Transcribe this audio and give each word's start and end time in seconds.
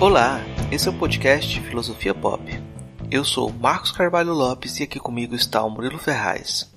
Olá, 0.00 0.40
esse 0.70 0.86
é 0.86 0.92
o 0.92 0.96
podcast 0.96 1.60
Filosofia 1.60 2.14
Pop. 2.14 2.40
Eu 3.10 3.24
sou 3.24 3.52
Marcos 3.52 3.90
Carvalho 3.90 4.32
Lopes 4.32 4.78
e 4.78 4.84
aqui 4.84 5.00
comigo 5.00 5.34
está 5.34 5.60
o 5.64 5.68
Murilo 5.68 5.98
Ferraz. 5.98 6.70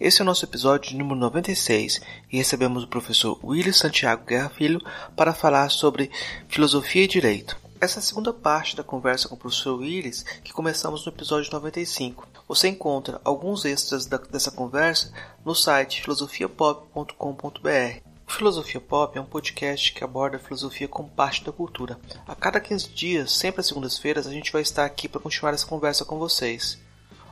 Esse 0.00 0.20
é 0.20 0.24
o 0.24 0.26
nosso 0.26 0.44
episódio 0.44 0.98
número 0.98 1.14
96 1.14 2.00
e 2.28 2.36
recebemos 2.36 2.82
o 2.82 2.88
professor 2.88 3.38
Willis 3.44 3.76
Santiago 3.76 4.26
Guerra 4.26 4.48
Filho 4.48 4.80
para 5.14 5.32
falar 5.32 5.68
sobre 5.68 6.10
filosofia 6.48 7.04
e 7.04 7.06
direito. 7.06 7.56
Essa 7.80 7.98
é 7.98 8.00
a 8.00 8.02
segunda 8.02 8.32
parte 8.32 8.74
da 8.74 8.82
conversa 8.82 9.28
com 9.28 9.36
o 9.36 9.38
professor 9.38 9.78
Willis 9.78 10.24
que 10.42 10.52
começamos 10.52 11.06
no 11.06 11.12
episódio 11.12 11.52
95. 11.52 12.26
Você 12.48 12.66
encontra 12.66 13.20
alguns 13.22 13.64
extras 13.64 14.06
da, 14.06 14.16
dessa 14.16 14.50
conversa 14.50 15.12
no 15.44 15.54
site 15.54 16.02
filosofiapop.com.br. 16.02 18.15
O 18.28 18.32
Filosofia 18.32 18.80
Pop 18.80 19.16
é 19.16 19.20
um 19.20 19.24
podcast 19.24 19.92
que 19.92 20.02
aborda 20.02 20.36
a 20.36 20.40
filosofia 20.40 20.88
como 20.88 21.08
parte 21.08 21.44
da 21.44 21.52
cultura. 21.52 21.96
A 22.26 22.34
cada 22.34 22.58
15 22.58 22.88
dias, 22.88 23.30
sempre 23.32 23.60
às 23.60 23.68
segundas-feiras, 23.68 24.26
a 24.26 24.32
gente 24.32 24.52
vai 24.52 24.62
estar 24.62 24.84
aqui 24.84 25.08
para 25.08 25.20
continuar 25.20 25.54
essa 25.54 25.64
conversa 25.64 26.04
com 26.04 26.18
vocês. 26.18 26.76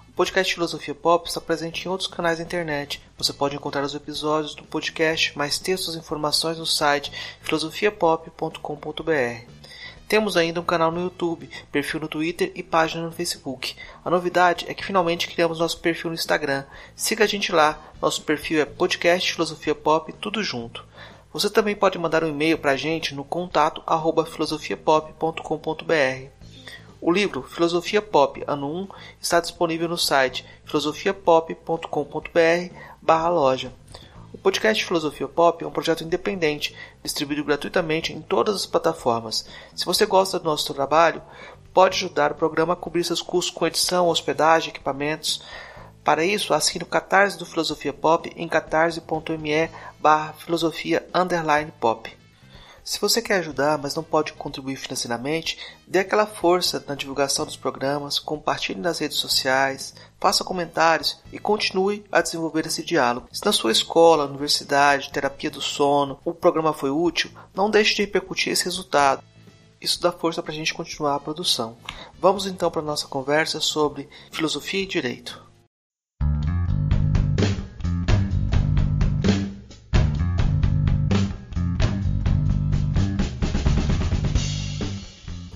O 0.09 0.13
podcast 0.13 0.55
Filosofia 0.55 0.95
Pop 0.95 1.29
está 1.29 1.41
presente 1.41 1.85
em 1.85 1.91
outros 1.91 2.09
canais 2.09 2.39
da 2.39 2.45
internet. 2.45 3.03
Você 3.19 3.33
pode 3.33 3.57
encontrar 3.57 3.83
os 3.83 3.95
episódios 3.95 4.55
do 4.55 4.63
podcast, 4.63 5.37
mais 5.37 5.59
textos 5.59 5.97
e 5.97 5.99
informações 5.99 6.59
no 6.59 6.67
site 6.67 7.11
filosofiapop.com.br. 7.43 9.65
Temos 10.07 10.37
ainda 10.37 10.61
um 10.61 10.65
canal 10.65 10.93
no 10.93 11.01
YouTube, 11.01 11.49
perfil 11.73 12.01
no 12.01 12.09
Twitter 12.09 12.53
e 12.55 12.63
página 12.63 13.03
no 13.03 13.11
Facebook. 13.11 13.75
A 14.05 14.11
novidade 14.11 14.67
é 14.69 14.75
que 14.75 14.85
finalmente 14.85 15.27
criamos 15.27 15.59
nosso 15.59 15.81
perfil 15.81 16.11
no 16.11 16.15
Instagram. 16.15 16.65
Siga 16.95 17.25
a 17.25 17.27
gente 17.27 17.51
lá, 17.51 17.93
nosso 18.01 18.23
perfil 18.23 18.61
é 18.61 18.67
podcast 18.67 19.33
Filosofia 19.33 19.75
Pop, 19.75 20.13
tudo 20.21 20.43
junto. 20.43 20.85
Você 21.35 21.51
também 21.51 21.75
pode 21.75 21.99
mandar 21.99 22.23
um 22.23 22.29
e-mail 22.29 22.57
para 22.57 22.71
a 22.71 22.77
gente 22.77 23.13
no 23.13 23.25
contato 23.25 23.83
arroba 23.85 24.25
filosofiapop.com.br. 24.25 26.29
O 27.01 27.11
livro 27.11 27.43
Filosofia 27.43 28.01
Pop 28.01 28.41
Ano 28.47 28.73
1 28.73 28.89
está 29.21 29.41
disponível 29.41 29.89
no 29.89 29.99
site 29.99 30.47
filosofiapop.com.br 30.65 32.75
barra 33.03 33.29
loja. 33.31 33.73
O 34.33 34.39
podcast 34.39 34.85
Filosofia 34.85 35.27
Pop 35.27 35.65
é 35.65 35.67
um 35.67 35.73
projeto 35.73 36.05
independente, 36.05 36.73
distribuído 37.03 37.43
gratuitamente 37.43 38.13
em 38.13 38.23
todas 38.23 38.55
as 38.55 38.65
plataformas. 38.65 39.45
Se 39.75 39.85
você 39.85 40.07
gosta 40.07 40.39
do 40.39 40.45
nosso 40.45 40.73
trabalho, 40.73 41.21
pode 41.73 41.97
ajudar 41.97 42.31
o 42.31 42.37
programa 42.37 42.75
a 42.75 42.77
cobrir 42.77 43.03
seus 43.03 43.21
custos 43.21 43.53
com 43.53 43.67
edição, 43.67 44.07
hospedagem, 44.07 44.71
equipamentos. 44.71 45.43
Para 46.05 46.23
isso, 46.23 46.53
assine 46.53 46.85
o 46.85 46.87
Catarse 46.87 47.39
do 47.39 47.47
Filosofia 47.47 47.93
Pop 47.93 48.31
em 48.37 48.47
catarse.me 48.47 49.71
barra 49.99 50.35
filosofia 50.35 51.03
pop. 51.81 52.15
Se 52.85 53.01
você 53.01 53.23
quer 53.23 53.37
ajudar, 53.39 53.79
mas 53.79 53.95
não 53.95 54.03
pode 54.03 54.35
contribuir 54.35 54.77
financeiramente, 54.77 55.59
dê 55.87 56.01
aquela 56.01 56.27
força 56.27 56.85
na 56.87 56.95
divulgação 56.95 57.47
dos 57.47 57.57
programas, 57.57 58.19
compartilhe 58.19 58.79
nas 58.79 58.99
redes 58.99 59.17
sociais, 59.17 59.95
faça 60.21 60.45
comentários 60.45 61.19
e 61.33 61.39
continue 61.39 62.05
a 62.13 62.21
desenvolver 62.21 62.67
esse 62.67 62.85
diálogo. 62.85 63.27
Se 63.33 63.43
na 63.43 63.53
sua 63.53 63.73
escola, 63.73 64.27
universidade, 64.27 65.11
terapia 65.11 65.51
do 65.51 65.63
sono, 65.63 66.19
o 66.23 66.35
programa 66.35 66.75
foi 66.75 66.91
útil, 66.91 67.31
não 67.55 67.71
deixe 67.71 67.95
de 67.95 68.03
repercutir 68.03 68.53
esse 68.53 68.67
resultado. 68.67 69.25
Isso 69.81 70.03
dá 70.03 70.13
força 70.13 70.43
para 70.43 70.53
a 70.53 70.55
gente 70.55 70.75
continuar 70.75 71.15
a 71.15 71.21
produção. 71.21 71.79
Vamos 72.21 72.45
então 72.45 72.71
para 72.71 72.83
a 72.83 72.85
nossa 72.85 73.07
conversa 73.07 73.61
sobre 73.61 74.07
filosofia 74.31 74.83
e 74.83 74.87
direito. 74.87 75.54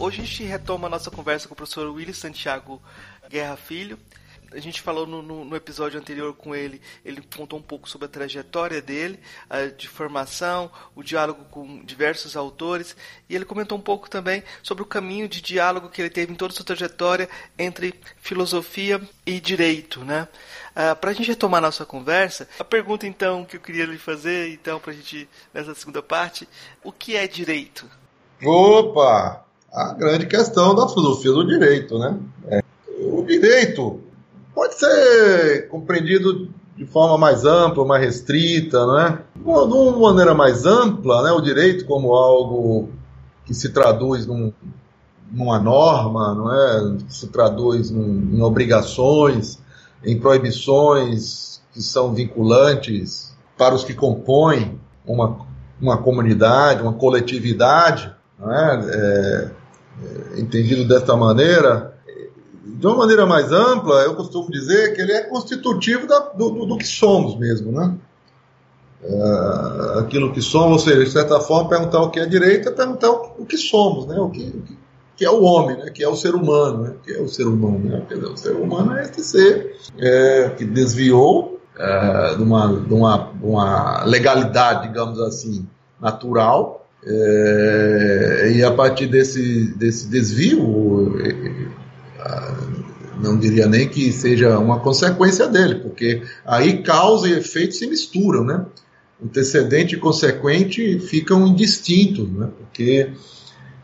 Hoje 0.09 0.23
a 0.23 0.25
gente 0.25 0.43
retoma 0.45 0.87
a 0.87 0.91
nossa 0.91 1.11
conversa 1.11 1.47
com 1.47 1.53
o 1.53 1.57
professor 1.57 1.87
Willis 1.91 2.17
Santiago 2.17 2.81
Guerra 3.29 3.59
Filho. 3.59 3.99
A 4.51 4.59
gente 4.59 4.81
falou 4.81 5.07
no, 5.07 5.21
no, 5.21 5.45
no, 5.45 5.55
episódio 5.55 6.01
anterior 6.01 6.33
com 6.33 6.55
ele, 6.55 6.81
ele 7.05 7.21
contou 7.37 7.59
um 7.59 7.63
pouco 7.63 7.87
sobre 7.87 8.07
a 8.07 8.09
trajetória 8.09 8.81
dele, 8.81 9.21
a, 9.51 9.67
de 9.67 9.87
formação, 9.87 10.71
o 10.97 11.03
diálogo 11.03 11.45
com 11.51 11.85
diversos 11.85 12.39
autores, 12.39 12.97
e 13.29 13.37
ele 13.37 13.45
comentou 13.45 13.77
um 13.77 13.83
pouco 13.83 14.09
também 14.09 14.43
sobre 14.63 14.83
o 14.83 14.87
caminho 14.87 15.29
de 15.29 15.43
diálogo 15.43 15.91
que 15.91 16.01
ele 16.01 16.09
teve 16.09 16.33
em 16.33 16.37
toda 16.37 16.55
a 16.55 16.57
sua 16.57 16.65
trajetória 16.65 17.29
entre 17.59 17.95
filosofia 18.17 19.07
e 19.27 19.39
direito, 19.39 20.03
né? 20.07 20.27
Ah, 20.75 20.97
para 20.97 21.11
a 21.11 21.13
gente 21.13 21.29
retomar 21.29 21.59
a 21.59 21.67
nossa 21.67 21.85
conversa, 21.85 22.49
a 22.59 22.65
pergunta 22.65 23.07
então 23.07 23.45
que 23.45 23.57
eu 23.57 23.61
queria 23.61 23.85
lhe 23.85 23.99
fazer, 23.99 24.55
então, 24.55 24.81
para 24.81 24.93
a 24.93 24.97
gente, 24.97 25.29
nessa 25.53 25.75
segunda 25.75 26.03
parte, 26.03 26.49
o 26.83 26.91
que 26.91 27.15
é 27.15 27.29
direito? 27.29 27.87
Opa! 28.43 29.47
A 29.73 29.93
grande 29.93 30.27
questão 30.27 30.75
da 30.75 30.89
filosofia 30.89 31.33
do 31.33 31.47
direito, 31.47 31.99
né? 31.99 32.17
É, 32.47 32.62
o 33.01 33.23
direito 33.23 34.01
pode 34.55 34.75
ser 34.75 35.69
compreendido 35.69 36.49
de 36.77 36.87
forma 36.87 37.19
mais 37.19 37.45
ampla, 37.45 37.84
mais 37.84 38.03
restrita, 38.03 38.87
né? 38.87 39.19
De 39.37 39.43
uma 39.43 39.99
maneira 39.99 40.34
mais 40.34 40.65
ampla, 40.65 41.23
né? 41.23 41.33
O 41.33 41.41
direito 41.41 41.84
como 41.84 42.15
algo 42.15 42.89
que 43.45 43.53
se 43.53 43.71
traduz 43.71 44.27
num, 44.27 44.53
numa 45.31 45.59
norma, 45.59 46.34
não 46.34 46.55
é? 46.55 46.99
Se 47.09 47.28
traduz 47.28 47.91
num, 47.91 48.31
em 48.33 48.43
obrigações, 48.43 49.61
em 50.05 50.19
proibições 50.19 51.61
que 51.73 51.83
são 51.83 52.15
vinculantes 52.15 53.37
para 53.57 53.75
os 53.75 53.84
que 53.84 53.95
compõem 53.95 54.78
uma, 55.07 55.39
uma 55.81 55.99
comunidade, 55.99 56.83
uma 56.83 56.93
coletividade, 56.93 58.15
não 58.39 58.53
é 58.53 58.87
é, 58.91 59.51
entendido 60.36 60.86
desta 60.86 61.16
maneira, 61.16 61.94
de 62.64 62.86
uma 62.86 62.97
maneira 62.97 63.26
mais 63.26 63.50
ampla, 63.50 64.03
eu 64.03 64.14
costumo 64.14 64.50
dizer 64.50 64.94
que 64.94 65.00
ele 65.00 65.12
é 65.12 65.22
constitutivo 65.22 66.06
da, 66.06 66.20
do, 66.20 66.50
do, 66.50 66.66
do, 66.66 66.78
que 66.78 66.86
somos 66.86 67.36
mesmo, 67.36 67.72
né? 67.72 67.94
É, 69.03 69.98
aquilo 70.00 70.32
que 70.32 70.42
somos, 70.42 70.72
ou 70.72 70.78
seja, 70.78 71.04
de 71.04 71.10
certa 71.10 71.41
forma, 71.41 71.69
perguntar 71.69 72.03
o 72.03 72.10
que 72.10 72.20
é 72.20 72.26
direito 72.26 72.69
é 72.69 72.72
perguntar 72.72 73.10
o, 73.10 73.34
o 73.38 73.47
que 73.47 73.56
somos, 73.56 74.06
né? 74.06 74.19
O 74.20 74.28
que, 74.28 74.48
o 74.48 74.62
que, 74.62 74.76
que, 75.16 75.25
é 75.25 75.31
o 75.31 75.42
homem, 75.42 75.76
né? 75.76 75.91
Que 75.91 76.04
é 76.04 76.09
o 76.09 76.16
ser 76.16 76.34
humano, 76.34 76.82
né? 76.82 76.94
Que 77.03 77.12
é 77.15 77.20
o 77.20 77.28
ser 77.28 77.47
humano, 77.47 77.78
né? 77.78 78.03
Dizer, 78.09 78.26
o 78.26 78.36
ser 78.36 78.56
humano 78.56 78.97
é 78.97 79.03
este 79.03 79.22
ser 79.22 79.76
é, 79.98 80.50
que 80.56 80.65
desviou 80.65 81.60
é, 81.76 82.34
de, 82.34 82.42
uma, 82.42 82.69
de, 82.69 82.94
uma, 82.94 83.30
uma 83.42 84.04
legalidade, 84.04 84.88
digamos 84.88 85.20
assim, 85.20 85.66
natural, 86.00 86.88
é, 87.04 88.53
e 88.56 88.64
a 88.64 88.72
partir 88.72 89.06
desse, 89.06 89.75
desse 89.76 90.09
desvio, 90.09 91.16
não 93.20 93.38
diria 93.38 93.66
nem 93.66 93.88
que 93.88 94.12
seja 94.12 94.59
uma 94.59 94.81
consequência 94.81 95.47
dele, 95.48 95.76
porque 95.76 96.22
aí 96.47 96.82
causa 96.82 97.28
e 97.28 97.32
efeito 97.32 97.75
se 97.75 97.86
misturam, 97.86 98.44
né? 98.44 98.64
Antecedente 99.22 99.97
e 99.97 99.98
consequente 99.98 101.00
ficam 101.00 101.47
indistintos, 101.47 102.28
né? 102.31 102.48
Porque 102.56 103.10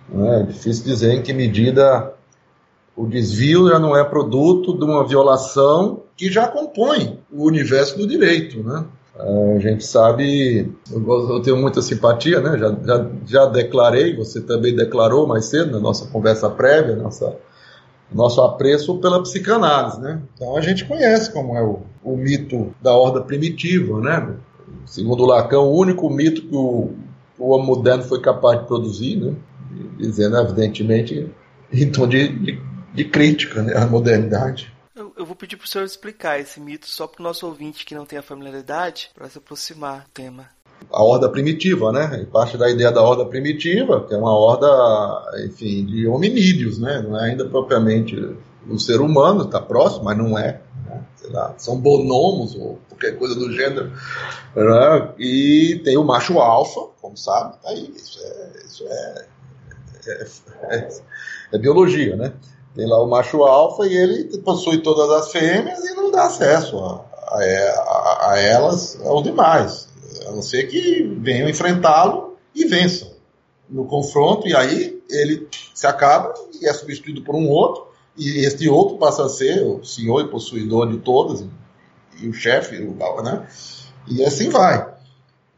né, 0.09 0.41
é 0.41 0.43
difícil 0.45 0.85
dizer 0.85 1.13
em 1.13 1.23
que 1.23 1.33
medida 1.33 2.13
o 2.97 3.07
desvio 3.07 3.69
já 3.69 3.79
não 3.79 3.97
é 3.97 4.05
produto 4.05 4.79
de 4.79 4.85
uma 4.85 5.07
violação 5.07 6.05
que 6.17 6.31
já 6.31 6.47
compõe 6.47 7.19
o 7.33 7.45
universo 7.45 7.99
do 7.99 8.07
direito, 8.07 8.63
né? 8.63 8.85
A 9.17 9.59
gente 9.61 9.85
sabe, 9.85 10.75
eu, 10.91 11.41
tenho 11.41 11.57
muita 11.57 11.81
simpatia, 11.81 12.41
né? 12.41 12.59
Já, 12.59 12.77
já, 12.85 13.11
já 13.25 13.47
declarei, 13.47 14.17
você 14.17 14.41
também 14.41 14.75
declarou 14.75 15.27
mais 15.27 15.45
cedo 15.45 15.71
na 15.71 15.79
nossa 15.79 16.07
conversa 16.07 16.51
prévia, 16.51 16.97
nossa, 16.97 17.37
nosso 18.13 18.41
apreço 18.41 18.99
pela 18.99 19.23
psicanálise, 19.23 20.01
né? 20.01 20.21
Então 20.35 20.57
a 20.57 20.61
gente 20.61 20.85
conhece 20.85 21.33
como 21.33 21.57
é 21.57 21.63
o, 21.63 21.83
o 22.03 22.17
mito 22.17 22.75
da 22.83 22.93
horda 22.93 23.21
primitiva, 23.21 24.01
né? 24.01 24.35
Segundo 24.85 25.25
Lacan, 25.25 25.61
o 25.61 25.77
único 25.77 26.11
mito 26.11 26.43
que 26.43 26.57
o, 26.57 26.91
o 27.39 27.51
homem 27.51 27.69
moderno 27.69 28.03
foi 28.03 28.21
capaz 28.21 28.61
de 28.61 28.67
produzir, 28.67 29.17
né? 29.17 29.33
Dizendo, 29.97 30.37
evidentemente, 30.39 31.31
em 31.73 31.91
tom 31.91 32.09
de, 32.09 32.29
de, 32.29 32.61
de 32.93 33.05
crítica 33.05 33.63
né? 33.63 33.77
à 33.77 33.87
modernidade 33.87 34.74
eu 35.17 35.25
vou 35.25 35.37
pedir 35.37 35.57
para 35.57 35.65
o 35.65 35.69
senhor 35.69 35.85
explicar 35.85 36.41
esse 36.41 36.61
mito 36.61 36.89
só 36.89 37.07
para 37.07 37.21
o 37.21 37.23
nosso 37.23 37.47
ouvinte 37.47 37.85
que 37.85 37.95
não 37.95 38.05
tem 38.05 38.19
a 38.19 38.23
familiaridade, 38.23 39.11
para 39.15 39.29
se 39.29 39.39
aproximar 39.39 40.03
do 40.03 40.11
tema. 40.11 40.49
A 40.91 41.03
horda 41.03 41.29
primitiva, 41.29 41.93
né? 41.93 42.27
Parte 42.31 42.59
da 42.59 42.71
ideia 42.71 42.93
da 42.93 43.03
horda 43.03 43.25
primitiva, 43.25 44.05
que 44.07 44.15
é 44.15 44.17
uma 44.17 44.37
horda, 44.37 44.67
enfim, 45.47 45.85
de 45.87 46.07
hominídeos, 46.07 46.79
né? 46.79 47.01
Não 47.01 47.19
é 47.19 47.31
ainda 47.31 47.49
propriamente 47.49 48.17
o 48.69 48.79
ser 48.79 49.01
humano, 49.01 49.45
está 49.45 49.61
próximo, 49.61 50.05
mas 50.05 50.19
não 50.19 50.39
é. 50.39 50.61
Né? 50.87 51.03
Lá, 51.31 51.55
são 51.57 51.79
bonomos 51.81 52.55
ou 52.55 52.79
qualquer 52.89 53.17
coisa 53.19 53.35
do 53.35 53.53
gênero. 53.53 53.93
Né? 54.55 55.15
E 55.19 55.81
tem 55.85 55.97
o 55.97 56.05
macho 56.05 56.39
alfa, 56.39 56.81
como 57.01 57.17
sabe, 57.17 57.57
tá 57.63 57.71
aí. 57.71 57.93
Isso 57.95 58.19
é, 58.23 58.53
isso 58.65 58.85
é, 58.87 59.27
é, 60.07 60.77
é, 60.77 60.89
é 61.53 61.59
biologia, 61.59 62.17
né? 62.17 62.33
Tem 62.75 62.87
lá 62.87 63.01
o 63.03 63.09
macho 63.09 63.43
alfa 63.45 63.87
e 63.87 63.97
ele 63.97 64.39
possui 64.39 64.79
todas 64.79 65.09
as 65.11 65.31
fêmeas 65.31 65.85
e 65.85 65.95
não 65.95 66.11
dá 66.11 66.25
acesso 66.25 66.77
a, 66.79 67.05
a, 67.29 68.33
a 68.33 68.39
elas 68.41 69.01
aos 69.05 69.23
demais. 69.23 69.89
A 70.27 70.33
não 70.33 70.43
ser 70.43 70.65
que 70.65 71.03
venham 71.21 71.49
enfrentá-lo 71.49 72.37
e 72.55 72.65
vençam. 72.65 73.09
no 73.69 73.85
confronto, 73.85 74.47
e 74.47 74.55
aí 74.55 75.01
ele 75.09 75.49
se 75.75 75.87
acaba 75.87 76.35
e 76.61 76.67
é 76.67 76.73
substituído 76.73 77.23
por 77.23 77.35
um 77.35 77.49
outro, 77.49 77.87
e 78.17 78.45
este 78.45 78.69
outro 78.69 78.97
passa 78.97 79.25
a 79.25 79.29
ser 79.29 79.65
o 79.65 79.85
senhor 79.85 80.21
e 80.21 80.29
possuidor 80.29 80.89
de 80.89 80.99
todas, 80.99 81.45
e 82.21 82.29
o 82.29 82.33
chefe, 82.33 82.79
né? 82.79 83.47
E 84.07 84.25
assim 84.25 84.49
vai. 84.49 84.95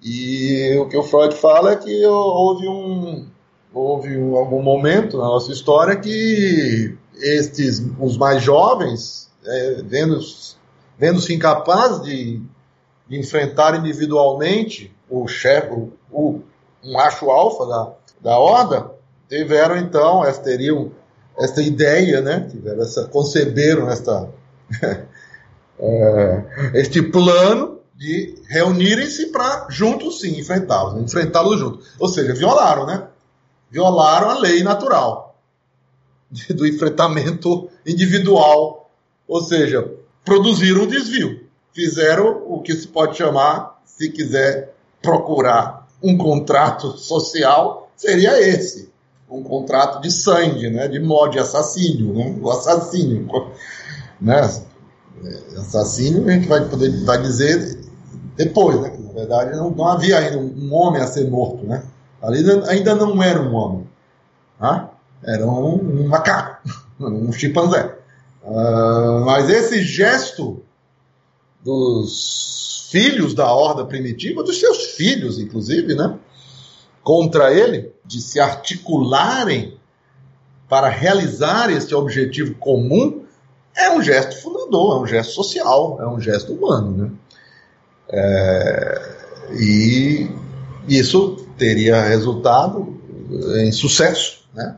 E 0.02 0.76
o 0.78 0.88
que 0.88 0.96
o 0.96 1.02
Freud 1.02 1.34
fala 1.34 1.72
é 1.72 1.76
que 1.76 2.06
houve 2.06 2.68
um 2.68 3.26
houve 3.74 4.16
um, 4.16 4.36
algum 4.36 4.62
momento 4.62 5.18
na 5.18 5.24
nossa 5.24 5.52
história 5.52 5.96
que 5.96 6.96
estes 7.18 7.82
os 7.98 8.16
mais 8.16 8.42
jovens, 8.42 9.30
é, 9.44 9.82
vendo-se 9.84 10.56
vendo 10.98 11.20
incapazes 11.32 12.02
de, 12.02 12.42
de, 13.08 13.18
enfrentar 13.18 13.74
individualmente 13.76 14.94
o 15.08 15.28
chefe, 15.28 15.72
o, 15.72 15.92
o 16.10 16.42
macho 16.84 17.30
alfa 17.30 17.66
da, 17.66 17.92
da 18.20 18.38
horda, 18.38 18.90
tiveram 19.28 19.76
então, 19.76 20.22
teriam 20.42 20.90
essa 21.38 21.60
ideia, 21.62 22.20
né? 22.20 22.48
Tiveram 22.50 22.82
essa, 22.82 23.04
conceberam 23.08 23.90
esta, 23.90 24.28
é, 25.78 26.44
este 26.74 27.02
plano 27.02 27.80
de 27.94 28.42
reunirem-se 28.48 29.26
para 29.26 29.66
juntos 29.68 30.20
sim 30.20 30.38
enfrentá-los, 30.38 31.00
enfrentá-los 31.00 31.58
juntos. 31.58 31.88
Ou 31.98 32.08
seja, 32.08 32.34
violaram, 32.34 32.86
né? 32.86 33.06
Violaram 33.70 34.30
a 34.30 34.38
lei 34.38 34.62
natural 34.62 35.25
do 36.54 36.66
enfrentamento 36.66 37.68
individual. 37.86 38.90
Ou 39.26 39.42
seja, 39.42 39.90
produziram 40.24 40.82
um 40.82 40.86
desvio. 40.86 41.46
Fizeram 41.72 42.42
o 42.46 42.60
que 42.62 42.74
se 42.74 42.88
pode 42.88 43.16
chamar, 43.16 43.80
se 43.84 44.10
quiser 44.10 44.74
procurar 45.02 45.86
um 46.02 46.16
contrato 46.16 46.96
social, 46.98 47.90
seria 47.96 48.40
esse. 48.40 48.90
Um 49.28 49.42
contrato 49.42 50.00
de 50.00 50.10
sangue, 50.10 50.70
né? 50.70 50.86
de 50.88 51.00
modo 51.00 51.32
de 51.32 51.38
assassínio, 51.38 52.14
né? 52.14 52.36
o 52.40 52.50
assassínio. 52.50 53.28
Né? 54.20 54.40
Assassínio 55.58 56.28
a 56.28 56.32
gente 56.32 56.46
vai 56.46 56.68
poder 56.68 57.04
vai 57.04 57.20
dizer 57.20 57.80
depois, 58.36 58.80
né? 58.80 58.96
na 58.98 59.12
verdade 59.12 59.56
não, 59.56 59.70
não 59.70 59.88
havia 59.88 60.18
ainda 60.18 60.38
um 60.38 60.72
homem 60.72 61.02
a 61.02 61.06
ser 61.06 61.28
morto. 61.28 61.66
Né? 61.66 61.82
Ali 62.22 62.44
ainda 62.68 62.94
não 62.94 63.20
era 63.22 63.40
um 63.40 63.54
homem. 63.54 63.86
Tá? 64.58 64.90
Era 65.26 65.44
um, 65.44 66.02
um 66.02 66.08
macaco, 66.08 66.62
um 67.00 67.32
chimpanzé. 67.32 67.98
Uh, 68.42 69.24
mas 69.24 69.50
esse 69.50 69.82
gesto 69.82 70.62
dos 71.64 72.88
filhos 72.90 73.34
da 73.34 73.52
horda 73.52 73.84
primitiva, 73.84 74.44
dos 74.44 74.60
seus 74.60 74.94
filhos, 74.94 75.38
inclusive, 75.40 75.94
né, 75.94 76.16
contra 77.02 77.52
ele, 77.52 77.92
de 78.04 78.20
se 78.20 78.38
articularem 78.38 79.76
para 80.68 80.88
realizar 80.88 81.70
este 81.70 81.94
objetivo 81.94 82.54
comum, 82.54 83.24
é 83.76 83.90
um 83.90 84.02
gesto 84.02 84.40
fundador, 84.40 84.96
é 84.96 85.02
um 85.02 85.06
gesto 85.06 85.32
social, 85.32 85.98
é 86.00 86.06
um 86.06 86.20
gesto 86.20 86.52
humano. 86.52 86.96
Né? 86.96 87.10
É, 88.08 89.16
e 89.52 90.30
isso 90.88 91.36
teria 91.58 92.02
resultado 92.02 92.96
em 93.60 93.70
sucesso. 93.70 94.44
Né? 94.54 94.76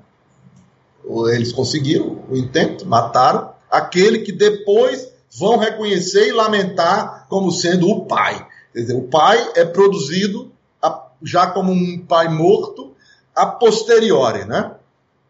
Eles 1.28 1.52
conseguiram 1.52 2.24
o 2.28 2.36
intento, 2.36 2.86
mataram, 2.86 3.52
aquele 3.70 4.20
que 4.20 4.32
depois 4.32 5.08
vão 5.38 5.56
reconhecer 5.56 6.28
e 6.28 6.32
lamentar 6.32 7.26
como 7.28 7.50
sendo 7.50 7.88
o 7.88 8.06
pai. 8.06 8.46
Quer 8.72 8.80
dizer, 8.80 8.94
o 8.94 9.02
pai 9.02 9.52
é 9.54 9.64
produzido 9.64 10.52
já 11.22 11.48
como 11.48 11.72
um 11.72 11.98
pai 11.98 12.28
morto 12.28 12.94
a 13.34 13.46
posteriori, 13.46 14.44
né? 14.44 14.72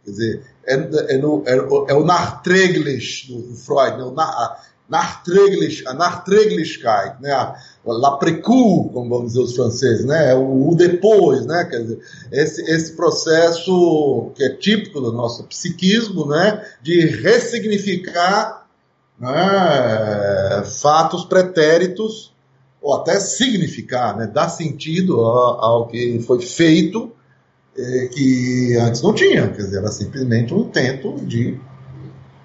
Quer 0.05 0.11
dizer, 0.11 0.47
é, 0.67 0.75
é, 1.15 1.19
no, 1.19 1.43
é, 1.47 1.57
é 1.91 1.95
o 1.95 2.05
Nachträglich 2.05 3.33
do 3.33 3.55
Freud, 3.55 3.99
né? 3.99 4.05
o 4.05 4.11
na, 4.13 4.59
Nachträglich, 4.89 5.87
a 5.87 5.95
Nachträglichkeit, 5.95 7.21
né? 7.21 7.33
A, 7.33 7.55
l'après-coup, 7.93 8.91
como 8.93 9.09
vamos 9.09 9.29
dizer 9.29 9.41
os 9.41 9.55
franceses, 9.55 10.05
né? 10.05 10.35
O, 10.35 10.75
depois, 10.75 11.47
né? 11.47 11.65
Quer 11.65 11.83
dizer, 11.83 12.01
esse, 12.33 12.63
esse 12.63 12.93
processo 12.93 14.31
que 14.35 14.43
é 14.45 14.55
típico 14.55 15.01
do 15.01 15.13
nosso 15.13 15.45
psiquismo, 15.45 16.27
né? 16.27 16.65
De 16.83 17.07
ressignificar 17.07 18.67
né? 19.19 20.63
fatos 20.81 21.25
pretéritos 21.25 22.33
ou 22.81 22.95
até 22.95 23.19
significar, 23.19 24.17
né? 24.17 24.27
Dar 24.27 24.49
sentido 24.49 25.21
ao, 25.21 25.65
ao 25.65 25.87
que 25.89 26.21
foi 26.21 26.41
feito 26.41 27.13
eh, 27.77 28.09
que 28.13 28.77
antes 28.81 29.03
não 29.03 29.15
tinha, 29.15 29.49
quer 29.49 29.63
dizer, 29.63 29.79
era 29.79 29.93
simplesmente 29.93 30.53
um 30.53 30.63
intento 30.63 31.15
de 31.25 31.59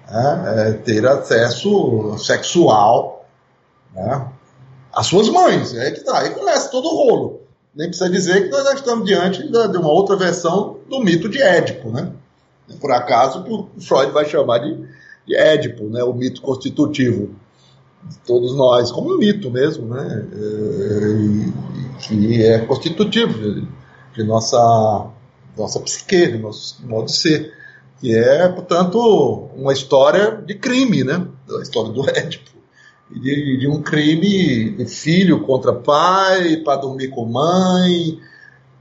né, 0.08 0.68
é, 0.68 0.72
ter 0.72 1.04
acesso 1.06 2.16
sexual 2.18 3.26
né, 3.94 4.28
às 4.94 5.06
suas 5.06 5.28
mães. 5.28 5.74
É 5.74 5.90
que 5.90 6.00
tá, 6.00 6.20
aí 6.20 6.30
começa 6.30 6.70
todo 6.70 6.86
o 6.86 6.96
rolo. 6.96 7.40
Nem 7.74 7.88
precisa 7.88 8.08
dizer 8.08 8.44
que 8.44 8.50
nós 8.50 8.72
estamos 8.72 9.04
diante 9.04 9.48
de 9.48 9.76
uma 9.76 9.90
outra 9.90 10.16
versão 10.16 10.78
do 10.88 11.00
mito 11.00 11.28
de 11.28 11.42
Édipo, 11.42 11.90
né? 11.90 12.12
Por 12.80 12.92
acaso, 12.92 13.44
o 13.48 13.80
Freud 13.80 14.12
vai 14.12 14.24
chamar 14.24 14.58
de, 14.58 14.78
de 15.26 15.36
Édipo, 15.36 15.84
né? 15.84 16.02
O 16.04 16.12
mito 16.12 16.40
constitutivo 16.40 17.34
de 18.04 18.18
todos 18.18 18.54
nós, 18.54 18.92
como 18.92 19.14
um 19.14 19.18
mito 19.18 19.50
mesmo, 19.50 19.86
né? 19.92 20.24
É, 20.32 21.98
que 22.00 22.44
é 22.44 22.58
constitutivo 22.60 23.32
de, 23.32 23.68
de 24.14 24.24
nossa, 24.24 25.08
nossa 25.56 25.80
psique, 25.80 26.28
de 26.28 26.38
nosso 26.38 26.86
modo 26.86 27.06
de 27.06 27.16
ser 27.16 27.52
que 28.00 28.14
é, 28.14 28.48
portanto, 28.48 29.48
uma 29.56 29.72
história 29.72 30.32
de 30.32 30.54
crime, 30.54 31.02
né? 31.02 31.26
A 31.58 31.62
história 31.62 31.90
do 31.90 32.08
Édipo. 32.10 32.50
De, 33.14 33.58
de 33.58 33.68
um 33.68 33.80
crime 33.80 34.70
de 34.70 34.86
filho 34.86 35.40
contra 35.40 35.72
pai, 35.72 36.56
para 36.58 36.80
dormir 36.80 37.08
com 37.08 37.24
mãe, 37.24 38.18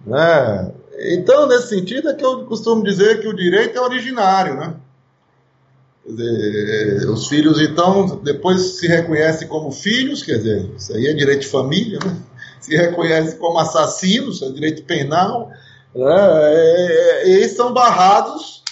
né? 0.06 0.72
Então, 1.00 1.48
nesse 1.48 1.70
sentido, 1.70 2.10
é 2.10 2.14
que 2.14 2.24
eu 2.24 2.46
costumo 2.46 2.84
dizer 2.84 3.22
que 3.22 3.28
o 3.28 3.36
direito 3.36 3.78
é 3.78 3.82
originário, 3.82 4.56
né? 4.56 4.76
Quer 6.06 6.12
dizer, 6.12 7.10
os 7.10 7.28
filhos, 7.28 7.62
então, 7.62 8.18
depois 8.18 8.78
se 8.78 8.88
reconhecem 8.88 9.48
como 9.48 9.72
filhos, 9.72 10.22
quer 10.22 10.38
dizer, 10.38 10.70
isso 10.76 10.94
aí 10.94 11.08
é 11.08 11.14
direito 11.14 11.42
de 11.42 11.48
família, 11.48 12.00
né? 12.04 12.18
Se 12.60 12.76
reconhecem 12.76 13.38
como 13.38 13.60
assassinos, 13.60 14.42
é 14.42 14.50
direito 14.50 14.84
penal, 14.84 15.50
né? 15.96 17.26
e, 17.26 17.44
e 17.44 17.50
são 17.50 17.74
barrados 17.74 18.64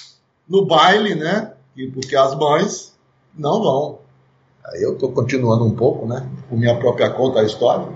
no 0.47 0.65
baile, 0.65 1.15
né? 1.15 1.53
Porque 1.93 2.15
as 2.15 2.35
mães 2.35 2.93
não 3.38 3.62
vão. 3.62 4.00
Eu 4.75 4.93
estou 4.93 5.11
continuando 5.11 5.65
um 5.65 5.75
pouco, 5.75 6.05
né? 6.07 6.27
Por 6.49 6.57
minha 6.57 6.77
própria 6.77 7.09
conta 7.09 7.39
a 7.41 7.43
história. 7.43 7.87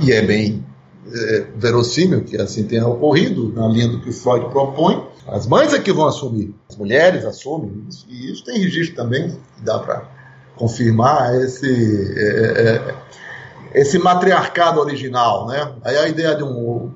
E 0.00 0.12
é 0.12 0.22
bem 0.22 0.64
é, 1.12 1.46
verossímil 1.56 2.24
que 2.24 2.36
assim 2.36 2.64
tenha 2.64 2.86
ocorrido, 2.86 3.52
na 3.52 3.66
linha 3.68 3.88
do 3.88 4.00
que 4.00 4.12
Freud 4.12 4.48
propõe. 4.50 5.06
As 5.26 5.46
mães 5.46 5.72
é 5.72 5.78
que 5.78 5.92
vão 5.92 6.06
assumir, 6.06 6.54
as 6.68 6.76
mulheres 6.76 7.24
assumem, 7.24 7.84
isso, 7.88 8.06
e 8.08 8.32
isso 8.32 8.44
tem 8.44 8.58
registro 8.58 8.96
também, 8.96 9.30
que 9.56 9.62
dá 9.62 9.78
para 9.78 10.08
confirmar 10.56 11.34
esse, 11.36 11.66
é, 11.66 12.22
é, 12.22 12.74
é, 12.76 13.80
esse 13.80 13.98
matriarcado 13.98 14.80
original, 14.80 15.46
né? 15.46 15.72
Aí 15.84 15.96
a 15.96 16.08
ideia 16.08 16.34
de 16.34 16.42
um 16.42 16.92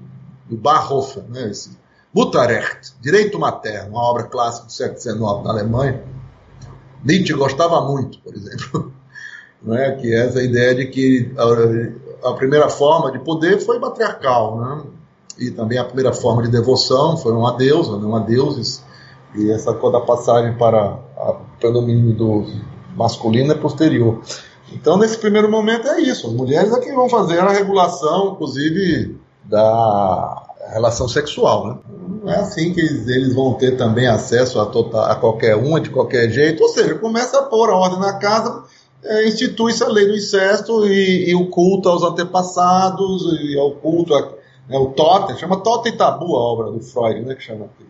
do 0.49 0.57
Barhofer, 0.57 1.23
né? 1.28 1.50
Esse 1.50 1.71
Butterrecht, 2.12 2.95
Direito 3.00 3.38
Materno, 3.38 3.90
uma 3.90 4.02
obra 4.02 4.25
clássica 4.25 4.66
do 4.66 4.73
século 4.73 5.00
XIX 5.00 5.19
na 5.45 5.50
Alemanha. 5.50 6.04
Nietzsche 7.04 7.35
gostava 7.35 7.81
muito, 7.83 8.21
por 8.21 8.35
exemplo, 8.35 8.94
não 9.64 9.76
é? 9.76 9.92
que 9.92 10.12
é 10.12 10.26
essa 10.26 10.42
ideia 10.42 10.75
de 10.75 10.87
que 10.87 11.33
a, 11.37 12.30
a, 12.30 12.35
primeira 12.35 12.68
forma 12.68 13.11
de 13.11 13.18
poder 13.18 13.59
foi 13.61 13.78
matriarcal, 13.78 14.59
né? 14.59 14.83
e 15.38 15.50
também 15.50 15.78
a 15.78 15.85
primeira 15.85 16.12
forma 16.12 16.42
de 16.42 16.50
devoção 16.50 17.16
foi 17.16 17.33
uma 17.33 17.56
deusa, 17.56 17.97
né? 17.97 18.06
uma 18.06 18.21
deuses, 18.21 18.85
e 19.35 19.50
essa 19.50 19.73
coisa 19.73 19.99
da 19.99 20.04
passagem 20.04 20.56
para 20.56 20.99
o 21.16 21.59
predomínio 21.59 22.14
do 22.14 22.47
masculino 22.94 23.52
é 23.52 23.56
posterior. 23.56 24.21
Então, 24.73 24.97
nesse 24.97 25.18
primeiro 25.18 25.50
momento 25.50 25.88
é 25.88 26.00
isso, 26.00 26.26
as 26.26 26.33
mulheres 26.33 26.73
é 26.73 26.80
que 26.80 26.92
vão 26.92 27.09
fazer 27.09 27.38
a 27.38 27.50
regulação, 27.50 28.33
inclusive, 28.33 29.18
da 29.44 30.42
relação 30.71 31.09
sexual, 31.09 31.66
né? 31.66 31.78
Não 32.23 32.33
é 32.33 32.37
assim 32.37 32.73
que 32.73 32.80
eles, 32.80 33.06
eles 33.06 33.35
vão 33.35 33.54
ter 33.54 33.76
também 33.76 34.06
acesso 34.06 34.59
a, 34.59 34.66
total, 34.66 35.04
a 35.04 35.14
qualquer 35.16 35.56
uma 35.56 35.80
de 35.80 35.90
qualquer 35.90 36.30
jeito, 36.30 36.62
ou 36.62 36.68
seja, 36.71 36.94
começa 36.94 37.38
a 37.38 37.42
pôr 37.42 37.68
a 37.68 37.76
ordem 37.76 38.00
na 38.00 38.14
casa, 38.14 38.64
é, 39.05 39.27
institui-se 39.27 39.83
a 39.83 39.89
lei 39.89 40.07
do 40.07 40.17
incesto 40.17 40.87
e, 40.87 41.31
e, 41.31 41.35
o 41.35 41.49
culto 41.49 41.89
aos 41.89 42.03
antepassados, 42.03 43.39
e 43.41 43.59
ao 43.59 43.73
culto, 43.73 44.15
a, 44.15 44.33
né, 44.69 44.79
o 44.79 44.87
totem, 44.91 45.37
chama 45.37 45.61
totem 45.61 45.97
tabu 45.97 46.37
a 46.37 46.41
obra 46.41 46.71
do 46.71 46.81
Freud, 46.81 47.21
né, 47.21 47.35
que 47.35 47.43
chama 47.43 47.69
que 47.79 47.85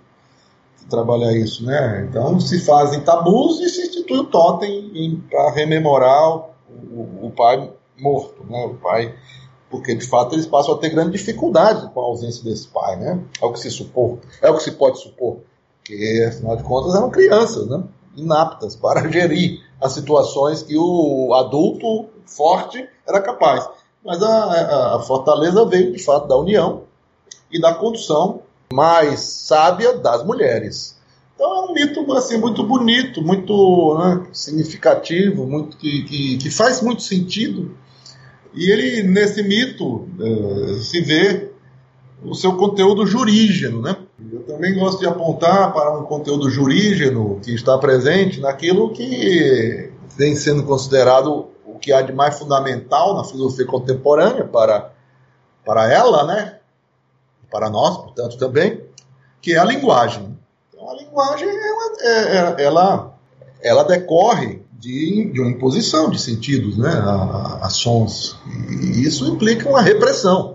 trabalha 0.89 1.33
isso, 1.37 1.65
né? 1.65 2.07
Então 2.09 2.39
se 2.39 2.61
fazem 2.61 3.01
tabus 3.01 3.61
e 3.61 3.69
se 3.69 3.83
institui 3.83 4.19
o 4.19 4.25
totem 4.25 5.23
para 5.31 5.51
rememorar 5.53 6.37
o, 6.37 6.51
o, 6.69 7.27
o 7.27 7.31
pai 7.31 7.73
morto, 7.99 8.45
né? 8.49 8.65
O 8.67 8.75
pai 8.75 9.15
porque 9.71 9.95
de 9.95 10.07
fato 10.07 10.35
eles 10.35 10.47
passam 10.47 10.75
a 10.75 10.79
ter 10.79 10.91
grande 10.91 11.13
dificuldade 11.13 11.91
com 11.93 12.01
a 12.01 12.05
ausência 12.05 12.45
desse 12.45 12.69
pai, 12.69 12.97
né? 12.97 13.21
É 13.41 13.45
o 13.45 13.53
que 13.53 13.59
se 13.59 13.71
supor, 13.71 14.19
é 14.41 14.51
o 14.51 14.57
que 14.57 14.63
se 14.63 14.73
pode 14.73 15.01
supor, 15.01 15.39
porque 15.79 16.27
afinal 16.29 16.57
de 16.57 16.63
contas 16.63 16.95
eram 16.95 17.11
crianças, 17.11 17.67
né? 17.67 17.83
Inaptas 18.17 18.77
para 18.77 19.09
gerir 19.11 19.61
as 19.85 19.93
situações 19.93 20.63
que 20.63 20.79
o 20.79 21.35
adulto 21.35 22.07
forte 22.25 22.89
era 23.07 23.21
capaz. 23.21 23.69
Mas 24.03 24.23
a, 24.23 24.97
a, 24.97 25.01
fortaleza 25.01 25.63
veio 25.67 25.93
de 25.93 26.03
fato 26.03 26.27
da 26.27 26.39
união 26.39 26.85
e 27.53 27.61
da 27.61 27.75
condução 27.75 28.41
mais 28.73 29.21
sábia 29.21 29.93
das 29.93 30.25
mulheres. 30.25 30.99
Então 31.35 31.55
é 31.55 31.71
um 31.71 31.75
mito 31.75 32.11
assim, 32.15 32.39
muito 32.39 32.63
bonito, 32.63 33.21
muito 33.21 33.99
né, 33.99 34.27
significativo, 34.33 35.47
muito 35.47 35.77
que, 35.77 36.05
que, 36.05 36.39
que, 36.39 36.51
faz 36.51 36.81
muito 36.81 37.03
sentido. 37.03 37.77
E 38.55 38.71
ele, 38.71 39.03
nesse 39.03 39.43
mito, 39.43 40.09
uh, 40.19 40.75
se 40.83 41.03
vê 41.03 41.51
o 42.23 42.35
seu 42.35 42.57
conteúdo 42.57 43.07
jurígeno. 43.07 43.83
Né? 43.83 43.97
Também 44.55 44.73
gosto 44.79 45.01
de 45.01 45.07
apontar 45.07 45.73
para 45.73 45.99
um 45.99 46.05
conteúdo 46.05 46.49
jurígeno 46.49 47.41
que 47.43 47.53
está 47.53 47.77
presente 47.77 48.41
naquilo 48.41 48.93
que 48.93 49.91
vem 50.17 50.37
sendo 50.37 50.63
considerado 50.63 51.49
o 51.67 51.77
que 51.77 51.93
há 51.93 52.01
de 52.01 52.13
mais 52.13 52.39
fundamental 52.39 53.17
na 53.17 53.25
filosofia 53.25 53.67
contemporânea 53.67 54.45
para, 54.45 54.93
para 55.65 55.93
ela, 55.93 56.25
né? 56.25 56.59
para 57.51 57.69
nós, 57.69 57.97
portanto, 57.97 58.39
também, 58.39 58.81
que 59.43 59.55
é 59.55 59.59
a 59.59 59.65
linguagem. 59.65 60.39
Então, 60.69 60.89
a 60.89 60.95
linguagem, 60.95 61.49
ela, 61.49 61.93
é, 62.01 62.37
é, 62.37 62.65
ela, 62.65 63.15
ela 63.61 63.83
decorre 63.83 64.63
de, 64.73 65.33
de, 65.33 65.41
uma 65.41 65.51
imposição 65.51 66.11
de 66.11 66.21
sentidos 66.21 66.79
né, 66.79 66.91
a, 66.91 67.59
a, 67.63 67.69
sons. 67.71 68.39
E 68.71 69.05
isso 69.05 69.27
implica 69.27 69.69
uma 69.69 69.83
repressão. 69.83 70.54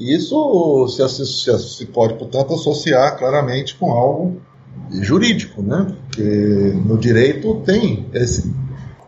E 0.00 0.16
isso 0.16 0.88
se, 0.88 1.26
se, 1.26 1.58
se, 1.58 1.86
pode, 1.86 2.14
portanto, 2.14 2.54
associar 2.54 3.18
claramente 3.18 3.74
com 3.74 3.92
algo 3.92 4.40
jurídico, 4.90 5.60
né? 5.62 5.94
Porque 6.06 6.22
no 6.86 6.96
direito 6.96 7.60
tem 7.66 8.08
esse 8.14 8.50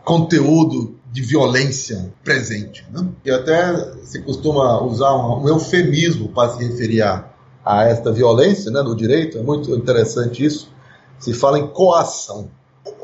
conteúdo 0.05 0.95
de 1.11 1.23
violência 1.23 2.13
presente. 2.23 2.85
Né? 2.91 3.07
E 3.25 3.31
até 3.31 3.95
se 4.03 4.21
costuma 4.21 4.83
usar 4.83 5.15
um, 5.15 5.43
um 5.43 5.49
eufemismo 5.49 6.29
para 6.29 6.49
se 6.49 6.63
referir 6.63 7.01
a, 7.01 7.27
a, 7.65 7.85
esta 7.85 8.11
violência 8.11 8.69
né, 8.69 8.83
no 8.83 8.95
direito, 8.95 9.39
é 9.39 9.41
muito 9.41 9.71
interessante 9.71 10.45
isso. 10.45 10.71
Se 11.17 11.33
fala 11.33 11.57
em 11.57 11.67
coação. 11.67 12.51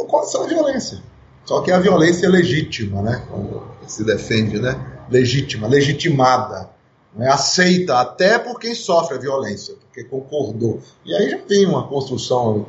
Coação 0.08 0.46
é 0.46 0.48
violência. 0.48 1.00
Só 1.44 1.62
que 1.62 1.72
é 1.72 1.74
a 1.74 1.80
violência 1.80 2.28
é 2.28 2.30
legítima, 2.30 3.02
né? 3.02 3.24
Como 3.32 3.64
se 3.88 4.04
defende, 4.04 4.60
né? 4.60 4.80
Legítima, 5.10 5.68
legitimada. 5.68 6.70
Né? 7.16 7.28
Aceita 7.28 8.00
até 8.00 8.38
por 8.38 8.60
quem 8.60 8.76
sofre 8.76 9.16
a 9.16 9.20
violência, 9.20 9.76
porque 9.76 10.04
concordou. 10.04 10.80
E 11.06 11.14
aí 11.14 11.32
já 11.32 11.40
tem 11.40 11.66
uma 11.66 11.88
construção 11.88 12.68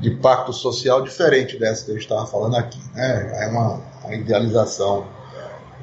de 0.00 0.10
pacto 0.10 0.52
social 0.52 1.02
diferente 1.02 1.58
dessa 1.58 1.84
que 1.86 1.92
gente 1.92 2.02
estava 2.02 2.26
falando 2.26 2.56
aqui. 2.56 2.80
Né? 2.94 3.44
É 3.44 3.48
uma, 3.48 3.80
uma 4.04 4.14
idealização 4.14 5.06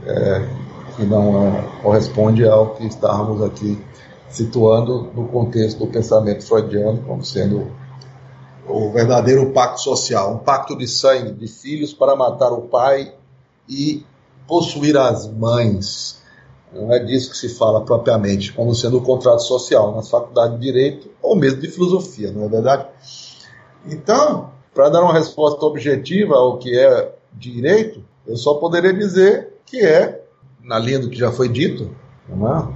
é, 0.06 0.48
que 0.96 1.04
não 1.04 1.48
é, 1.48 1.82
corresponde 1.82 2.48
ao 2.48 2.76
que 2.76 2.86
estávamos 2.86 3.42
aqui 3.42 3.82
situando 4.30 5.12
no 5.14 5.28
contexto 5.28 5.80
do 5.80 5.88
pensamento 5.88 6.44
freudiano 6.44 7.04
como 7.04 7.24
sendo 7.24 7.72
o 8.68 8.92
verdadeiro 8.92 9.52
pacto 9.52 9.82
social, 9.82 10.34
um 10.34 10.38
pacto 10.40 10.78
de 10.78 10.88
sangue 10.88 11.32
de 11.34 11.48
filhos 11.48 11.94
para 11.94 12.16
matar 12.16 12.52
o 12.52 12.62
pai 12.62 13.14
e 13.68 14.06
possuir 14.48 14.98
as 14.98 15.28
mães. 15.28 16.23
Não 16.74 16.92
é 16.92 17.00
disso 17.00 17.30
que 17.30 17.38
se 17.38 17.50
fala 17.50 17.82
propriamente, 17.82 18.52
como 18.52 18.74
sendo 18.74 18.98
o 18.98 19.02
contrato 19.02 19.44
social 19.44 19.96
nas 19.96 20.10
faculdades 20.10 20.60
de 20.60 20.66
direito 20.66 21.10
ou 21.22 21.36
mesmo 21.36 21.62
de 21.62 21.68
filosofia, 21.68 22.32
não 22.32 22.46
é 22.46 22.48
verdade? 22.48 22.88
Então, 23.86 24.52
para 24.74 24.90
dar 24.90 25.02
uma 25.02 25.14
resposta 25.14 25.64
objetiva 25.66 26.36
ao 26.36 26.58
que 26.58 26.78
é 26.78 27.14
direito, 27.34 28.04
eu 28.26 28.36
só 28.36 28.56
poderia 28.56 28.94
dizer 28.94 29.54
que 29.66 29.82
é, 29.82 30.24
na 30.64 30.80
linha 30.80 31.00
do 31.00 31.10
que 31.10 31.18
já 31.18 31.32
foi 31.32 31.48
dito, 31.48 31.96
é? 32.30 32.74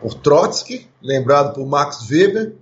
por 0.00 0.14
Trotsky, 0.14 0.86
lembrado 1.02 1.54
por 1.54 1.66
Max 1.66 2.08
Weber, 2.08 2.54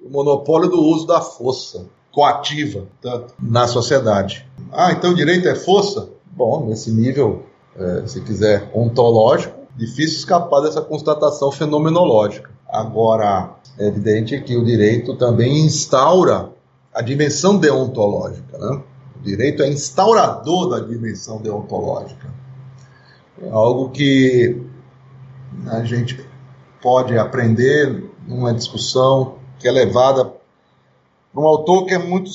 o 0.00 0.10
monopólio 0.10 0.68
do 0.68 0.80
uso 0.80 1.06
da 1.06 1.20
força 1.20 1.86
coativa 2.10 2.86
tanto, 3.00 3.34
na 3.40 3.66
sociedade. 3.66 4.46
Ah, 4.70 4.92
então 4.92 5.14
direito 5.14 5.48
é 5.48 5.54
força? 5.54 6.10
Bom, 6.26 6.66
nesse 6.66 6.90
nível, 6.90 7.44
é, 7.76 8.06
se 8.06 8.20
quiser, 8.20 8.70
ontológico, 8.74 9.54
difícil 9.76 10.18
escapar 10.18 10.60
dessa 10.60 10.80
constatação 10.80 11.50
fenomenológica. 11.50 12.50
Agora, 12.68 13.56
é 13.78 13.86
evidente 13.86 14.40
que 14.40 14.56
o 14.56 14.64
direito 14.64 15.16
também 15.16 15.64
instaura 15.64 16.50
a 16.94 17.00
dimensão 17.00 17.58
deontológica. 17.58 18.58
Né? 18.58 18.82
O 19.18 19.22
direito 19.22 19.62
é 19.62 19.68
instaurador 19.68 20.68
da 20.68 20.80
dimensão 20.80 21.40
deontológica. 21.40 22.28
É 23.42 23.50
algo 23.50 23.90
que 23.90 24.60
a 25.66 25.84
gente 25.84 26.24
pode 26.80 27.16
aprender 27.16 28.10
numa 28.26 28.52
discussão 28.52 29.36
que 29.58 29.68
é 29.68 29.70
levada 29.70 30.32
por 31.32 31.44
um 31.44 31.46
autor 31.46 31.86
que 31.86 31.94
é 31.94 31.98
muito 31.98 32.30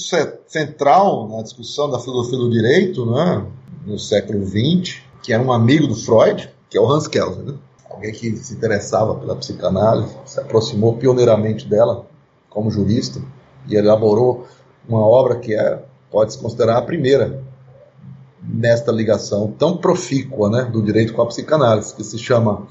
central 0.48 1.27
na 1.29 1.44
discussão 1.44 1.89
da 1.89 2.00
filosofia 2.00 2.38
do 2.38 2.50
direito 2.50 3.06
né? 3.06 3.46
no 3.86 4.00
século 4.00 4.46
XX, 4.46 5.01
que 5.27 5.34
era 5.34 5.43
um 5.43 5.51
amigo 5.51 5.88
do 5.88 5.93
Freud, 5.93 6.50
que 6.69 6.77
é 6.77 6.79
o 6.79 6.89
Hans 6.89 7.05
Kelsen. 7.05 7.43
Né? 7.43 7.53
Alguém 7.89 8.13
que 8.13 8.34
se 8.38 8.53
interessava 8.53 9.13
pela 9.15 9.36
psicanálise, 9.36 10.15
se 10.25 10.39
aproximou 10.39 10.96
pioneiramente 10.96 11.67
dela 11.67 12.05
como 12.50 12.72
jurista 12.72 13.22
e 13.67 13.75
elaborou 13.75 14.48
uma 14.88 15.05
obra 15.05 15.36
que 15.36 15.53
é, 15.53 15.84
pode 16.10 16.31
se 16.31 16.39
considerar 16.39 16.77
a 16.77 16.81
primeira 16.81 17.43
nesta 18.41 18.89
ligação 18.89 19.51
tão 19.51 19.75
profícua 19.75 20.50
né, 20.50 20.63
do 20.63 20.81
direito 20.81 21.13
com 21.13 21.22
a 21.22 21.25
psicanálise, 21.25 21.93
que 21.93 22.05
se 22.05 22.17
chama 22.17 22.65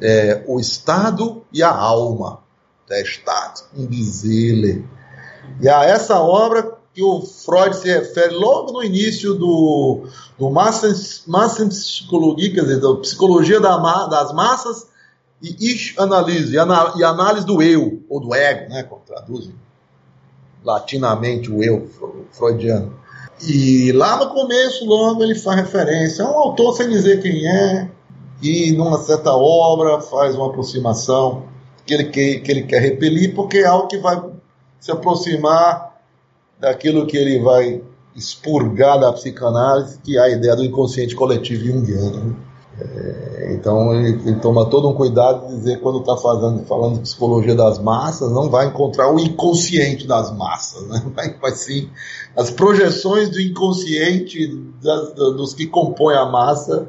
é, 0.00 0.42
O 0.46 0.58
Estado 0.58 1.44
e 1.52 1.62
a 1.62 1.70
Alma, 1.70 2.40
der 2.88 3.04
Staat 3.04 3.64
und 3.76 3.88
die 3.90 4.04
Seele. 4.04 4.88
E 5.60 5.68
a 5.68 5.84
essa 5.84 6.18
obra 6.18 6.77
que 6.98 7.04
o 7.04 7.22
Freud 7.22 7.76
se 7.76 7.86
refere 7.86 8.34
logo 8.34 8.72
no 8.72 8.82
início 8.82 9.34
do, 9.34 10.08
do 10.36 10.50
Massenpsychologie, 10.50 12.52
quer 12.52 12.62
dizer, 12.62 12.80
da 12.80 12.92
psicologia 12.96 13.60
da, 13.60 13.76
das 14.08 14.32
massas 14.32 14.88
e 15.40 15.54
Ich-Analyse, 15.60 16.56
e, 16.56 17.04
análise 17.04 17.46
do 17.46 17.62
eu, 17.62 18.02
ou 18.08 18.18
do 18.18 18.34
ego, 18.34 18.68
né, 18.68 18.82
como 18.82 19.00
traduzem 19.06 19.54
latinamente 20.64 21.52
o 21.52 21.62
eu 21.62 21.88
freudiano. 22.32 22.92
E 23.40 23.92
lá 23.92 24.16
no 24.16 24.30
começo, 24.30 24.84
logo, 24.84 25.22
ele 25.22 25.36
faz 25.36 25.60
referência 25.60 26.24
a 26.24 26.32
um 26.32 26.36
autor 26.36 26.74
sem 26.74 26.88
dizer 26.88 27.22
quem 27.22 27.46
é, 27.46 27.88
e 28.42 28.72
numa 28.72 28.98
certa 28.98 29.32
obra 29.32 30.00
faz 30.00 30.34
uma 30.34 30.48
aproximação 30.48 31.44
que 31.86 31.94
ele 31.94 32.06
quer, 32.06 32.40
que 32.40 32.50
ele 32.50 32.64
quer 32.64 32.82
repelir, 32.82 33.36
porque 33.36 33.58
é 33.58 33.66
algo 33.66 33.86
que 33.86 33.98
vai 33.98 34.20
se 34.80 34.90
aproximar 34.90 35.87
daquilo 36.60 37.06
que 37.06 37.16
ele 37.16 37.40
vai 37.40 37.82
expurgar 38.14 38.98
da 38.98 39.12
psicanálise, 39.12 39.98
que 40.02 40.16
é 40.18 40.20
a 40.20 40.28
ideia 40.28 40.56
do 40.56 40.64
inconsciente 40.64 41.14
coletivo 41.14 41.64
junguiano. 41.64 42.36
É, 42.80 43.54
então 43.54 43.92
ele, 43.92 44.20
ele, 44.24 44.36
toma 44.36 44.66
todo 44.66 44.88
um 44.88 44.94
cuidado 44.94 45.48
de 45.48 45.56
dizer 45.56 45.80
quando 45.80 45.98
está 45.98 46.16
falando 46.16 46.94
de 46.94 47.00
psicologia 47.00 47.54
das 47.54 47.78
massas, 47.80 48.30
não 48.30 48.48
vai 48.48 48.66
encontrar 48.66 49.12
o 49.12 49.18
inconsciente 49.18 50.06
das 50.06 50.36
massas, 50.36 50.86
né? 50.86 51.02
vai, 51.14 51.34
vai 51.34 51.50
sim 51.52 51.90
as 52.36 52.52
projeções 52.52 53.30
do 53.30 53.40
inconsciente 53.40 54.46
das, 54.80 55.12
dos 55.12 55.54
que 55.54 55.66
compõem 55.66 56.16
a 56.16 56.26
massa, 56.26 56.86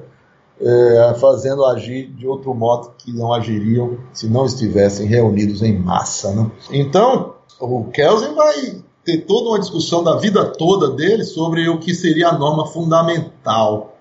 é, 0.61 1.15
fazendo 1.19 1.65
agir 1.65 2.07
de 2.13 2.27
outro 2.27 2.53
modo 2.53 2.91
que 2.97 3.11
não 3.11 3.33
agiriam 3.33 3.97
se 4.13 4.27
não 4.27 4.45
estivessem 4.45 5.07
reunidos 5.07 5.63
em 5.63 5.75
massa. 5.75 6.31
Né? 6.33 6.51
Então 6.71 7.33
o 7.59 7.85
Kelsen 7.85 8.35
vai 8.35 8.83
ter 9.09 9.25
toda 9.25 9.49
uma 9.49 9.59
discussão 9.59 10.03
da 10.03 10.17
vida 10.17 10.45
toda 10.45 10.91
dele 10.91 11.23
sobre 11.23 11.67
o 11.67 11.79
que 11.79 11.93
seria 11.93 12.29
a 12.29 12.37
norma 12.37 12.67
fundamental 12.67 13.99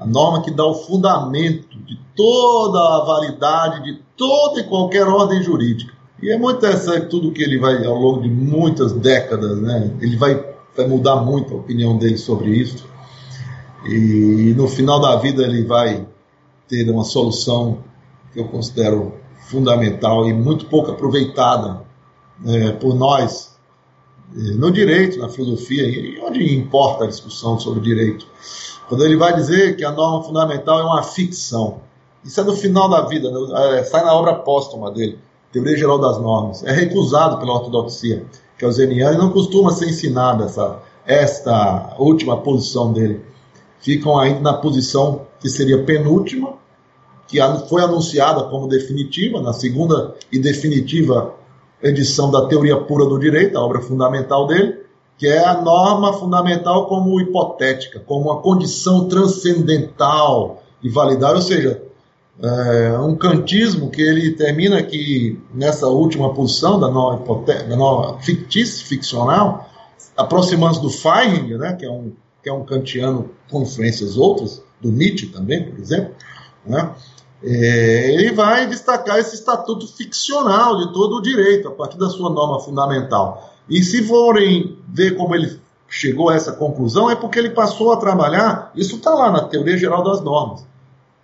a 0.00 0.06
norma 0.06 0.42
que 0.42 0.50
dá 0.50 0.64
o 0.64 0.74
fundamento 0.74 1.76
de 1.84 1.98
toda 2.14 2.78
a 2.78 3.04
validade 3.04 3.82
de 3.82 4.00
toda 4.16 4.60
e 4.60 4.64
qualquer 4.64 5.06
ordem 5.06 5.42
jurídica. 5.42 5.92
E 6.22 6.30
é 6.30 6.38
muito 6.38 6.58
interessante 6.58 7.06
tudo 7.08 7.32
que 7.32 7.42
ele 7.42 7.58
vai, 7.58 7.84
ao 7.84 7.96
longo 7.96 8.22
de 8.22 8.28
muitas 8.28 8.92
décadas, 8.92 9.58
né, 9.58 9.90
ele 10.00 10.16
vai, 10.16 10.44
vai 10.76 10.86
mudar 10.86 11.16
muito 11.16 11.54
a 11.54 11.56
opinião 11.56 11.96
dele 11.96 12.16
sobre 12.16 12.50
isso. 12.50 12.86
E 13.86 14.54
no 14.56 14.66
final 14.68 15.00
da 15.00 15.16
vida 15.16 15.42
ele 15.42 15.64
vai 15.64 16.06
ter 16.68 16.88
uma 16.90 17.04
solução 17.04 17.78
que 18.32 18.40
eu 18.40 18.46
considero 18.46 19.14
fundamental 19.48 20.28
e 20.28 20.32
muito 20.32 20.66
pouco 20.66 20.90
aproveitada 20.90 21.82
é, 22.46 22.72
por 22.72 22.94
nós 22.94 23.57
no 24.32 24.70
direito, 24.70 25.18
na 25.18 25.28
filosofia, 25.28 25.84
onde 26.24 26.54
importa 26.54 27.04
a 27.04 27.06
discussão 27.06 27.58
sobre 27.58 27.80
direito 27.80 28.26
quando 28.88 29.04
ele 29.04 29.16
vai 29.16 29.34
dizer 29.34 29.76
que 29.76 29.84
a 29.84 29.92
norma 29.92 30.24
fundamental 30.24 30.80
é 30.80 30.82
uma 30.82 31.02
ficção. 31.02 31.82
Isso 32.24 32.40
é 32.40 32.44
no 32.44 32.56
final 32.56 32.88
da 32.88 33.02
vida, 33.02 33.30
né? 33.30 33.78
é, 33.78 33.84
sai 33.84 34.02
na 34.02 34.14
obra 34.14 34.34
póstuma 34.34 34.90
dele, 34.90 35.18
Teoria 35.52 35.76
Geral 35.76 35.98
das 35.98 36.18
Normas. 36.18 36.64
É 36.64 36.72
recusado 36.72 37.38
pela 37.38 37.54
ortodoxia, 37.54 38.24
que 38.58 38.64
é 38.64 38.68
o 38.68 38.72
zeniano, 38.72 39.14
e 39.14 39.18
não 39.18 39.30
costuma 39.30 39.70
ser 39.70 39.90
ensinada 39.90 40.44
essa, 40.44 40.82
esta 41.06 41.94
última 41.98 42.38
posição 42.38 42.92
dele. 42.92 43.20
Ficam 43.78 44.18
ainda 44.18 44.40
na 44.40 44.54
posição 44.54 45.26
que 45.38 45.48
seria 45.48 45.84
penúltima, 45.84 46.54
que 47.26 47.38
foi 47.68 47.82
anunciada 47.82 48.44
como 48.44 48.66
definitiva, 48.66 49.40
na 49.42 49.52
segunda 49.52 50.14
e 50.32 50.38
definitiva 50.38 51.34
edição 51.82 52.30
da 52.30 52.46
Teoria 52.46 52.76
Pura 52.76 53.06
do 53.06 53.18
Direito, 53.18 53.56
a 53.56 53.64
obra 53.64 53.80
fundamental 53.80 54.46
dele, 54.46 54.80
que 55.16 55.26
é 55.26 55.44
a 55.44 55.60
norma 55.60 56.12
fundamental 56.12 56.86
como 56.86 57.20
hipotética, 57.20 58.00
como 58.00 58.30
uma 58.30 58.40
condição 58.40 59.08
transcendental 59.08 60.62
e 60.82 60.88
validar, 60.88 61.34
ou 61.34 61.42
seja, 61.42 61.82
é 62.40 62.96
um 62.98 63.16
kantismo 63.16 63.90
que 63.90 64.00
ele 64.00 64.30
termina 64.32 64.78
aqui 64.78 65.40
nessa 65.52 65.88
última 65.88 66.32
posição 66.32 66.78
da 66.78 66.88
norma, 66.88 67.42
da 67.44 67.76
norma 67.76 68.20
fictícia, 68.20 68.86
ficcional, 68.86 69.68
aproximando-se 70.16 70.80
do 70.80 70.90
Feiring, 70.90 71.56
né, 71.58 71.72
que, 71.72 71.84
é 71.84 71.90
um, 71.90 72.12
que 72.42 72.48
é 72.48 72.52
um 72.52 72.64
kantiano 72.64 73.30
com 73.50 73.62
influências 73.62 74.16
outras, 74.16 74.62
do 74.80 74.92
Nietzsche 74.92 75.26
também, 75.26 75.68
por 75.68 75.80
exemplo, 75.80 76.14
né, 76.64 76.92
é, 77.42 78.14
ele 78.14 78.32
vai 78.32 78.66
destacar 78.66 79.18
esse 79.18 79.34
estatuto 79.34 79.86
ficcional 79.86 80.78
de 80.78 80.92
todo 80.92 81.16
o 81.16 81.22
direito, 81.22 81.68
a 81.68 81.70
partir 81.70 81.98
da 81.98 82.08
sua 82.08 82.30
norma 82.30 82.60
fundamental. 82.60 83.54
E 83.68 83.82
se 83.82 84.02
forem 84.02 84.78
ver 84.88 85.16
como 85.16 85.34
ele 85.34 85.60
chegou 85.88 86.28
a 86.28 86.34
essa 86.34 86.52
conclusão, 86.52 87.10
é 87.10 87.16
porque 87.16 87.38
ele 87.38 87.50
passou 87.50 87.92
a 87.92 87.96
trabalhar, 87.96 88.72
isso 88.74 88.96
está 88.96 89.14
lá 89.14 89.30
na 89.30 89.44
Teoria 89.44 89.78
Geral 89.78 90.02
das 90.02 90.20
Normas. 90.20 90.66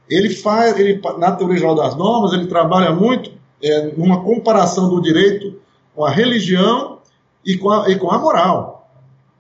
Ele 0.09 0.31
faz, 0.31 0.79
ele, 0.79 1.01
na 1.19 1.33
Teoria 1.33 1.59
Geral 1.59 1.75
das 1.75 1.97
Normas, 1.97 2.33
ele 2.33 2.47
trabalha 2.47 2.93
muito 2.93 3.31
é, 3.63 3.93
numa 3.97 4.23
comparação 4.23 4.89
do 4.89 5.01
direito 5.01 5.59
com 5.95 6.05
a 6.05 6.11
religião 6.11 6.99
e 7.45 7.57
com 7.57 7.71
a, 7.71 7.89
e 7.91 7.97
com 7.97 8.11
a 8.11 8.19
moral. 8.19 8.89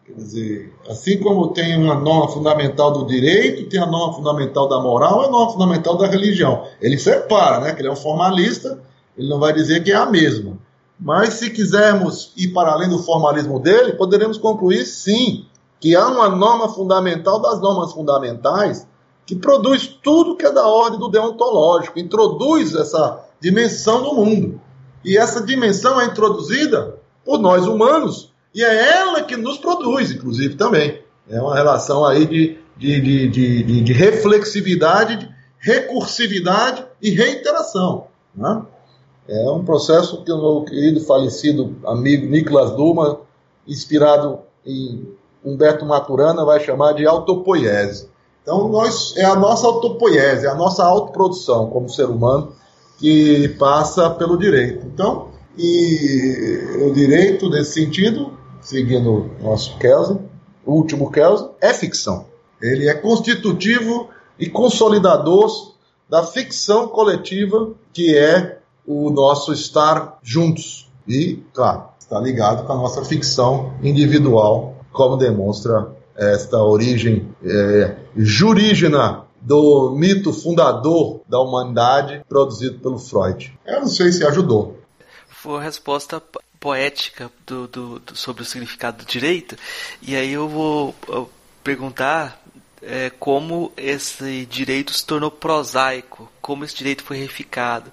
Quer 0.04 0.14
dizer, 0.14 0.73
assim 0.88 1.18
como 1.18 1.48
tem 1.48 1.76
uma 1.76 1.94
norma 1.94 2.28
fundamental 2.28 2.92
do 2.92 3.06
direito, 3.06 3.68
tem 3.68 3.80
a 3.80 3.86
norma 3.86 4.14
fundamental 4.14 4.68
da 4.68 4.80
moral 4.80 5.22
e 5.22 5.26
a 5.26 5.30
norma 5.30 5.52
fundamental 5.52 5.96
da 5.96 6.06
religião. 6.06 6.64
Ele 6.80 6.98
separa, 6.98 7.60
né? 7.60 7.72
Que 7.72 7.80
ele 7.80 7.88
é 7.88 7.92
um 7.92 7.96
formalista, 7.96 8.78
ele 9.16 9.28
não 9.28 9.38
vai 9.38 9.52
dizer 9.52 9.82
que 9.82 9.92
é 9.92 9.96
a 9.96 10.06
mesma. 10.06 10.58
Mas 10.98 11.34
se 11.34 11.50
quisermos 11.50 12.32
ir 12.36 12.48
para 12.48 12.72
além 12.72 12.88
do 12.88 12.98
formalismo 12.98 13.58
dele, 13.58 13.92
poderemos 13.94 14.38
concluir 14.38 14.84
sim 14.84 15.46
que 15.80 15.94
há 15.94 16.06
uma 16.06 16.28
norma 16.28 16.68
fundamental 16.68 17.40
das 17.40 17.60
normas 17.60 17.92
fundamentais 17.92 18.86
que 19.26 19.34
produz 19.34 19.86
tudo 19.86 20.36
que 20.36 20.46
é 20.46 20.52
da 20.52 20.66
ordem 20.66 20.98
do 20.98 21.08
deontológico, 21.08 21.98
introduz 21.98 22.74
essa 22.74 23.20
dimensão 23.40 24.02
no 24.02 24.14
mundo. 24.14 24.60
E 25.04 25.16
essa 25.16 25.42
dimensão 25.42 26.00
é 26.00 26.06
introduzida 26.06 26.98
por 27.24 27.38
nós 27.38 27.66
humanos, 27.66 28.32
e 28.54 28.62
é 28.62 28.98
ela 28.98 29.22
que 29.22 29.36
nos 29.36 29.58
produz, 29.58 30.12
inclusive, 30.12 30.54
também. 30.54 31.02
É 31.28 31.40
uma 31.40 31.54
relação 31.54 32.04
aí 32.04 32.26
de, 32.26 32.58
de, 32.76 33.00
de, 33.00 33.28
de, 33.28 33.80
de 33.82 33.92
reflexividade, 33.92 35.16
de 35.16 35.34
recursividade 35.58 36.84
e 37.02 37.10
reiteração. 37.10 38.06
Né? 38.34 38.62
É 39.26 39.50
um 39.50 39.64
processo 39.64 40.22
que 40.22 40.30
o 40.30 40.40
meu 40.40 40.64
querido 40.64 41.00
falecido 41.00 41.74
amigo 41.86 42.26
Nicolas 42.26 42.72
Duma, 42.72 43.20
inspirado 43.66 44.40
em 44.64 45.08
Humberto 45.44 45.84
Maturana, 45.84 46.44
vai 46.44 46.60
chamar 46.60 46.92
de 46.92 47.06
autopoiese. 47.06 48.08
Então, 48.42 48.68
nós, 48.68 49.16
é 49.16 49.24
a 49.24 49.34
nossa 49.34 49.66
autopoiese, 49.66 50.46
é 50.46 50.50
a 50.50 50.54
nossa 50.54 50.84
autoprodução 50.84 51.70
como 51.70 51.88
ser 51.88 52.04
humano 52.04 52.52
que 52.98 53.48
passa 53.58 54.10
pelo 54.10 54.36
direito. 54.36 54.86
Então, 54.86 55.28
e 55.56 56.78
o 56.82 56.92
direito, 56.92 57.48
nesse 57.48 57.72
sentido, 57.72 58.43
seguindo 58.64 59.30
nosso 59.40 59.78
Kelsen, 59.78 60.18
o 60.66 60.72
último 60.72 61.10
Kelsen, 61.10 61.50
é 61.60 61.72
ficção. 61.72 62.26
Ele 62.60 62.88
é 62.88 62.94
constitutivo 62.94 64.08
e 64.38 64.48
consolidador 64.48 65.74
da 66.08 66.24
ficção 66.24 66.88
coletiva 66.88 67.72
que 67.92 68.16
é 68.16 68.58
o 68.86 69.10
nosso 69.10 69.52
estar 69.52 70.18
juntos. 70.22 70.90
E, 71.06 71.42
claro, 71.52 71.84
está 71.98 72.18
ligado 72.18 72.66
com 72.66 72.72
a 72.72 72.76
nossa 72.76 73.04
ficção 73.04 73.74
individual, 73.82 74.74
como 74.92 75.16
demonstra 75.16 75.92
esta 76.16 76.62
origem 76.62 77.28
é, 77.44 77.96
jurígena 78.16 79.24
do 79.40 79.90
mito 79.90 80.32
fundador 80.32 81.20
da 81.28 81.38
humanidade 81.38 82.24
produzido 82.28 82.78
pelo 82.78 82.98
Freud. 82.98 83.52
Eu 83.66 83.80
não 83.80 83.88
sei 83.88 84.10
se 84.10 84.24
ajudou. 84.24 84.78
Foi 85.28 85.58
a 85.58 85.62
resposta 85.62 86.22
poética 86.64 87.30
do, 87.46 87.68
do, 87.68 87.98
do 87.98 88.16
sobre 88.16 88.42
o 88.42 88.46
significado 88.46 89.04
do 89.04 89.06
direito, 89.06 89.54
e 90.00 90.16
aí 90.16 90.32
eu 90.32 90.48
vou 90.48 90.96
perguntar 91.62 92.42
é, 92.80 93.10
como 93.10 93.70
esse 93.76 94.46
direito 94.46 94.94
se 94.94 95.04
tornou 95.04 95.30
prosaico, 95.30 96.26
como 96.40 96.64
esse 96.64 96.74
direito 96.74 97.04
foi 97.04 97.18
reificado. 97.18 97.92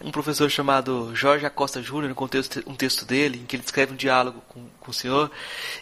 Um 0.00 0.10
professor 0.10 0.50
chamado 0.50 1.14
Jorge 1.14 1.44
Acosta 1.44 1.82
Júnior, 1.82 2.08
no 2.08 2.14
contexto 2.14 2.62
um 2.66 2.74
texto 2.74 3.04
dele, 3.04 3.40
em 3.42 3.44
que 3.44 3.54
ele 3.54 3.62
escreve 3.62 3.92
um 3.92 3.96
diálogo 3.96 4.42
com, 4.48 4.64
com 4.80 4.90
o 4.90 4.94
senhor, 4.94 5.30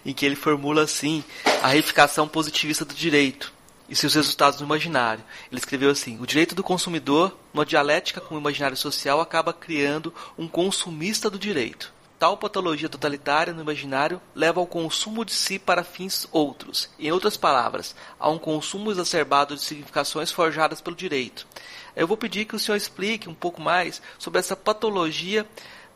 em 0.05 0.13
que 0.13 0.27
ele 0.27 0.35
formula 0.35 0.83
assim 0.83 1.23
a 1.63 1.69
reificação 1.69 2.27
positivista 2.27 2.85
do 2.85 2.95
direito 2.95 3.53
e 3.89 3.95
seus 3.95 4.15
resultados 4.15 4.59
no 4.59 4.67
imaginário. 4.67 5.23
Ele 5.53 5.61
escreveu 5.61 5.89
assim: 5.89 6.19
o 6.21 6.27
direito 6.27 6.53
do 6.53 6.65
consumidor, 6.65 7.39
numa 7.53 7.65
dialética 7.65 8.21
com 8.21 8.35
o 8.35 8.39
imaginário 8.39 8.77
social, 8.77 9.21
acaba 9.21 9.53
criando 9.53 10.13
um 10.37 10.49
consumista 10.49 11.31
do 11.31 11.39
direito. 11.39 11.95
Tal 12.25 12.39
patologia 12.39 12.89
totalitária 12.89 13.53
no 13.53 13.61
imaginário 13.61 14.19
leva 14.35 14.59
ao 14.59 14.67
consumo 14.67 15.27
de 15.27 15.33
si 15.35 15.59
para 15.59 15.85
fins 15.85 16.27
outros. 16.33 16.89
Em 16.99 17.13
outras 17.13 17.37
palavras, 17.37 17.95
a 18.19 18.31
um 18.31 18.39
consumo 18.39 18.91
exacerbado 18.91 19.55
de 19.55 19.61
significações 19.61 20.33
forjadas 20.33 20.81
pelo 20.81 20.97
direito. 20.97 21.47
Eu 21.95 22.09
vou 22.09 22.17
pedir 22.17 22.47
que 22.47 22.57
o 22.57 22.59
senhor 22.59 22.79
explique 22.79 23.29
um 23.29 23.35
pouco 23.35 23.61
mais 23.61 24.01
sobre 24.19 24.41
essa 24.41 24.57
patologia 24.57 25.47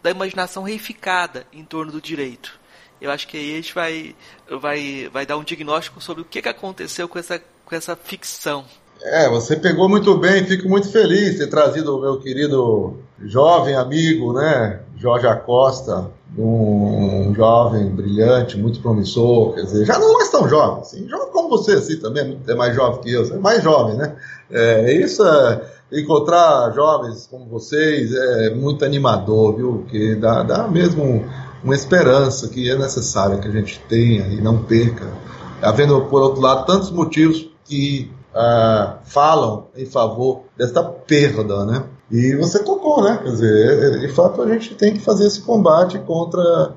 da 0.03 0.11
imaginação 0.11 0.65
reificada 0.65 1.47
em 1.51 1.65
torno 1.65 1.93
do 1.93 1.99
direito. 1.99 2.61
Eu 3.01 3.11
acho 3.11 3.27
que 3.27 3.39
aí 3.39 3.53
a 3.53 3.57
gente 3.57 3.75
vai, 3.75 4.15
vai, 4.51 5.09
vai 5.11 5.25
dar 5.25 5.39
um 5.39 5.45
diagnóstico 5.45 5.99
sobre 5.99 6.21
o 6.21 6.27
que, 6.27 6.43
que 6.43 6.49
aconteceu 6.51 7.09
com 7.09 7.19
essa, 7.19 7.43
com 7.65 7.75
essa 7.75 7.97
ficção. 7.97 8.67
É, 9.03 9.29
você 9.29 9.57
pegou 9.57 9.89
muito 9.89 10.17
bem, 10.17 10.45
fico 10.45 10.69
muito 10.69 10.91
feliz 10.91 11.33
de 11.33 11.39
ter 11.39 11.47
trazido 11.47 11.97
o 11.97 12.01
meu 12.01 12.19
querido 12.19 12.97
jovem 13.25 13.75
amigo, 13.75 14.33
né, 14.33 14.81
Jorge 14.97 15.27
Acosta, 15.27 16.11
um, 16.37 17.33
jovem 17.35 17.89
brilhante, 17.91 18.59
muito 18.59 18.81
promissor, 18.81 19.55
quer 19.55 19.63
dizer, 19.63 19.85
já 19.85 19.99
não 19.99 20.13
mais 20.15 20.29
tão 20.31 20.49
jovem, 20.49 20.81
assim, 20.81 21.09
jovem 21.09 21.33
como 21.33 21.49
você, 21.49 21.73
assim, 21.73 21.97
também 21.97 22.39
é 22.47 22.55
mais 22.55 22.75
jovem 22.75 23.01
que 23.01 23.13
eu, 23.13 23.25
é 23.25 23.39
mais 23.39 23.63
jovem, 23.63 23.97
né? 23.97 24.17
É, 24.51 24.93
isso 24.93 25.25
é, 25.25 25.63
encontrar 25.93 26.73
jovens 26.75 27.27
como 27.27 27.47
vocês 27.47 28.13
é 28.13 28.51
muito 28.55 28.85
animador, 28.85 29.57
viu? 29.57 29.87
Que 29.89 30.15
dá, 30.15 30.43
dá 30.43 30.69
mesmo 30.69 31.25
uma 31.63 31.75
esperança 31.75 32.49
que 32.49 32.71
é 32.71 32.77
necessária 32.77 33.39
que 33.39 33.49
a 33.49 33.51
gente 33.51 33.81
tenha 33.89 34.27
e 34.29 34.41
não 34.41 34.63
perca. 34.63 35.07
Havendo, 35.63 36.01
por 36.03 36.23
outro 36.23 36.41
lado, 36.41 36.67
tantos 36.67 36.91
motivos 36.91 37.51
que 37.65 38.11
uh, 38.39 38.99
falam 39.05 39.67
em 39.77 39.85
favor 39.85 40.43
desta 40.57 40.83
perda, 40.83 41.67
né? 41.67 41.85
E 42.11 42.35
você 42.37 42.63
tocou, 42.63 43.03
né? 43.03 43.19
Quer 43.23 43.31
dizer, 43.31 44.01
de 44.01 44.09
fato 44.09 44.41
a 44.41 44.49
gente 44.49 44.75
tem 44.75 44.95
que 44.95 45.01
fazer 45.01 45.27
esse 45.27 45.43
combate 45.43 45.99
contra 45.99 46.77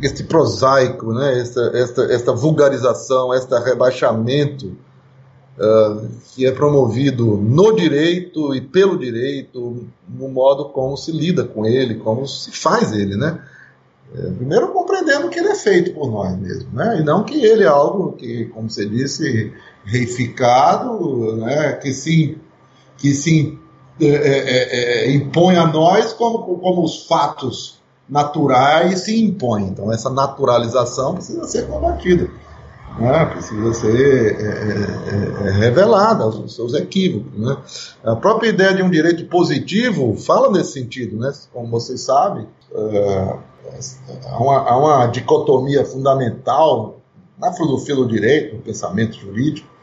este 0.00 0.22
prosaico, 0.24 1.12
né? 1.12 1.40
Esta, 1.40 1.60
esta, 1.74 2.02
esta 2.04 2.32
vulgarização, 2.32 3.34
este 3.34 3.58
rebaixamento 3.58 4.66
uh, 5.58 6.06
que 6.34 6.46
é 6.46 6.52
promovido 6.52 7.36
no 7.36 7.74
direito 7.74 8.54
e 8.54 8.60
pelo 8.60 8.98
direito, 8.98 9.86
no 10.08 10.28
modo 10.28 10.66
como 10.66 10.96
se 10.96 11.10
lida 11.10 11.42
com 11.44 11.66
ele, 11.66 11.96
como 11.96 12.26
se 12.28 12.52
faz 12.52 12.92
ele, 12.92 13.16
né? 13.16 13.40
É, 14.14 14.30
primeiro 14.30 14.68
compreendendo 14.68 15.28
que 15.28 15.38
ele 15.38 15.48
é 15.48 15.54
feito 15.56 15.92
por 15.92 16.08
nós 16.10 16.38
mesmos, 16.38 16.72
né? 16.72 17.00
E 17.00 17.02
não 17.02 17.24
que 17.24 17.44
ele 17.44 17.64
é 17.64 17.66
algo 17.66 18.12
que, 18.12 18.44
como 18.46 18.70
você 18.70 18.86
disse, 18.86 19.52
reificado, 19.86 21.36
né? 21.36 21.72
Que 21.74 21.94
se 21.94 22.38
que 22.98 23.12
se 23.14 23.58
é, 24.00 24.06
é, 24.06 25.06
é, 25.06 25.14
impõe 25.14 25.56
a 25.56 25.66
nós 25.66 26.12
como, 26.12 26.40
como 26.58 26.84
os 26.84 27.06
fatos 27.06 27.80
naturais 28.08 29.00
se 29.00 29.18
impõem. 29.18 29.68
Então, 29.68 29.92
essa 29.92 30.10
naturalização 30.10 31.14
precisa 31.14 31.44
ser 31.44 31.66
combatida, 31.66 32.30
né? 32.98 33.24
precisa 33.26 33.72
ser 33.72 34.36
é, 34.38 35.46
é, 35.46 35.48
é, 35.48 35.50
revelada 35.52 36.24
aos 36.24 36.54
seus 36.54 36.74
equívocos. 36.74 37.38
Né? 37.38 37.56
A 38.04 38.16
própria 38.16 38.48
ideia 38.48 38.74
de 38.74 38.82
um 38.82 38.90
direito 38.90 39.24
positivo 39.26 40.14
fala 40.16 40.50
nesse 40.50 40.72
sentido, 40.72 41.18
né? 41.18 41.32
como 41.52 41.68
vocês 41.68 42.02
sabem. 42.02 42.46
há, 44.26 44.38
uma, 44.38 44.58
há 44.58 44.76
uma 44.76 45.06
dicotomia 45.06 45.84
fundamental 45.84 47.00
na 47.38 47.52
filosofia 47.52 47.94
do 47.94 48.06
direito, 48.06 48.56
no 48.56 48.62
pensamento 48.62 49.16
jurídico, 49.16 49.75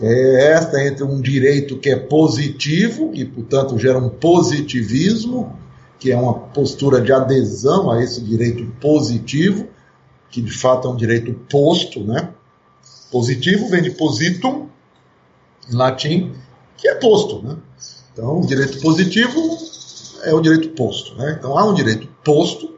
é 0.00 0.52
esta 0.52 0.84
entre 0.84 1.04
um 1.04 1.20
direito 1.20 1.78
que 1.78 1.90
é 1.90 1.96
positivo, 1.96 3.10
e 3.14 3.24
portanto 3.24 3.78
gera 3.78 3.98
um 3.98 4.08
positivismo, 4.08 5.56
que 5.98 6.10
é 6.10 6.16
uma 6.16 6.34
postura 6.34 7.00
de 7.00 7.12
adesão 7.12 7.90
a 7.90 8.02
esse 8.02 8.20
direito 8.20 8.66
positivo, 8.80 9.68
que 10.30 10.42
de 10.42 10.50
fato 10.50 10.88
é 10.88 10.90
um 10.90 10.96
direito 10.96 11.32
posto, 11.48 12.02
né? 12.02 12.30
Positivo 13.10 13.68
vem 13.68 13.82
de 13.82 13.92
positum, 13.92 14.68
em 15.70 15.76
latim, 15.76 16.34
que 16.76 16.88
é 16.88 16.94
posto, 16.96 17.40
né? 17.42 17.56
Então, 18.12 18.40
o 18.40 18.46
direito 18.46 18.80
positivo 18.80 19.40
é 20.24 20.34
o 20.34 20.40
direito 20.40 20.70
posto, 20.70 21.14
né? 21.14 21.36
Então, 21.38 21.56
há 21.56 21.64
um 21.64 21.74
direito 21.74 22.08
posto, 22.24 22.74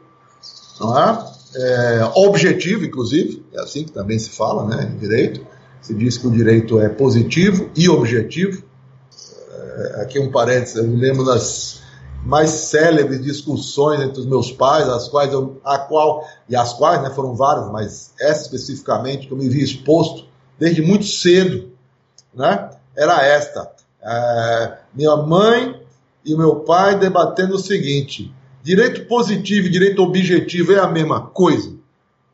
não 0.79 0.97
é? 0.97 1.25
é 1.55 2.11
objetivo, 2.15 2.85
inclusive, 2.85 3.43
é 3.53 3.59
assim 3.59 3.83
que 3.83 3.91
também 3.91 4.19
se 4.19 4.29
fala, 4.29 4.65
né, 4.65 4.95
direito, 4.99 5.45
se 5.81 5.93
diz 5.93 6.17
que 6.17 6.27
o 6.27 6.31
direito 6.31 6.79
é 6.79 6.89
positivo 6.89 7.69
e 7.75 7.89
objetivo. 7.89 8.63
É, 9.51 10.01
aqui 10.01 10.19
um 10.19 10.31
parênteses, 10.31 10.75
eu 10.75 10.83
me 10.83 10.95
lembro 10.95 11.23
das 11.23 11.81
mais 12.23 12.49
célebres 12.49 13.23
discussões 13.23 14.01
entre 14.01 14.19
os 14.19 14.25
meus 14.25 14.51
pais, 14.51 14.87
as 14.89 15.07
quais 15.07 15.31
eu, 15.31 15.61
a 15.63 15.77
qual 15.77 16.27
e 16.49 16.55
as 16.55 16.73
quais, 16.73 17.01
né, 17.01 17.09
foram 17.09 17.35
várias, 17.35 17.71
mas 17.71 18.13
essa 18.19 18.41
especificamente 18.43 19.27
que 19.27 19.33
eu 19.33 19.37
me 19.37 19.47
vi 19.47 19.63
exposto 19.63 20.25
desde 20.59 20.81
muito 20.81 21.05
cedo, 21.05 21.71
né, 22.33 22.69
era 22.95 23.25
esta: 23.25 23.71
é, 24.01 24.77
minha 24.93 25.15
mãe 25.15 25.81
e 26.25 26.35
meu 26.35 26.57
pai 26.57 26.97
debatendo 26.97 27.55
o 27.55 27.59
seguinte: 27.59 28.33
direito 28.63 29.05
positivo 29.05 29.67
e 29.67 29.71
direito 29.71 30.01
objetivo 30.01 30.73
é 30.73 30.79
a 30.79 30.87
mesma 30.87 31.21
coisa. 31.27 31.75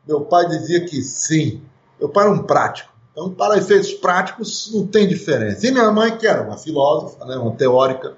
Meu 0.06 0.22
pai 0.22 0.48
dizia 0.48 0.84
que 0.84 1.00
sim. 1.02 1.62
Meu 1.98 2.08
pai 2.08 2.24
era 2.24 2.34
um 2.34 2.42
prático. 2.42 2.92
Então, 3.14 3.30
para 3.30 3.56
efeitos 3.56 3.92
práticos, 3.92 4.72
não 4.74 4.88
tem 4.88 5.06
diferença. 5.06 5.64
E 5.64 5.70
minha 5.70 5.90
mãe, 5.92 6.18
que 6.18 6.26
era 6.26 6.42
uma 6.42 6.58
filósofa, 6.58 7.24
né, 7.24 7.36
uma 7.36 7.52
teórica, 7.52 8.14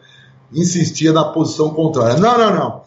insistia 0.50 1.12
na 1.12 1.22
posição 1.22 1.68
contrária. 1.74 2.16
Não, 2.16 2.38
não, 2.38 2.54
não. 2.54 2.82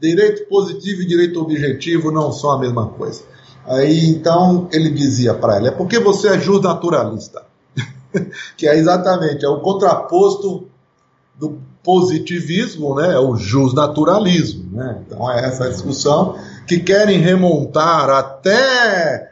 Direito 0.00 0.48
positivo 0.48 1.02
e 1.02 1.06
direito 1.06 1.38
objetivo 1.38 2.10
não 2.10 2.32
são 2.32 2.52
a 2.52 2.58
mesma 2.58 2.88
coisa. 2.88 3.22
Aí, 3.66 4.08
então, 4.08 4.66
ele 4.72 4.88
dizia 4.88 5.34
para 5.34 5.56
ela: 5.56 5.68
é 5.68 5.70
porque 5.70 5.98
você 5.98 6.28
é 6.28 6.38
naturalista, 6.62 7.44
que 8.56 8.66
é 8.66 8.78
exatamente 8.78 9.44
é 9.44 9.48
o 9.48 9.60
contraposto 9.60 10.68
do 11.38 11.58
positivismo, 11.84 12.94
né, 12.94 13.12
é 13.12 13.18
o 13.18 13.36
justnaturalismo. 13.36 14.70
Né? 14.72 15.02
Então, 15.06 15.30
é 15.30 15.44
essa 15.44 15.68
discussão 15.68 16.38
que 16.66 16.80
querem 16.80 17.18
remontar 17.18 18.08
até 18.08 19.29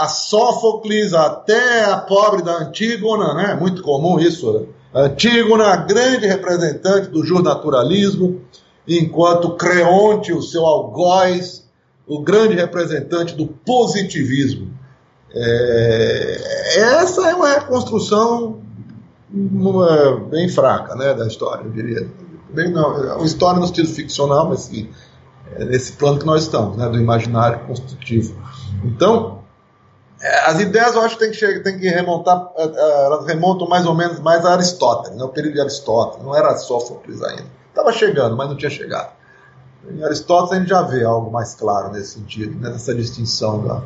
a 0.00 0.08
Sófocles 0.08 1.12
até 1.12 1.84
a 1.84 1.98
pobre 1.98 2.42
da 2.42 2.56
Antígona, 2.56 3.34
né? 3.34 3.54
Muito 3.54 3.82
comum 3.82 4.18
isso. 4.18 4.50
Né? 4.50 4.66
Antígona, 4.94 5.76
grande 5.76 6.26
representante 6.26 7.08
do 7.08 7.22
justnaturalismo, 7.24 8.40
enquanto 8.88 9.56
Creonte, 9.56 10.32
o 10.32 10.40
seu 10.40 10.64
algoz, 10.64 11.68
o 12.06 12.22
grande 12.22 12.54
representante 12.54 13.34
do 13.34 13.46
positivismo. 13.46 14.70
É... 15.32 16.40
essa 16.76 17.28
é 17.28 17.34
uma 17.34 17.50
reconstrução 17.50 18.58
uma, 19.32 20.16
bem 20.28 20.48
fraca 20.48 20.96
né, 20.96 21.14
da 21.14 21.26
história, 21.26 21.62
eu 21.64 21.70
diria. 21.70 22.08
Bem, 22.52 22.72
não, 22.72 22.96
é 22.96 23.14
uma 23.14 23.26
história 23.26 23.60
no 23.60 23.66
estilo 23.66 23.86
ficcional, 23.86 24.48
mas 24.48 24.60
sim, 24.60 24.88
é 25.54 25.64
nesse 25.64 25.92
plano 25.92 26.18
que 26.18 26.26
nós 26.26 26.42
estamos, 26.42 26.76
né, 26.76 26.88
do 26.88 26.98
imaginário 26.98 27.60
construtivo. 27.66 28.34
Então, 28.82 29.38
é, 29.38 29.39
as 30.22 30.60
ideias 30.60 30.94
eu 30.94 31.00
acho 31.00 31.16
que 31.16 31.24
tem 31.24 31.30
que, 31.30 31.60
tem 31.60 31.78
que 31.78 31.88
remontar, 31.88 32.50
é, 32.56 32.64
é, 32.64 33.04
elas 33.06 33.26
remontam 33.26 33.66
mais 33.66 33.86
ou 33.86 33.94
menos 33.94 34.20
mais 34.20 34.44
a 34.44 34.52
Aristóteles, 34.52 35.16
né, 35.16 35.24
o 35.24 35.28
período 35.28 35.54
de 35.54 35.60
Aristóteles, 35.60 36.24
não 36.24 36.36
era 36.36 36.54
Sófocles 36.56 37.22
ainda. 37.22 37.46
Estava 37.68 37.92
chegando, 37.92 38.36
mas 38.36 38.48
não 38.48 38.56
tinha 38.56 38.70
chegado. 38.70 39.12
Em 39.90 40.04
Aristóteles 40.04 40.52
a 40.52 40.60
gente 40.60 40.68
já 40.68 40.82
vê 40.82 41.04
algo 41.04 41.30
mais 41.30 41.54
claro 41.54 41.90
nesse 41.90 42.18
sentido, 42.18 42.58
né, 42.60 42.68
nessa 42.68 42.94
distinção 42.94 43.66
da, 43.66 43.82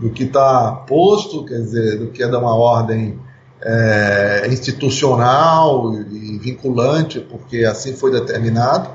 do 0.00 0.10
que 0.10 0.24
está 0.24 0.72
posto, 0.88 1.44
quer 1.44 1.58
dizer, 1.58 1.98
do 1.98 2.08
que 2.08 2.22
é 2.22 2.28
de 2.28 2.36
uma 2.36 2.54
ordem 2.56 3.20
é, 3.62 4.46
institucional 4.48 5.94
e 5.94 6.38
vinculante, 6.38 7.20
porque 7.20 7.64
assim 7.64 7.94
foi 7.94 8.10
determinado, 8.10 8.90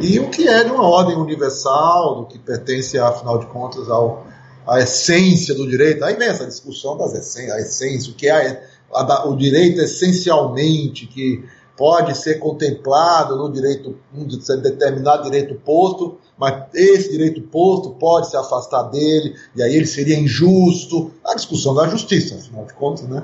e 0.00 0.18
o 0.18 0.28
que 0.28 0.48
é 0.48 0.64
de 0.64 0.72
uma 0.72 0.82
ordem 0.82 1.16
universal, 1.16 2.16
do 2.16 2.26
que 2.26 2.38
pertence, 2.38 2.98
afinal 2.98 3.38
de 3.38 3.46
contas, 3.46 3.88
ao, 3.88 4.26
a 4.66 4.80
essência 4.80 5.54
do 5.54 5.68
direito. 5.68 6.04
Aí 6.04 6.16
vem 6.16 6.28
essa 6.28 6.46
discussão 6.46 6.96
das 6.96 7.14
essências, 7.14 7.54
a 7.54 7.60
essência, 7.60 8.12
o 8.12 8.14
que 8.14 8.28
é 8.28 8.62
a, 8.92 9.00
a, 9.00 9.28
o 9.28 9.36
direito 9.36 9.80
essencialmente, 9.80 11.06
que 11.06 11.44
pode 11.76 12.16
ser 12.16 12.38
contemplado 12.38 13.36
no 13.36 13.52
direito, 13.52 13.96
um 14.14 14.26
determinado 14.26 15.24
direito 15.24 15.54
posto, 15.56 16.18
mas 16.38 16.64
esse 16.74 17.10
direito 17.10 17.40
posto 17.42 17.90
pode 17.90 18.30
se 18.30 18.36
afastar 18.36 18.84
dele, 18.84 19.34
e 19.54 19.62
aí 19.62 19.74
ele 19.74 19.86
seria 19.86 20.18
injusto. 20.18 21.10
A 21.24 21.34
discussão 21.34 21.74
da 21.74 21.88
justiça, 21.88 22.36
afinal 22.36 22.64
de 22.64 22.74
contas, 22.74 23.08
né? 23.08 23.22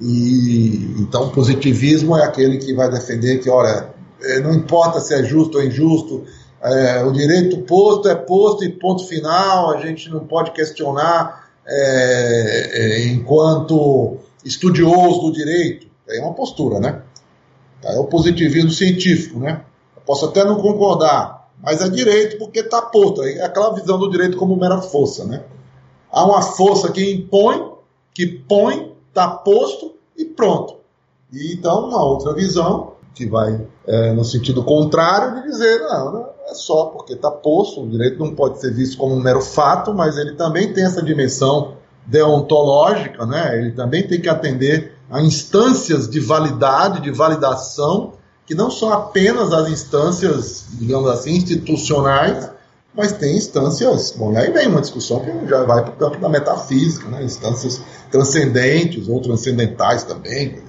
E 0.00 0.96
então 0.98 1.28
o 1.28 1.30
positivismo 1.30 2.16
é 2.16 2.24
aquele 2.24 2.58
que 2.58 2.74
vai 2.74 2.90
defender 2.90 3.38
que, 3.38 3.48
olha, 3.48 3.94
é, 4.22 4.40
não 4.40 4.52
importa 4.52 5.00
se 5.00 5.14
é 5.14 5.22
justo 5.22 5.58
ou 5.58 5.64
injusto, 5.64 6.24
é, 6.64 7.04
o 7.04 7.12
direito 7.12 7.58
posto 7.58 8.08
é 8.08 8.14
posto 8.14 8.64
e 8.64 8.70
ponto 8.70 9.06
final, 9.06 9.70
a 9.70 9.80
gente 9.82 10.08
não 10.08 10.20
pode 10.26 10.52
questionar 10.52 11.50
é, 11.66 12.70
é, 12.72 13.06
enquanto 13.08 14.16
estudioso 14.42 15.20
do 15.20 15.32
direito. 15.32 15.86
É 16.08 16.20
uma 16.20 16.32
postura, 16.32 16.80
né? 16.80 17.02
É 17.82 17.98
o 17.98 18.04
positivismo 18.04 18.70
científico, 18.70 19.38
né? 19.38 19.62
Eu 19.94 20.02
posso 20.06 20.24
até 20.24 20.42
não 20.42 20.56
concordar, 20.56 21.50
mas 21.62 21.82
é 21.82 21.88
direito 21.88 22.38
porque 22.38 22.60
está 22.60 22.80
posto. 22.80 23.22
É 23.22 23.42
aquela 23.42 23.74
visão 23.74 23.98
do 23.98 24.10
direito 24.10 24.38
como 24.38 24.56
mera 24.56 24.80
força, 24.80 25.24
né? 25.26 25.44
Há 26.10 26.24
uma 26.24 26.40
força 26.40 26.90
que 26.90 27.12
impõe, 27.12 27.72
que 28.14 28.26
põe, 28.26 28.94
está 29.08 29.28
posto 29.28 29.96
e 30.16 30.24
pronto. 30.24 30.76
E 31.30 31.52
então 31.52 31.88
uma 31.88 32.02
outra 32.02 32.32
visão 32.32 32.93
que 33.14 33.26
vai 33.26 33.64
é, 33.86 34.12
no 34.12 34.24
sentido 34.24 34.62
contrário 34.64 35.36
de 35.36 35.48
dizer 35.48 35.78
não, 35.80 36.12
não 36.12 36.26
é 36.48 36.54
só 36.54 36.86
porque 36.86 37.14
está 37.14 37.30
posto, 37.30 37.82
o 37.82 37.88
direito 37.88 38.18
não 38.18 38.34
pode 38.34 38.60
ser 38.60 38.72
visto 38.72 38.98
como 38.98 39.14
um 39.14 39.20
mero 39.20 39.40
fato, 39.40 39.94
mas 39.94 40.18
ele 40.18 40.32
também 40.32 40.72
tem 40.72 40.84
essa 40.84 41.02
dimensão 41.02 41.76
deontológica, 42.06 43.24
né? 43.24 43.58
ele 43.58 43.72
também 43.72 44.06
tem 44.06 44.20
que 44.20 44.28
atender 44.28 44.92
a 45.10 45.22
instâncias 45.22 46.08
de 46.08 46.20
validade, 46.20 47.00
de 47.00 47.10
validação, 47.10 48.14
que 48.46 48.54
não 48.54 48.70
são 48.70 48.92
apenas 48.92 49.52
as 49.52 49.70
instâncias, 49.70 50.66
digamos 50.72 51.08
assim, 51.08 51.36
institucionais, 51.36 52.50
mas 52.94 53.12
tem 53.12 53.36
instâncias. 53.36 54.14
Bom, 54.16 54.32
e 54.32 54.36
aí 54.36 54.52
vem 54.52 54.68
uma 54.68 54.80
discussão 54.80 55.20
que 55.20 55.46
já 55.48 55.64
vai 55.64 55.82
para 55.82 55.92
o 55.92 55.96
campo 55.96 56.20
da 56.20 56.28
metafísica, 56.28 57.08
né? 57.08 57.24
instâncias 57.24 57.80
transcendentes 58.10 59.08
ou 59.08 59.20
transcendentais 59.20 60.04
também. 60.04 60.62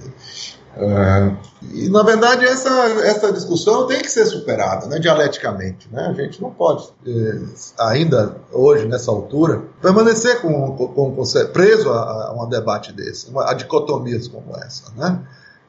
É, 0.78 1.36
e, 1.72 1.88
na 1.88 2.02
verdade, 2.02 2.44
essa, 2.44 2.70
essa 3.02 3.32
discussão 3.32 3.86
tem 3.86 4.00
que 4.02 4.10
ser 4.10 4.26
superada 4.26 4.86
né, 4.86 4.98
dialeticamente. 4.98 5.88
Né? 5.90 6.06
A 6.06 6.12
gente 6.12 6.40
não 6.42 6.50
pode, 6.50 6.88
é, 7.06 7.38
ainda 7.78 8.36
hoje, 8.52 8.86
nessa 8.86 9.10
altura, 9.10 9.62
permanecer 9.80 10.42
com, 10.42 10.76
com, 10.76 11.14
com 11.14 11.22
preso 11.52 11.90
a, 11.90 12.28
a, 12.28 12.44
um 12.44 12.48
debate 12.48 12.92
desse, 12.92 13.30
a 13.34 13.54
dicotomias 13.54 14.28
como 14.28 14.54
essa. 14.56 14.92
Né? 14.96 15.18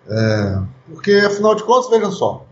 É, 0.09 0.59
porque, 0.93 1.13
afinal 1.25 1.55
de 1.55 1.63
contas, 1.63 1.89
vejam 1.89 2.11
só, 2.11 2.45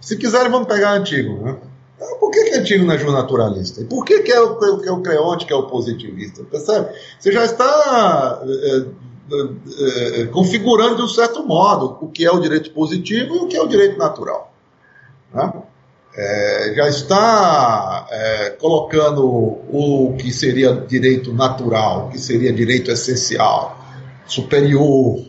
se 0.00 0.16
quiserem, 0.16 0.50
vamos 0.50 0.66
pegar 0.66 0.92
antigo. 0.92 1.40
Né? 1.40 1.56
Então, 1.96 2.18
por 2.18 2.32
que, 2.32 2.44
que 2.44 2.56
antigo 2.56 2.84
não 2.84 2.94
é 2.94 3.04
naturalista? 3.04 3.80
E 3.80 3.84
por 3.84 4.04
que, 4.04 4.20
que, 4.20 4.32
é 4.32 4.40
o, 4.40 4.56
que 4.80 4.88
é 4.88 4.92
o 4.92 5.00
Creonte 5.00 5.46
que 5.46 5.52
é 5.52 5.56
o 5.56 5.68
positivista? 5.68 6.42
Percebe? 6.42 6.88
Você 7.18 7.30
já 7.30 7.44
está 7.44 8.42
é, 8.44 8.86
é, 9.30 10.20
é, 10.20 10.26
configurando 10.26 10.96
de 10.96 11.02
um 11.02 11.08
certo 11.08 11.46
modo 11.46 11.96
o 12.00 12.08
que 12.08 12.26
é 12.26 12.30
o 12.30 12.40
direito 12.40 12.70
positivo 12.72 13.34
e 13.34 13.38
o 13.38 13.46
que 13.46 13.56
é 13.56 13.62
o 13.62 13.66
direito 13.66 13.98
natural. 13.98 14.52
Né? 15.32 15.52
É, 16.16 16.74
já 16.76 16.88
está 16.88 18.06
é, 18.10 18.50
colocando 18.50 19.24
o 19.26 20.14
que 20.18 20.32
seria 20.32 20.72
direito 20.74 21.32
natural, 21.32 22.06
o 22.06 22.10
que 22.10 22.18
seria 22.18 22.52
direito 22.52 22.90
essencial, 22.90 23.78
superior, 24.26 25.24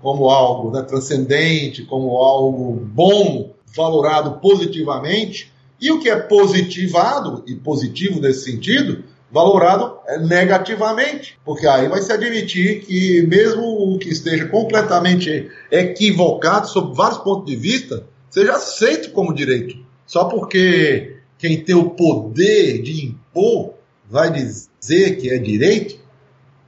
como 0.00 0.28
algo 0.28 0.70
né, 0.70 0.82
transcendente, 0.82 1.84
como 1.84 2.18
algo 2.18 2.72
bom, 2.72 3.54
valorado 3.76 4.40
positivamente, 4.40 5.52
e 5.80 5.92
o 5.92 6.00
que 6.00 6.08
é 6.08 6.16
positivado, 6.16 7.44
e 7.46 7.54
positivo 7.54 8.20
nesse 8.20 8.50
sentido, 8.50 9.04
valorado 9.34 9.98
é, 10.06 10.16
negativamente, 10.20 11.36
porque 11.44 11.66
aí 11.66 11.88
vai 11.88 12.00
se 12.00 12.12
admitir 12.12 12.82
que 12.86 13.22
mesmo 13.22 13.62
o 13.62 13.98
que 13.98 14.08
esteja 14.08 14.46
completamente 14.46 15.50
equivocado 15.72 16.68
sob 16.68 16.96
vários 16.96 17.18
pontos 17.18 17.46
de 17.46 17.56
vista, 17.56 18.06
seja 18.30 18.52
aceito 18.52 19.10
como 19.10 19.34
direito, 19.34 19.76
só 20.06 20.26
porque 20.26 21.16
quem 21.36 21.64
tem 21.64 21.74
o 21.74 21.90
poder 21.90 22.80
de 22.80 23.06
impor 23.06 23.74
vai 24.08 24.30
dizer 24.30 25.16
que 25.16 25.28
é 25.28 25.38
direito. 25.38 25.98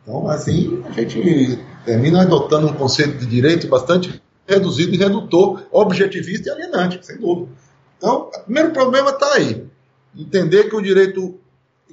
Então, 0.03 0.29
assim, 0.29 0.83
a 0.87 0.91
gente 0.91 1.59
termina 1.85 2.23
adotando 2.23 2.67
um 2.67 2.75
conceito 2.75 3.17
de 3.17 3.27
direito 3.27 3.69
bastante 3.69 4.21
reduzido 4.47 4.93
e 4.95 4.99
redutor, 4.99 5.63
objetivista 5.71 6.49
e 6.49 6.53
alienante, 6.53 7.05
sem 7.07 7.17
dúvida. 7.17 7.49
Então, 7.97 8.29
o 8.35 8.41
primeiro 8.41 8.71
problema 8.73 9.11
está 9.11 9.35
aí. 9.35 9.65
Entender 10.17 10.69
que 10.69 10.75
o 10.75 10.81
direito, 10.81 11.39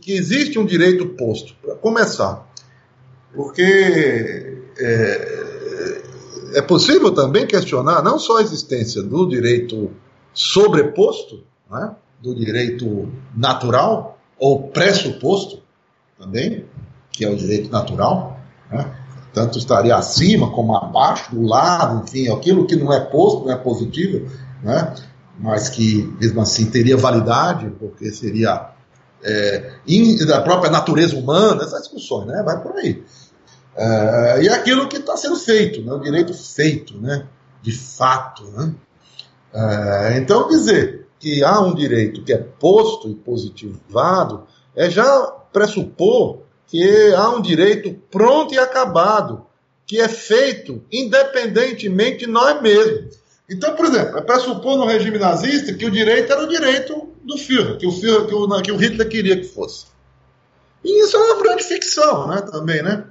que 0.02 0.14
existe 0.14 0.60
um 0.60 0.66
direito 0.66 1.06
posto, 1.10 1.56
para 1.62 1.76
começar. 1.76 2.48
Porque 3.34 4.62
é, 4.78 6.04
é 6.56 6.62
possível 6.62 7.12
também 7.12 7.48
questionar 7.48 8.04
não 8.04 8.20
só 8.20 8.38
a 8.38 8.42
existência 8.42 9.02
do 9.02 9.28
direito 9.28 9.92
sobreposto, 10.34 11.44
né, 11.70 11.96
do 12.22 12.36
direito 12.36 13.12
natural, 13.36 14.20
ou 14.38 14.70
pressuposto 14.70 15.62
também, 16.20 16.66
que 17.12 17.24
é 17.24 17.30
o 17.30 17.36
direito 17.36 17.72
natural, 17.72 18.40
né, 18.72 18.96
tanto 19.34 19.58
estaria 19.58 19.96
acima 19.96 20.52
como 20.52 20.76
abaixo, 20.76 21.36
do 21.36 21.42
lado, 21.42 22.04
enfim, 22.04 22.30
aquilo 22.30 22.68
que 22.68 22.76
não 22.76 22.94
é 22.94 23.00
posto, 23.00 23.46
não 23.46 23.52
é 23.52 23.58
positivo, 23.58 24.30
né? 24.62 24.94
mas 25.40 25.70
que 25.70 26.04
mesmo 26.20 26.40
assim 26.42 26.70
teria 26.70 26.96
validade, 26.96 27.72
porque 27.80 28.12
seria 28.12 28.73
é, 29.24 29.74
in, 29.88 30.18
da 30.26 30.42
própria 30.42 30.72
natureza 30.72 31.16
humana, 31.16 31.64
essas 31.64 31.84
discussões, 31.84 32.28
né? 32.28 32.44
vai 32.44 32.62
por 32.62 32.76
aí. 32.76 33.04
É, 33.76 34.44
e 34.44 34.50
aquilo 34.50 34.88
que 34.88 34.98
está 34.98 35.18
sendo 35.18 35.36
feito, 35.36 35.82
né? 35.82 35.94
o 35.94 36.00
direito 36.00 36.34
feito, 36.34 36.98
né? 36.98 37.26
de 37.62 37.72
fato. 37.72 38.44
Né? 38.52 38.74
É, 39.54 40.18
então, 40.18 40.48
dizer 40.48 41.08
que 41.20 41.44
há 41.44 41.60
um 41.62 41.74
direito 41.74 42.24
que 42.24 42.34
é 42.34 42.38
posto 42.38 43.10
e 43.10 43.16
positivado 43.16 44.44
é 44.76 44.90
já 44.90 45.28
pressupor 45.54 46.42
que 46.68 47.14
há 47.14 47.30
um 47.30 47.42
direito 47.42 47.94
pronto 48.12 48.54
e 48.54 48.60
acabado, 48.60 49.46
que 49.86 50.00
é 50.00 50.10
feito 50.10 50.84
independentemente 50.92 52.26
de 52.26 52.32
nós 52.32 52.62
mesmos. 52.62 53.23
Então, 53.50 53.76
por 53.76 53.86
exemplo, 53.86 54.18
é 54.18 54.22
pressupor 54.22 54.78
no 54.78 54.86
regime 54.86 55.18
nazista 55.18 55.74
que 55.74 55.86
o 55.86 55.92
direito 55.92 56.32
era 56.32 56.44
o 56.44 56.48
direito 56.48 57.10
do 57.24 57.38
Führer, 57.38 57.78
que 57.78 57.86
o, 57.86 57.92
Führer, 57.92 58.26
que 58.26 58.34
o, 58.34 58.62
que 58.62 58.72
o 58.72 58.78
Hitler 58.78 59.10
queria 59.10 59.38
que 59.38 59.44
fosse. 59.44 59.88
E 60.84 61.04
isso 61.04 61.16
é 61.16 61.20
uma 61.20 61.42
grande 61.42 61.64
ficção, 61.64 62.28
né, 62.28 62.42
também, 62.42 62.82
né? 62.82 63.06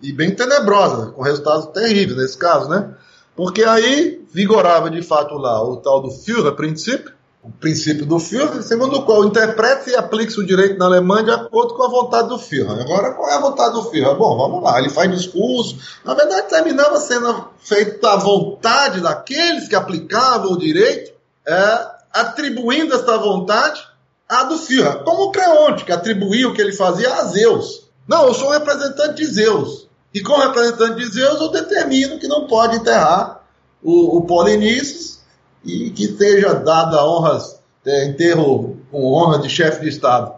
E 0.00 0.12
bem 0.12 0.34
tenebrosa, 0.34 1.12
com 1.12 1.22
resultados 1.22 1.66
terríveis 1.66 2.16
nesse 2.16 2.36
caso, 2.36 2.68
né? 2.68 2.94
Porque 3.36 3.62
aí 3.64 4.24
vigorava 4.30 4.90
de 4.90 5.02
fato 5.02 5.34
lá 5.34 5.62
o 5.62 5.76
tal 5.76 6.02
do 6.02 6.10
Führer-princípio, 6.10 7.12
o 7.42 7.50
princípio 7.50 8.06
do 8.06 8.20
Führer, 8.20 8.62
segundo 8.62 8.98
o 8.98 9.02
qual 9.02 9.24
interpreta 9.24 9.90
e 9.90 9.96
aplica 9.96 10.40
o 10.40 10.46
direito 10.46 10.78
na 10.78 10.84
Alemanha 10.84 11.24
de 11.24 11.30
acordo 11.32 11.74
com 11.74 11.82
a 11.82 11.88
vontade 11.88 12.28
do 12.28 12.38
Führer. 12.38 12.80
Agora, 12.80 13.12
qual 13.14 13.28
é 13.28 13.34
a 13.34 13.40
vontade 13.40 13.74
do 13.74 13.82
Führer? 13.82 14.14
Bom, 14.14 14.36
vamos 14.36 14.62
lá, 14.62 14.78
ele 14.78 14.88
faz 14.88 15.10
discurso. 15.10 15.76
Na 16.04 16.14
verdade, 16.14 16.48
terminava 16.48 17.00
sendo 17.00 17.48
feita 17.58 18.12
a 18.12 18.16
vontade 18.16 19.00
daqueles 19.00 19.66
que 19.66 19.74
aplicavam 19.74 20.52
o 20.52 20.58
direito, 20.58 21.12
é, 21.44 21.86
atribuindo 22.12 22.94
esta 22.94 23.18
vontade 23.18 23.82
à 24.28 24.44
do 24.44 24.56
Führer. 24.56 25.02
Como 25.02 25.24
o 25.24 25.32
Creonte, 25.32 25.84
que 25.84 25.90
atribuía 25.90 26.48
o 26.48 26.54
que 26.54 26.60
ele 26.60 26.72
fazia 26.72 27.12
a 27.12 27.24
Zeus. 27.24 27.88
Não, 28.06 28.28
eu 28.28 28.34
sou 28.34 28.50
um 28.50 28.52
representante 28.52 29.16
de 29.16 29.26
Zeus. 29.26 29.88
E 30.14 30.20
como 30.20 30.44
representante 30.44 30.94
de 30.94 31.06
Zeus, 31.06 31.40
eu 31.40 31.48
determino 31.48 32.20
que 32.20 32.28
não 32.28 32.46
pode 32.46 32.76
enterrar 32.76 33.40
o, 33.82 34.18
o 34.18 34.20
Polinices 34.26 35.21
e 35.64 35.90
que 35.90 36.08
seja 36.16 36.54
dada 36.54 37.04
honras, 37.04 37.60
é, 37.84 38.06
enterro 38.06 38.76
com 38.90 39.12
honra 39.12 39.38
de 39.38 39.48
chefe 39.48 39.82
de 39.82 39.88
Estado 39.88 40.34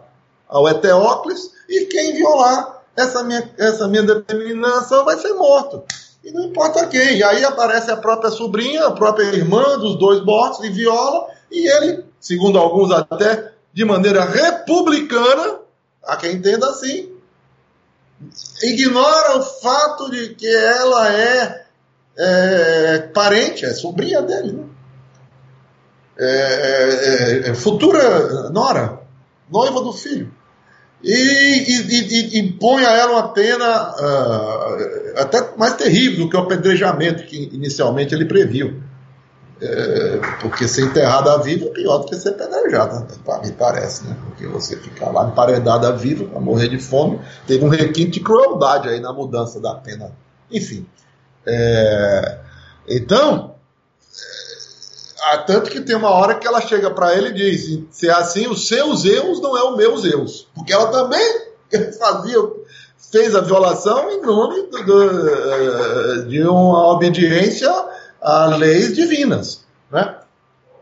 ao 0.47 0.67
Eteócles, 0.67 1.51
e 1.67 1.85
quem 1.85 2.13
violar 2.13 2.81
essa 2.95 3.23
minha, 3.23 3.51
essa 3.57 3.87
minha 3.87 4.03
determinação 4.03 5.03
vai 5.03 5.17
ser 5.17 5.33
morto. 5.33 5.83
E 6.23 6.31
não 6.31 6.45
importa 6.45 6.87
quem. 6.87 7.17
E 7.17 7.23
aí 7.23 7.43
aparece 7.43 7.91
a 7.91 7.97
própria 7.97 8.31
sobrinha, 8.31 8.87
a 8.87 8.91
própria 8.91 9.25
irmã 9.25 9.77
dos 9.77 9.97
dois 9.99 10.23
mortos 10.23 10.63
e 10.63 10.69
viola, 10.69 11.27
e 11.51 11.67
ele, 11.67 12.05
segundo 12.19 12.57
alguns 12.57 12.91
até, 12.91 13.51
de 13.73 13.85
maneira 13.85 14.23
republicana, 14.23 15.59
a 16.03 16.15
quem 16.15 16.33
entenda 16.33 16.69
assim, 16.69 17.11
ignora 18.63 19.37
o 19.37 19.41
fato 19.41 20.09
de 20.09 20.29
que 20.35 20.47
ela 20.47 21.11
é, 21.13 21.65
é 22.17 22.99
parente, 23.13 23.65
é 23.65 23.73
sobrinha 23.73 24.21
dele, 24.21 24.53
né? 24.53 24.74
É, 26.17 27.43
é, 27.47 27.49
é, 27.49 27.53
futura 27.53 28.49
nora, 28.49 29.01
noiva 29.51 29.81
do 29.81 29.91
filho. 29.91 30.31
E, 31.03 31.11
e, 31.11 32.37
e, 32.37 32.39
impõe 32.39 32.83
a 32.85 32.91
ela 32.91 33.11
uma 33.11 33.27
pena 33.33 33.93
uh, 33.93 35.19
até 35.19 35.55
mais 35.55 35.75
terrível 35.75 36.25
do 36.25 36.29
que 36.29 36.35
o 36.35 36.39
apedrejamento 36.39 37.25
que 37.25 37.49
inicialmente 37.53 38.15
ele 38.15 38.25
previu. 38.25 38.81
É, 39.61 40.19
porque 40.41 40.67
ser 40.67 40.83
enterrada 40.83 41.37
viva 41.37 41.67
é 41.67 41.69
pior 41.69 41.99
do 41.99 42.07
que 42.07 42.15
ser 42.15 42.29
apedrejada, 42.29 43.07
me 43.41 43.51
parece, 43.53 44.05
né? 44.05 44.15
Porque 44.25 44.45
você 44.47 44.75
ficar 44.75 45.11
lá 45.11 45.27
emparedada 45.29 45.93
viva 45.93 46.25
para 46.25 46.41
morrer 46.41 46.67
de 46.67 46.77
fome, 46.77 47.21
teve 47.47 47.63
um 47.63 47.69
requinte 47.69 48.11
de 48.11 48.19
crueldade 48.19 48.89
aí 48.89 48.99
na 48.99 49.13
mudança 49.13 49.61
da 49.61 49.73
pena. 49.75 50.11
Enfim. 50.51 50.85
É, 51.45 52.39
então, 52.87 53.55
tanto 55.45 55.69
que 55.69 55.81
tem 55.81 55.95
uma 55.95 56.09
hora 56.09 56.35
que 56.35 56.47
ela 56.47 56.61
chega 56.61 56.91
para 56.91 57.15
ele 57.15 57.29
e 57.29 57.33
diz: 57.33 57.79
se 57.91 58.07
é 58.07 58.11
assim, 58.11 58.47
os 58.47 58.67
seus 58.67 59.05
erros 59.05 59.41
não 59.41 59.57
é 59.57 59.63
o 59.63 59.75
meus 59.75 60.05
erros. 60.05 60.47
Porque 60.53 60.71
ela 60.71 60.87
também 60.87 61.41
fazia, 61.97 62.37
fez 63.11 63.35
a 63.35 63.41
violação 63.41 64.09
em 64.11 64.21
nome 64.21 64.63
do, 64.63 64.83
do, 64.83 65.29
eh, 65.29 66.21
de 66.27 66.43
uma 66.43 66.91
obediência 66.93 67.71
a 68.21 68.45
leis 68.55 68.95
divinas. 68.95 69.63
Né? 69.91 70.15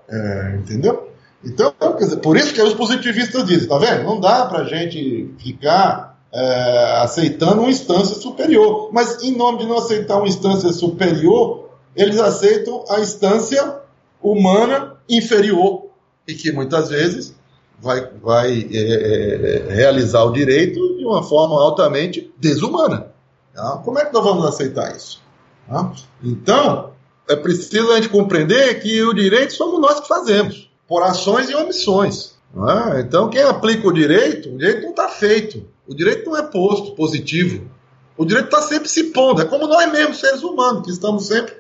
É, 0.10 0.56
entendeu? 0.58 1.10
Então, 1.44 1.74
dizer, 1.98 2.18
por 2.18 2.38
isso 2.38 2.54
que 2.54 2.62
os 2.62 2.74
positivistas 2.74 3.46
dizem: 3.46 3.68
tá 3.68 3.78
vendo? 3.78 4.04
Não 4.04 4.20
dá 4.20 4.46
para 4.46 4.64
gente 4.64 5.34
ficar 5.38 6.18
é, 6.32 7.00
aceitando 7.02 7.62
uma 7.62 7.70
instância 7.70 8.16
superior. 8.16 8.90
Mas, 8.92 9.22
em 9.24 9.36
nome 9.36 9.60
de 9.60 9.68
não 9.68 9.78
aceitar 9.78 10.18
uma 10.18 10.28
instância 10.28 10.72
superior, 10.72 11.70
eles 11.96 12.20
aceitam 12.20 12.84
a 12.90 13.00
instância 13.00 13.83
humana 14.24 14.96
inferior 15.10 15.88
e 16.28 16.34
que 16.34 16.52
muitas 16.52 16.90
vezes 16.90 17.36
vai, 17.80 18.10
vai 18.22 18.68
é, 18.72 18.78
é, 18.78 19.68
é, 19.70 19.74
realizar 19.74 20.24
o 20.24 20.32
direito 20.32 20.80
de 20.98 21.06
uma 21.06 21.22
forma 21.22 21.62
altamente 21.62 22.34
desumana. 22.40 23.08
Tá? 23.54 23.82
Como 23.84 24.00
é 24.00 24.06
que 24.06 24.14
nós 24.14 24.24
vamos 24.24 24.46
aceitar 24.46 24.96
isso? 24.96 25.22
Tá? 25.68 25.92
Então, 26.24 26.92
é 27.28 27.36
preciso 27.36 27.92
a 27.92 27.96
gente 27.96 28.10
compreender 28.10 28.82
que 28.82 29.04
o 29.04 29.14
direito 29.14 29.54
somos 29.54 29.80
nós 29.82 30.00
que 30.00 30.08
fazemos, 30.08 30.72
por 30.88 31.04
ações 31.04 31.50
e 31.50 31.56
omissões. 31.56 32.34
É? 32.56 33.02
Então, 33.02 33.30
quem 33.30 33.42
aplica 33.42 33.88
o 33.88 33.94
direito, 33.94 34.50
o 34.50 34.58
direito 34.58 34.84
não 34.84 34.92
está 34.92 35.10
feito. 35.10 35.66
O 35.88 35.94
direito 35.94 36.30
não 36.30 36.38
é 36.38 36.44
posto 36.44 36.92
positivo. 36.96 37.70
O 38.16 38.26
direito 38.26 38.46
está 38.46 38.62
sempre 38.62 38.88
se 38.88 39.06
pondo. 39.06 39.42
É 39.42 39.46
como 39.46 39.68
nós 39.68 39.92
mesmos, 39.92 40.20
seres 40.20 40.44
humanos, 40.44 40.84
que 40.84 40.92
estamos 40.92 41.26
sempre 41.26 41.54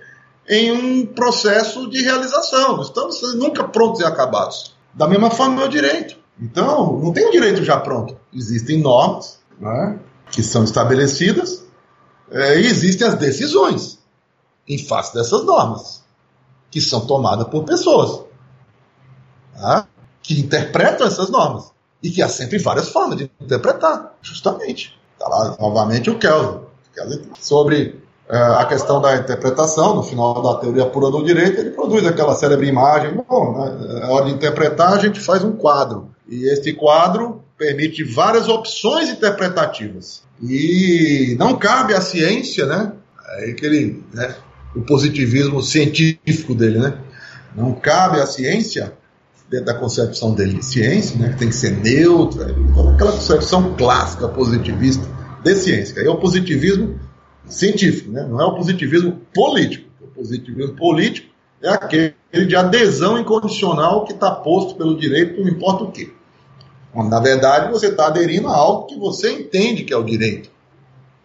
em 0.48 0.72
um 0.72 1.06
processo 1.06 1.90
de 1.90 2.02
realização. 2.02 2.78
Nós 2.78 2.88
estamos 2.88 3.36
nunca 3.36 3.64
prontos 3.64 4.02
e 4.02 4.06
acabados. 4.06 4.76
Da 4.94 5.08
mesma 5.08 5.32
forma 5.32 5.62
é 5.62 5.66
o 5.66 5.70
direito. 5.70 6.18
Então, 6.40 7.00
não 7.00 7.14
tem 7.14 7.28
um 7.28 7.32
direito 7.32 7.64
já 7.64 7.80
pronto. 7.80 8.18
Existem 8.34 8.80
normas 8.80 9.40
né, 9.60 10.00
que 10.32 10.44
são 10.44 10.64
estabelecidas 10.64 11.64
é, 12.32 12.60
e 12.60 12.66
existem 12.66 13.08
as 13.08 13.16
decisões 13.16 14.00
em 14.68 14.78
face 14.78 15.14
dessas 15.14 15.44
normas, 15.44 16.04
que 16.72 16.82
são 16.82 17.06
tomadas 17.06 17.48
por 17.48 17.64
pessoas 17.64 18.24
tá, 19.54 19.88
que 20.22 20.40
interpretam 20.40 21.08
essas 21.08 21.30
normas. 21.30 21.72
E 22.02 22.12
que 22.12 22.22
há 22.22 22.28
sempre 22.28 22.58
várias 22.58 22.90
formas 22.90 23.18
de 23.18 23.32
interpretar, 23.40 24.18
justamente. 24.22 25.00
Está 25.14 25.28
lá 25.30 25.56
novamente 25.58 26.10
o 26.10 26.20
Kelvin, 26.20 26.66
sobre 27.40 28.03
a 28.30 28.66
questão 28.66 29.02
da 29.02 29.18
interpretação, 29.18 29.96
no 29.96 30.04
final 30.04 30.42
da 30.42 30.56
teoria 30.60 30.86
pura 30.86 31.12
do 31.12 31.24
direito, 31.24 31.60
ele 31.60 31.72
produz 31.72 32.06
aquela 32.06 32.34
célebre 32.36 32.68
imagem. 32.68 33.22
Bom, 33.28 33.58
né, 33.58 34.00
na 34.00 34.10
hora 34.10 34.26
de 34.26 34.32
interpretar, 34.32 34.94
a 34.94 35.00
gente 35.00 35.20
faz 35.20 35.44
um 35.44 35.52
quadro. 35.52 36.10
E 36.28 36.46
este 36.50 36.74
quadro 36.74 37.42
permite 37.58 38.04
várias 38.04 38.48
opções 38.48 39.10
interpretativas. 39.10 40.24
E 40.42 41.36
não 41.38 41.56
cabe 41.56 41.94
à 41.94 42.02
ciência, 42.02 42.66
né? 42.66 42.94
É 43.40 43.52
aquele, 43.52 44.04
né, 44.14 44.36
o 44.76 44.82
positivismo 44.82 45.62
científico 45.62 46.56
dele, 46.56 46.80
né? 46.80 46.98
Não 47.56 47.74
cabe 47.74 48.20
à 48.20 48.26
ciência, 48.26 48.94
dentro 49.50 49.68
da 49.68 49.74
concepção 49.76 50.34
dele 50.34 50.56
de 50.56 50.66
ciência, 50.66 51.20
né, 51.20 51.30
que 51.30 51.38
tem 51.38 51.50
que 51.50 51.56
ser 51.56 51.72
neutra, 51.72 52.56
aquela 52.96 53.12
concepção 53.12 53.76
clássica 53.76 54.28
positivista 54.28 55.06
de 55.44 55.56
ciência. 55.56 56.02
Aí 56.02 56.08
é 56.08 56.10
o 56.10 56.18
positivismo 56.18 57.00
científico, 57.48 58.12
né? 58.12 58.24
não 58.24 58.42
é 58.42 58.46
o 58.46 58.56
positivismo 58.56 59.22
político. 59.34 59.90
O 60.02 60.08
positivismo 60.08 60.76
político 60.76 61.34
é 61.62 61.70
aquele 61.70 62.14
de 62.48 62.56
adesão 62.56 63.18
incondicional 63.20 64.06
que 64.06 64.14
está 64.14 64.32
posto 64.32 64.76
pelo 64.76 64.98
direito, 64.98 65.42
não 65.42 65.50
importa 65.50 65.84
o 65.84 65.92
quê. 65.92 66.12
Na 66.94 67.20
verdade, 67.20 67.72
você 67.72 67.88
está 67.88 68.08
aderindo 68.08 68.48
a 68.48 68.56
algo 68.56 68.86
que 68.86 68.98
você 68.98 69.32
entende 69.32 69.84
que 69.84 69.94
é 69.94 69.98
o 69.98 70.04
direito. 70.04 70.52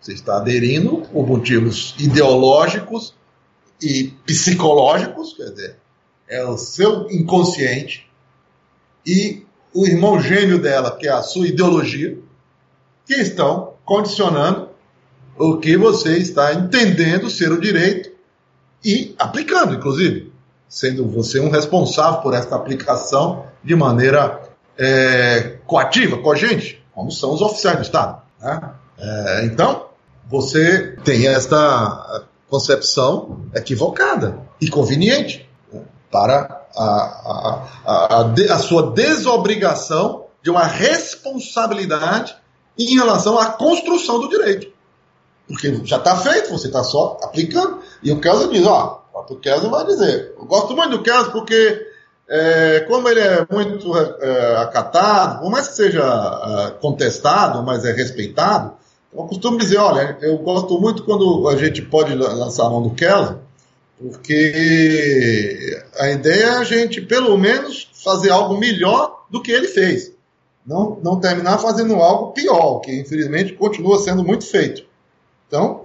Você 0.00 0.12
está 0.12 0.36
aderindo 0.36 1.02
por 1.12 1.26
motivos 1.26 1.94
ideológicos 1.98 3.14
e 3.82 4.12
psicológicos, 4.24 5.34
quer 5.34 5.50
dizer, 5.50 5.76
é 6.28 6.44
o 6.44 6.56
seu 6.56 7.10
inconsciente 7.10 8.08
e 9.06 9.44
o 9.74 9.86
irmão 9.86 10.20
gêmeo 10.20 10.58
dela, 10.58 10.96
que 10.96 11.06
é 11.06 11.10
a 11.10 11.22
sua 11.22 11.46
ideologia, 11.46 12.18
que 13.06 13.14
estão 13.14 13.74
condicionando 13.84 14.67
o 15.38 15.58
que 15.58 15.76
você 15.76 16.18
está 16.18 16.52
entendendo 16.52 17.30
ser 17.30 17.52
o 17.52 17.60
direito 17.60 18.10
e 18.84 19.14
aplicando, 19.18 19.74
inclusive, 19.74 20.32
sendo 20.68 21.06
você 21.06 21.40
um 21.40 21.50
responsável 21.50 22.20
por 22.20 22.34
esta 22.34 22.56
aplicação 22.56 23.46
de 23.62 23.74
maneira 23.74 24.42
é, 24.76 25.58
coativa, 25.66 26.18
cogente, 26.18 26.84
como 26.92 27.10
são 27.10 27.32
os 27.32 27.40
oficiais 27.40 27.76
do 27.76 27.82
Estado. 27.82 28.22
Né? 28.40 28.70
É, 28.98 29.44
então, 29.46 29.86
você 30.28 30.96
tem 31.04 31.26
esta 31.26 32.24
concepção 32.48 33.46
equivocada 33.54 34.38
e 34.60 34.68
conveniente 34.68 35.48
né, 35.72 35.82
para 36.10 36.62
a, 36.76 36.84
a, 36.84 37.64
a, 37.84 38.20
a, 38.20 38.54
a 38.54 38.58
sua 38.58 38.90
desobrigação 38.92 40.26
de 40.42 40.50
uma 40.50 40.64
responsabilidade 40.64 42.36
em 42.78 42.96
relação 42.96 43.38
à 43.38 43.46
construção 43.46 44.20
do 44.20 44.28
direito. 44.28 44.77
Porque 45.48 45.80
já 45.84 45.96
está 45.96 46.14
feito, 46.16 46.50
você 46.50 46.66
está 46.66 46.84
só 46.84 47.18
aplicando. 47.22 47.80
E 48.02 48.12
o 48.12 48.20
Kelsen 48.20 48.50
diz, 48.50 48.66
ó, 48.66 49.02
o 49.28 49.36
Kelsen 49.36 49.70
vai 49.70 49.86
dizer, 49.86 50.34
eu 50.38 50.44
gosto 50.44 50.76
muito 50.76 50.98
do 50.98 51.02
Kelsen 51.02 51.32
porque 51.32 51.88
é, 52.28 52.80
como 52.80 53.08
ele 53.08 53.20
é 53.20 53.46
muito 53.50 53.96
é, 53.96 54.56
acatado, 54.58 55.40
por 55.40 55.50
mais 55.50 55.68
que 55.68 55.76
seja 55.76 56.02
é, 56.04 56.70
contestado, 56.80 57.62
mas 57.62 57.84
é 57.86 57.92
respeitado, 57.92 58.74
eu 59.12 59.24
costumo 59.24 59.56
dizer, 59.56 59.78
olha, 59.78 60.18
eu 60.20 60.36
gosto 60.38 60.78
muito 60.78 61.02
quando 61.04 61.48
a 61.48 61.56
gente 61.56 61.80
pode 61.80 62.14
lançar 62.14 62.66
a 62.66 62.70
mão 62.70 62.82
do 62.82 62.90
Kelsen, 62.90 63.38
porque 63.98 65.82
a 65.98 66.10
ideia 66.10 66.44
é 66.44 66.58
a 66.58 66.64
gente, 66.64 67.00
pelo 67.00 67.36
menos, 67.38 67.90
fazer 68.04 68.30
algo 68.30 68.58
melhor 68.58 69.24
do 69.30 69.42
que 69.42 69.50
ele 69.50 69.66
fez. 69.66 70.12
Não, 70.64 71.00
não 71.02 71.18
terminar 71.18 71.58
fazendo 71.58 71.94
algo 71.94 72.32
pior, 72.32 72.80
que 72.80 72.92
infelizmente 72.92 73.54
continua 73.54 73.98
sendo 73.98 74.22
muito 74.22 74.44
feito. 74.44 74.84
Então, 75.48 75.84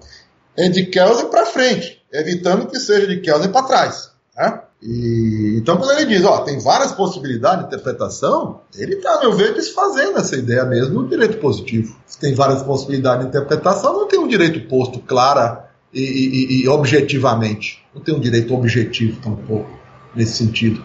é 0.56 0.69
de 0.69 0.86
Kelsen 0.86 1.30
para 1.30 1.45
frente, 1.45 2.02
evitando 2.12 2.67
que 2.67 2.80
seja 2.80 3.08
de 3.08 3.21
Kelsen 3.21 3.52
para 3.52 3.65
trás. 3.65 4.12
Né? 4.38 4.62
E, 4.82 5.56
então, 5.58 5.78
quando 5.78 5.97
ele 5.97 6.06
diz, 6.06 6.26
ó, 6.26 6.39
tem 6.39 6.60
várias 6.60 6.91
possibilidades 6.91 7.62
de 7.62 7.67
interpretação, 7.67 8.62
ele 8.76 8.95
está, 8.95 9.19
meu 9.21 9.32
ver, 9.32 9.54
desfazendo 9.54 10.19
essa 10.19 10.36
ideia 10.36 10.65
mesmo 10.65 11.04
do 11.04 11.10
direito 11.10 11.38
positivo. 11.38 11.95
Se 12.06 12.19
tem 12.19 12.36
várias 12.36 12.62
possibilidades 12.62 13.21
de 13.21 13.30
interpretação, 13.30 13.93
não 13.93 14.08
tem 14.08 14.19
um 14.19 14.28
direito 14.28 14.67
posto 14.67 14.99
clara 14.99 15.69
e, 15.93 16.02
e, 16.02 16.63
e 16.63 16.67
objetivamente. 16.67 17.82
Não 17.95 18.02
tem 18.02 18.13
um 18.13 18.19
direito 18.19 18.54
objetivo 18.54 19.21
tampouco 19.21 19.71
nesse 20.13 20.34
sentido. 20.34 20.84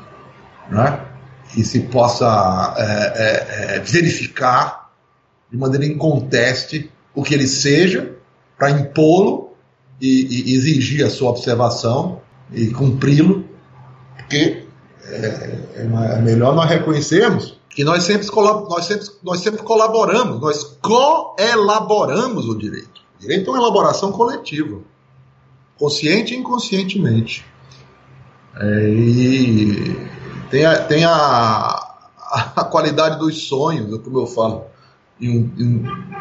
Né? 0.70 1.04
Que 1.52 1.64
se 1.64 1.80
possa 1.80 2.74
é, 2.76 2.84
é, 2.84 3.76
é, 3.76 3.80
verificar 3.80 4.92
de 5.50 5.56
maneira 5.56 5.86
inconteste 5.86 6.90
o 7.14 7.22
que 7.22 7.34
ele 7.34 7.48
seja 7.48 8.17
para 8.58 8.72
impô-lo 8.72 9.52
e, 10.00 10.50
e, 10.50 10.54
exigir 10.54 11.06
a 11.06 11.10
sua 11.10 11.30
observação 11.30 12.20
e 12.52 12.68
cumpri-lo, 12.68 13.44
porque 14.16 14.64
é, 15.04 15.16
é, 15.16 15.80
é, 15.82 16.20
melhor 16.20 16.54
nós 16.54 16.68
reconhecermos 16.68 17.56
que 17.70 17.84
nós 17.84 18.02
sempre, 18.02 18.26
nós 18.34 18.84
sempre, 18.84 19.06
nós 19.22 19.40
sempre 19.40 19.62
colaboramos, 19.62 20.40
nós 20.40 20.64
co-elaboramos 20.82 22.48
o 22.48 22.58
direito. 22.58 23.00
O 23.16 23.20
direito 23.20 23.48
é 23.48 23.52
uma 23.52 23.60
elaboração 23.60 24.10
coletiva, 24.10 24.80
consciente 25.78 26.34
e 26.34 26.38
inconscientemente. 26.38 27.44
É, 28.56 28.88
e 28.90 30.08
tem 30.50 30.64
a, 30.64 30.78
tem 30.84 31.04
a, 31.04 31.10
a 32.56 32.64
qualidade 32.64 33.18
dos 33.18 33.46
sonhos, 33.46 34.00
como 34.02 34.18
eu 34.18 34.26
falo, 34.26 34.64
em 35.20 35.30
um, 35.30 35.52
em, 35.56 35.64
um 35.64 36.17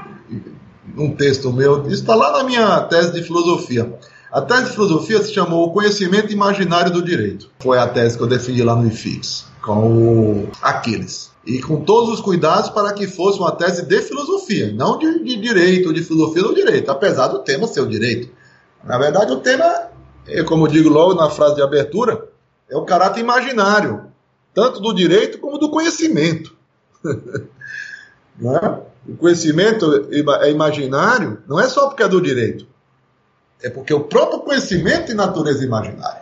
texto 1.16 1.52
meu, 1.52 1.84
isso 1.84 2.02
está 2.02 2.16
lá 2.16 2.32
na 2.32 2.44
minha 2.44 2.82
tese 2.82 3.12
de 3.14 3.24
filosofia. 3.24 3.98
A 4.32 4.42
tese 4.42 4.66
de 4.66 4.72
filosofia 4.72 5.22
se 5.22 5.34
chamou 5.34 5.66
O 5.66 5.72
Conhecimento 5.72 6.32
Imaginário 6.32 6.92
do 6.92 7.02
Direito. 7.02 7.50
Foi 7.60 7.78
a 7.78 7.88
tese 7.88 8.18
que 8.18 8.24
eu 8.24 8.28
defendi 8.28 8.62
lá 8.62 8.76
no 8.76 8.88
IFIX, 8.88 9.46
com 9.62 9.92
o 9.92 10.50
Aquiles. 10.62 11.32
E 11.46 11.62
com 11.62 11.82
todos 11.82 12.10
os 12.10 12.20
cuidados 12.20 12.70
para 12.70 12.92
que 12.94 13.08
fosse 13.08 13.40
uma 13.40 13.54
tese 13.54 13.86
de 13.86 14.02
filosofia, 14.02 14.74
não 14.74 14.98
de, 14.98 15.24
de 15.24 15.38
direito, 15.38 15.94
de 15.94 16.04
filosofia 16.04 16.44
do 16.44 16.54
direito, 16.54 16.92
apesar 16.92 17.28
do 17.28 17.40
tema 17.40 17.68
ser 17.68 17.80
o 17.80 17.88
direito. 17.88 18.30
Na 18.84 18.98
verdade, 18.98 19.32
o 19.32 19.38
tema, 19.38 19.90
como 20.46 20.68
eu 20.68 20.72
digo 20.72 20.90
logo 20.90 21.14
na 21.14 21.30
frase 21.30 21.56
de 21.56 21.62
abertura, 21.62 22.28
é 22.70 22.76
o 22.76 22.84
caráter 22.84 23.22
imaginário, 23.22 24.08
tanto 24.54 24.82
do 24.82 24.94
direito 24.94 25.40
como 25.40 25.58
do 25.58 25.70
conhecimento. 25.70 26.54
não 28.38 28.58
é? 28.58 28.82
O 29.08 29.16
conhecimento 29.16 30.10
é 30.42 30.52
imaginário, 30.52 31.42
não 31.48 31.60
é 31.60 31.68
só 31.68 31.88
porque 31.88 32.04
é 32.04 32.08
do 32.08 32.22
direito. 32.22 32.68
É 33.64 33.70
porque 33.70 33.94
o 33.94 34.02
próprio 34.02 34.40
conhecimento 34.40 35.08
tem 35.08 35.16
natureza 35.16 35.64
imaginária. 35.64 36.22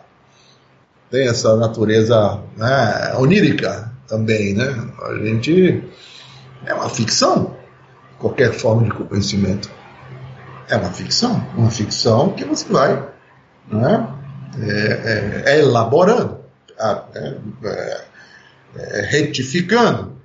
Tem 1.10 1.28
essa 1.28 1.56
natureza 1.56 2.40
né, 2.56 3.14
onírica 3.18 3.92
também, 4.06 4.54
né? 4.54 4.64
A 5.02 5.14
gente 5.14 5.84
é 6.64 6.74
uma 6.74 6.88
ficção, 6.88 7.56
qualquer 8.18 8.52
forma 8.52 8.84
de 8.84 8.90
conhecimento. 8.90 9.70
É 10.68 10.76
uma 10.76 10.90
ficção, 10.90 11.46
uma 11.56 11.70
ficção 11.70 12.32
que 12.32 12.44
você 12.44 12.66
vai 12.72 13.08
né, 13.70 14.08
é, 14.60 15.42
é, 15.46 15.54
é 15.54 15.58
elaborando, 15.60 16.38
é, 16.78 17.02
é, 17.14 18.04
é 18.76 19.00
retificando, 19.02 20.15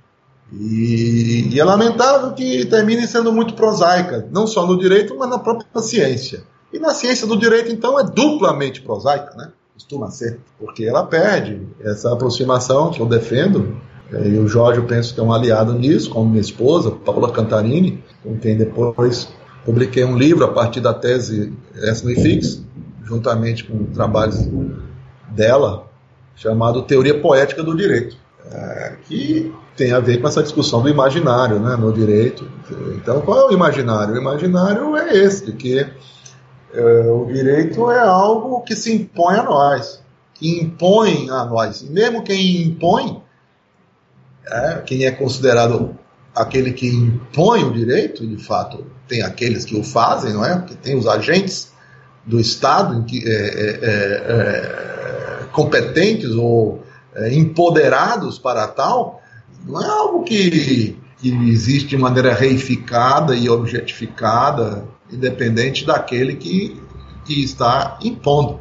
e, 0.52 1.50
e, 1.54 1.60
é 1.60 1.64
lamentável 1.64 2.34
que 2.34 2.66
termine 2.66 3.08
sendo 3.08 3.32
muito 3.32 3.54
prosaica, 3.54 4.28
não 4.32 4.46
só 4.46 4.66
no 4.66 4.78
direito, 4.78 5.16
mas 5.18 5.30
na 5.30 5.40
própria 5.40 5.82
ciência. 5.82 6.44
E 6.74 6.80
na 6.80 6.94
ciência 6.94 7.26
do 7.26 7.38
direito, 7.38 7.72
então, 7.72 8.00
é 8.00 8.04
duplamente 8.04 8.82
prosaica, 8.82 9.34
né? 9.36 9.52
Costuma 9.74 10.12
ser, 10.12 10.40
porque 10.60 10.84
ela 10.84 11.06
perde 11.06 11.62
essa 11.82 12.12
aproximação 12.14 12.92
que 12.92 13.00
eu 13.00 13.06
defendo. 13.06 13.78
É, 14.12 14.28
e 14.28 14.38
o 14.38 14.48
Jorge, 14.48 14.80
eu 14.80 14.86
penso 14.86 15.14
que 15.14 15.20
é 15.20 15.24
um 15.24 15.32
aliado 15.32 15.74
nisso, 15.74 16.10
como 16.10 16.30
minha 16.30 16.42
esposa, 16.42 16.92
Paula 16.92 17.32
Cantarini, 17.32 18.04
com 18.22 18.38
quem 18.38 18.58
depois 18.58 19.30
publiquei 19.66 20.04
um 20.04 20.18
livro 20.18 20.44
a 20.44 20.50
partir 20.50 20.82
da 20.82 20.94
tese 20.94 21.54
Fix, 22.22 22.62
juntamente 23.04 23.64
com 23.64 23.86
trabalhos 23.86 24.48
dela, 25.30 25.88
chamado 26.36 26.82
Teoria 26.84 27.20
Poética 27.20 27.64
do 27.64 27.76
Direito, 27.76 28.18
é, 28.52 28.96
que 29.08 29.54
tem 29.82 29.94
a 29.94 30.00
ver 30.00 30.22
com 30.22 30.28
essa 30.28 30.44
discussão 30.44 30.84
do 30.84 30.90
imaginário 30.90 31.60
né, 31.60 31.76
no 31.76 31.92
direito. 31.92 32.48
Então, 32.96 33.20
qual 33.22 33.40
é 33.40 33.46
o 33.48 33.52
imaginário? 33.52 34.14
O 34.14 34.18
imaginário 34.18 34.96
é 34.96 35.18
esse, 35.18 35.52
que 35.54 35.80
é, 35.80 37.10
o 37.10 37.26
direito 37.26 37.90
é 37.90 37.98
algo 37.98 38.62
que 38.62 38.76
se 38.76 38.94
impõe 38.94 39.38
a 39.38 39.44
nós, 39.44 40.00
que 40.36 40.62
impõe 40.62 41.32
a 41.32 41.46
nós. 41.46 41.82
E 41.82 41.86
mesmo 41.86 42.24
quem 42.24 42.62
impõe, 42.62 43.24
é, 44.46 44.84
quem 44.86 45.06
é 45.06 45.10
considerado 45.10 45.98
aquele 46.36 46.74
que 46.74 46.88
impõe 46.88 47.64
o 47.64 47.74
direito, 47.74 48.26
de 48.28 48.38
fato, 48.38 48.86
tem 49.08 49.24
aqueles 49.24 49.66
que 49.66 49.76
o 49.76 49.84
fazem, 49.84 50.34
não 50.34 50.46
é? 50.46 50.62
Que 50.62 50.76
tem 50.76 50.96
os 50.96 51.08
agentes 51.08 51.72
do 52.24 52.40
Estado 52.40 53.04
que, 53.06 53.28
é, 53.28 53.32
é, 53.32 53.80
é, 53.82 55.42
é 55.42 55.46
competentes 55.52 56.30
ou 56.36 56.84
empoderados 57.32 58.38
para 58.38 58.68
tal, 58.68 59.21
não 59.66 59.82
é 59.82 59.88
algo 59.88 60.24
que, 60.24 60.98
que 61.18 61.50
existe 61.50 61.90
de 61.90 61.98
maneira 61.98 62.34
reificada 62.34 63.36
e 63.36 63.50
objetificada, 63.50 64.88
independente 65.12 65.86
daquele 65.86 66.36
que, 66.36 66.82
que 67.26 67.44
está 67.44 68.00
impondo. 68.04 68.60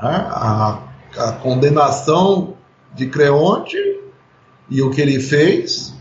Né? 0.00 0.26
A, 0.30 0.82
a 1.16 1.32
condenação 1.32 2.54
de 2.94 3.06
Creonte 3.06 3.76
e 4.70 4.82
o 4.82 4.90
que 4.90 5.00
ele 5.00 5.18
fez, 5.18 5.94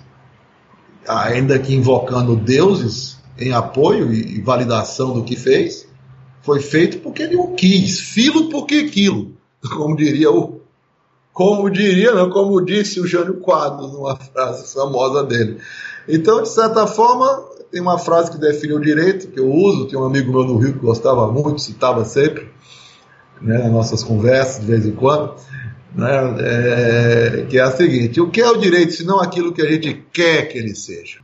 ainda 1.07 1.57
que 1.57 1.73
invocando 1.73 2.35
deuses 2.35 3.17
em 3.39 3.53
apoio 3.53 4.11
e, 4.11 4.41
validação 4.41 5.13
do 5.13 5.23
que 5.23 5.35
fez, 5.35 5.87
foi 6.41 6.59
feito 6.59 6.99
porque 6.99 7.23
ele 7.23 7.35
o 7.35 7.53
quis, 7.53 7.99
filo 7.99 8.49
porque 8.49 8.85
quilo, 8.85 9.33
como 9.75 9.95
diria 9.95 10.31
o, 10.31 10.56
como 11.37 11.69
diria, 11.69 12.15
não, 12.15 12.31
como 12.31 12.59
disse 12.59 12.99
o 12.99 13.05
Jânio 13.05 13.35
Quadros, 13.35 13.93
numa 13.93 14.15
frase 14.15 14.73
famosa 14.73 15.23
dele. 15.23 15.59
Então, 16.09 16.41
de 16.41 16.49
certa 16.49 16.87
forma, 16.87 17.43
tem 17.71 17.79
uma 17.79 17.99
frase 17.99 18.31
que 18.31 18.39
define 18.39 18.73
o 18.73 18.81
direito, 18.81 19.27
que 19.27 19.39
eu 19.39 19.47
uso, 19.47 19.85
tem 19.85 19.99
um 19.99 20.03
amigo 20.03 20.31
meu 20.31 20.43
no 20.43 20.57
Rio 20.57 20.73
que 20.73 20.79
gostava 20.79 21.31
muito, 21.31 21.61
citava 21.61 22.03
sempre, 22.05 22.49
né, 23.39 23.59
nas 23.59 23.71
nossas 23.71 24.03
conversas, 24.03 24.61
de 24.61 24.65
vez 24.65 24.83
em 24.87 24.93
quando, 24.93 25.35
né, 25.93 26.37
é, 26.39 27.45
que 27.47 27.59
é 27.59 27.61
a 27.61 27.69
seguinte: 27.69 28.19
o 28.19 28.31
que 28.31 28.41
é 28.41 28.49
o 28.49 28.57
direito 28.57 28.93
se 28.93 29.05
não 29.05 29.19
aquilo 29.19 29.53
que 29.53 29.61
a 29.61 29.71
gente 29.71 29.93
quer 30.11 30.47
que 30.47 30.57
ele 30.57 30.73
seja? 30.73 31.19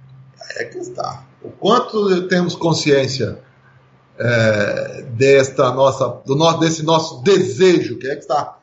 É 0.57 0.66
que 0.66 0.78
está. 0.78 1.26
O 1.41 1.49
quanto 1.49 2.28
temos 2.28 2.55
consciência 2.55 3.39
é, 4.20 5.05
desta 5.09 5.72
nossa, 5.72 6.22
do 6.24 6.36
nosso, 6.36 6.59
desse 6.59 6.84
nosso 6.84 7.24
desejo, 7.24 7.97
que 7.97 8.05
é 8.05 8.14
que 8.16 8.22
está. 8.22 8.59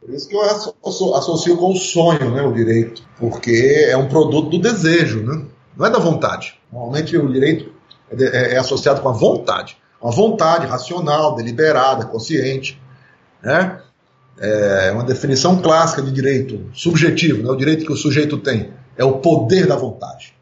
Por 0.00 0.14
isso 0.14 0.28
que 0.28 0.34
eu 0.34 0.42
associo 0.42 1.56
com 1.58 1.72
o 1.72 1.76
sonho, 1.76 2.30
né, 2.30 2.42
o 2.42 2.52
direito, 2.52 3.02
porque 3.18 3.86
é 3.88 3.96
um 3.96 4.08
produto 4.08 4.48
do 4.48 4.58
desejo, 4.58 5.22
né? 5.22 5.44
não 5.76 5.86
é 5.86 5.90
da 5.90 5.98
vontade. 5.98 6.58
Normalmente 6.72 7.16
o 7.16 7.30
direito 7.30 7.70
é, 8.10 8.54
é 8.54 8.58
associado 8.58 9.00
com 9.02 9.08
a 9.08 9.12
vontade, 9.12 9.76
uma 10.00 10.10
vontade 10.10 10.66
racional, 10.66 11.34
deliberada, 11.34 12.06
consciente, 12.06 12.80
né? 13.42 13.80
É 14.38 14.90
uma 14.92 15.04
definição 15.04 15.60
clássica 15.60 16.00
de 16.00 16.10
direito 16.10 16.70
subjetivo, 16.72 17.42
né? 17.42 17.50
o 17.50 17.56
direito 17.56 17.84
que 17.84 17.92
o 17.92 17.96
sujeito 17.96 18.38
tem 18.38 18.72
é 18.96 19.04
o 19.04 19.18
poder 19.18 19.66
da 19.66 19.76
vontade. 19.76 20.34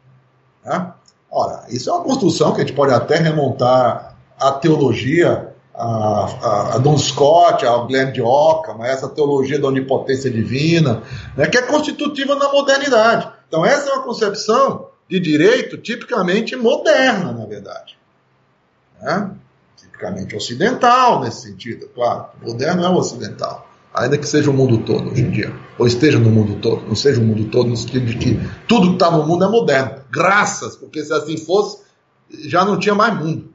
Né? 0.63 0.93
Ora, 1.29 1.65
isso 1.69 1.89
é 1.89 1.93
uma 1.93 2.03
construção 2.03 2.53
que 2.53 2.61
a 2.61 2.65
gente 2.65 2.75
pode 2.75 2.93
até 2.93 3.17
remontar 3.17 4.15
à 4.39 4.53
teologia, 4.53 5.48
a, 5.79 6.75
a, 6.75 6.77
Don 6.77 6.97
Scott, 6.97 7.65
a 7.65 7.77
Glenn 7.85 8.11
de 8.11 8.21
Ockham, 8.21 8.83
essa 8.83 9.07
teologia 9.07 9.57
da 9.57 9.67
onipotência 9.67 10.29
divina, 10.29 11.01
né, 11.37 11.47
que 11.47 11.57
é 11.57 11.61
constitutiva 11.61 12.35
na 12.35 12.51
modernidade. 12.51 13.29
Então, 13.47 13.65
essa 13.65 13.89
é 13.89 13.93
uma 13.93 14.03
concepção 14.03 14.89
de 15.07 15.19
direito 15.19 15.77
tipicamente 15.77 16.55
moderna, 16.55 17.31
na 17.31 17.45
verdade. 17.45 17.97
Né? 19.01 19.31
Tipicamente 19.77 20.35
ocidental, 20.35 21.21
nesse 21.21 21.43
sentido, 21.47 21.87
claro. 21.95 22.25
Moderno 22.43 22.83
é 22.83 22.89
o 22.89 22.95
ocidental 22.95 23.69
ainda 23.93 24.17
que 24.17 24.27
seja 24.27 24.49
o 24.51 24.53
mundo 24.53 24.77
todo 24.79 25.09
hoje 25.09 25.21
em 25.23 25.31
dia, 25.31 25.53
ou 25.77 25.87
esteja 25.87 26.19
no 26.19 26.29
mundo 26.29 26.61
todo, 26.61 26.87
não 26.87 26.95
seja 26.95 27.19
o 27.19 27.23
mundo 27.23 27.45
todo, 27.45 27.69
no 27.69 27.75
sentido 27.75 28.05
de 28.05 28.17
que 28.17 28.39
tudo 28.67 28.89
que 28.89 28.93
está 28.93 29.11
no 29.11 29.25
mundo 29.25 29.43
é 29.43 29.47
moderno. 29.47 30.01
Graças, 30.11 30.75
porque 30.75 31.03
se 31.03 31.11
assim 31.11 31.37
fosse, 31.37 31.79
já 32.45 32.63
não 32.63 32.79
tinha 32.79 32.95
mais 32.95 33.17
mundo. 33.17 33.53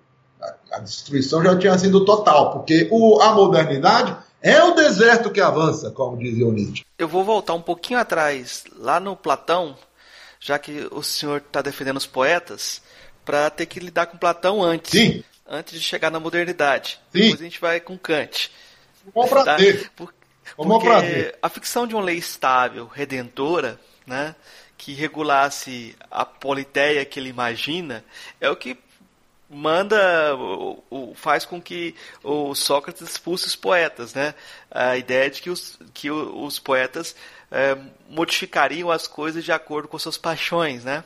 A, 0.75 0.81
destruição 0.81 1.43
já 1.43 1.57
tinha 1.59 1.79
sido 1.79 2.05
total, 2.05 2.53
porque 2.53 2.89
o, 2.91 3.20
a 3.20 3.33
modernidade 3.33 4.16
é 4.43 4.62
o 4.62 4.75
deserto 4.75 5.31
que 5.31 5.41
avança, 5.41 5.91
como 5.91 6.18
dizia 6.18 6.47
o 6.47 6.53
Nietzsche. 6.53 6.85
Eu 6.99 7.09
vou 7.09 7.25
voltar 7.25 7.55
um 7.55 7.62
pouquinho 7.62 7.99
atrás, 7.99 8.64
lá 8.77 9.01
no 9.01 9.16
Platão, 9.16 9.77
já 10.39 10.59
que 10.59 10.87
o 10.91 11.03
senhor 11.03 11.39
está 11.39 11.62
defendendo 11.62 11.97
os 11.97 12.07
poetas, 12.07 12.83
para 13.25 13.49
ter 13.51 13.66
que 13.66 13.81
lidar 13.81 14.07
com 14.07 14.18
Platão 14.18 14.62
antes. 14.62 14.91
Sim. 14.91 15.25
Antes 15.49 15.75
de 15.75 15.81
chegar 15.81 16.11
na 16.11 16.20
modernidade. 16.20 17.01
Sim. 17.12 17.20
Depois 17.20 17.41
a 17.41 17.45
gente 17.45 17.61
vai 17.61 17.81
com 17.81 17.99
Kant. 17.99 18.51
Bom 19.14 19.27
prazer. 19.27 19.85
Tá? 19.85 19.91
Porque 19.97 21.35
a 21.41 21.49
ficção 21.49 21.87
de 21.87 21.95
uma 21.95 22.03
lei 22.05 22.16
estável, 22.16 22.87
redentora, 22.87 23.81
né, 24.07 24.35
que 24.77 24.93
regulasse 24.93 25.97
a 26.11 26.25
politeia 26.25 27.05
que 27.05 27.18
ele 27.18 27.31
imagina, 27.31 28.05
é 28.41 28.51
o 28.51 28.57
que 28.57 28.77
manda, 29.55 29.97
faz 31.15 31.45
com 31.45 31.61
que 31.63 31.95
o 32.23 32.55
Sócrates 32.55 33.03
expulse 33.03 33.47
os 33.47 33.57
poetas, 33.57 34.13
né? 34.15 34.35
A 34.71 34.97
ideia 34.97 35.31
de 35.31 35.41
que 35.41 35.51
os, 35.51 35.79
que 35.93 36.11
os 36.11 36.59
poetas 36.59 37.15
é, 37.51 37.79
modificariam 38.09 38.91
as 38.91 39.07
coisas 39.07 39.45
de 39.45 39.53
acordo 39.53 39.89
com 39.89 39.99
suas 39.99 40.19
paixões, 40.19 40.85
né? 40.85 41.05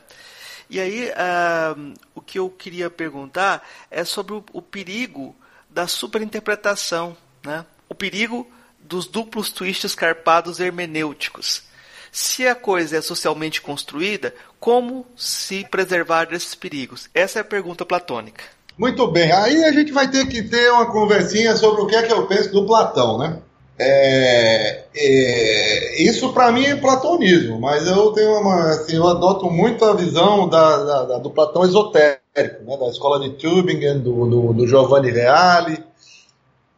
E 0.69 0.79
aí, 0.79 1.09
uh, 1.09 1.93
o 2.13 2.21
que 2.21 2.37
eu 2.37 2.49
queria 2.49 2.89
perguntar 2.89 3.67
é 3.89 4.03
sobre 4.03 4.33
o, 4.33 4.43
o 4.53 4.61
perigo 4.61 5.35
da 5.69 5.87
superinterpretação, 5.87 7.17
né? 7.43 7.65
O 7.87 7.95
perigo 7.95 8.49
dos 8.79 9.07
duplos 9.07 9.51
twists 9.51 9.95
carpados 9.95 10.59
hermenêuticos. 10.59 11.68
Se 12.11 12.47
a 12.47 12.55
coisa 12.55 12.97
é 12.97 13.01
socialmente 13.01 13.61
construída, 13.61 14.33
como 14.59 15.05
se 15.15 15.65
preservar 15.69 16.25
desses 16.25 16.55
perigos? 16.55 17.09
Essa 17.13 17.39
é 17.39 17.41
a 17.41 17.45
pergunta 17.45 17.85
platônica. 17.85 18.43
Muito 18.77 19.05
bem, 19.07 19.31
aí 19.31 19.63
a 19.65 19.71
gente 19.71 19.91
vai 19.91 20.09
ter 20.09 20.25
que 20.27 20.41
ter 20.41 20.71
uma 20.71 20.85
conversinha 20.89 21.55
sobre 21.57 21.81
o 21.81 21.87
que 21.87 21.95
é 21.95 22.03
que 22.03 22.13
eu 22.13 22.25
penso 22.27 22.51
do 22.51 22.65
Platão, 22.65 23.17
né? 23.17 23.39
É, 23.81 24.83
é, 24.93 26.03
isso 26.03 26.33
para 26.33 26.51
mim 26.51 26.65
é 26.65 26.75
platonismo, 26.75 27.61
mas 27.61 27.87
eu 27.87 28.11
tenho 28.11 28.37
uma, 28.37 28.71
assim, 28.71 28.97
eu 28.97 29.07
adoto 29.07 29.49
muito 29.49 29.85
a 29.85 29.93
visão 29.93 30.49
da, 30.49 30.83
da, 30.83 31.03
da, 31.05 31.17
do 31.17 31.29
Platão 31.29 31.63
esotérico, 31.63 32.19
né, 32.35 32.77
da 32.77 32.89
escola 32.89 33.21
de 33.21 33.29
Tübingen, 33.37 33.99
do, 33.99 34.25
do, 34.25 34.53
do 34.53 34.67
Giovanni 34.67 35.11
Reale, 35.11 35.81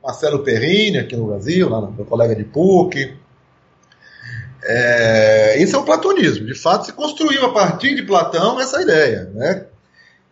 Marcelo 0.03 0.39
Perrini, 0.39 0.99
aqui 0.99 1.15
no 1.15 1.27
Brasil, 1.27 1.69
lá 1.69 1.81
meu 1.81 2.05
colega 2.05 2.35
de 2.35 2.43
PUC. 2.43 3.15
É, 4.63 5.57
isso 5.61 5.75
é 5.75 5.79
o 5.79 5.83
platonismo. 5.83 6.45
De 6.45 6.55
fato, 6.55 6.85
se 6.85 6.93
construiu 6.93 7.45
a 7.45 7.53
partir 7.53 7.95
de 7.95 8.03
Platão 8.03 8.59
essa 8.59 8.81
ideia, 8.81 9.29
né? 9.33 9.65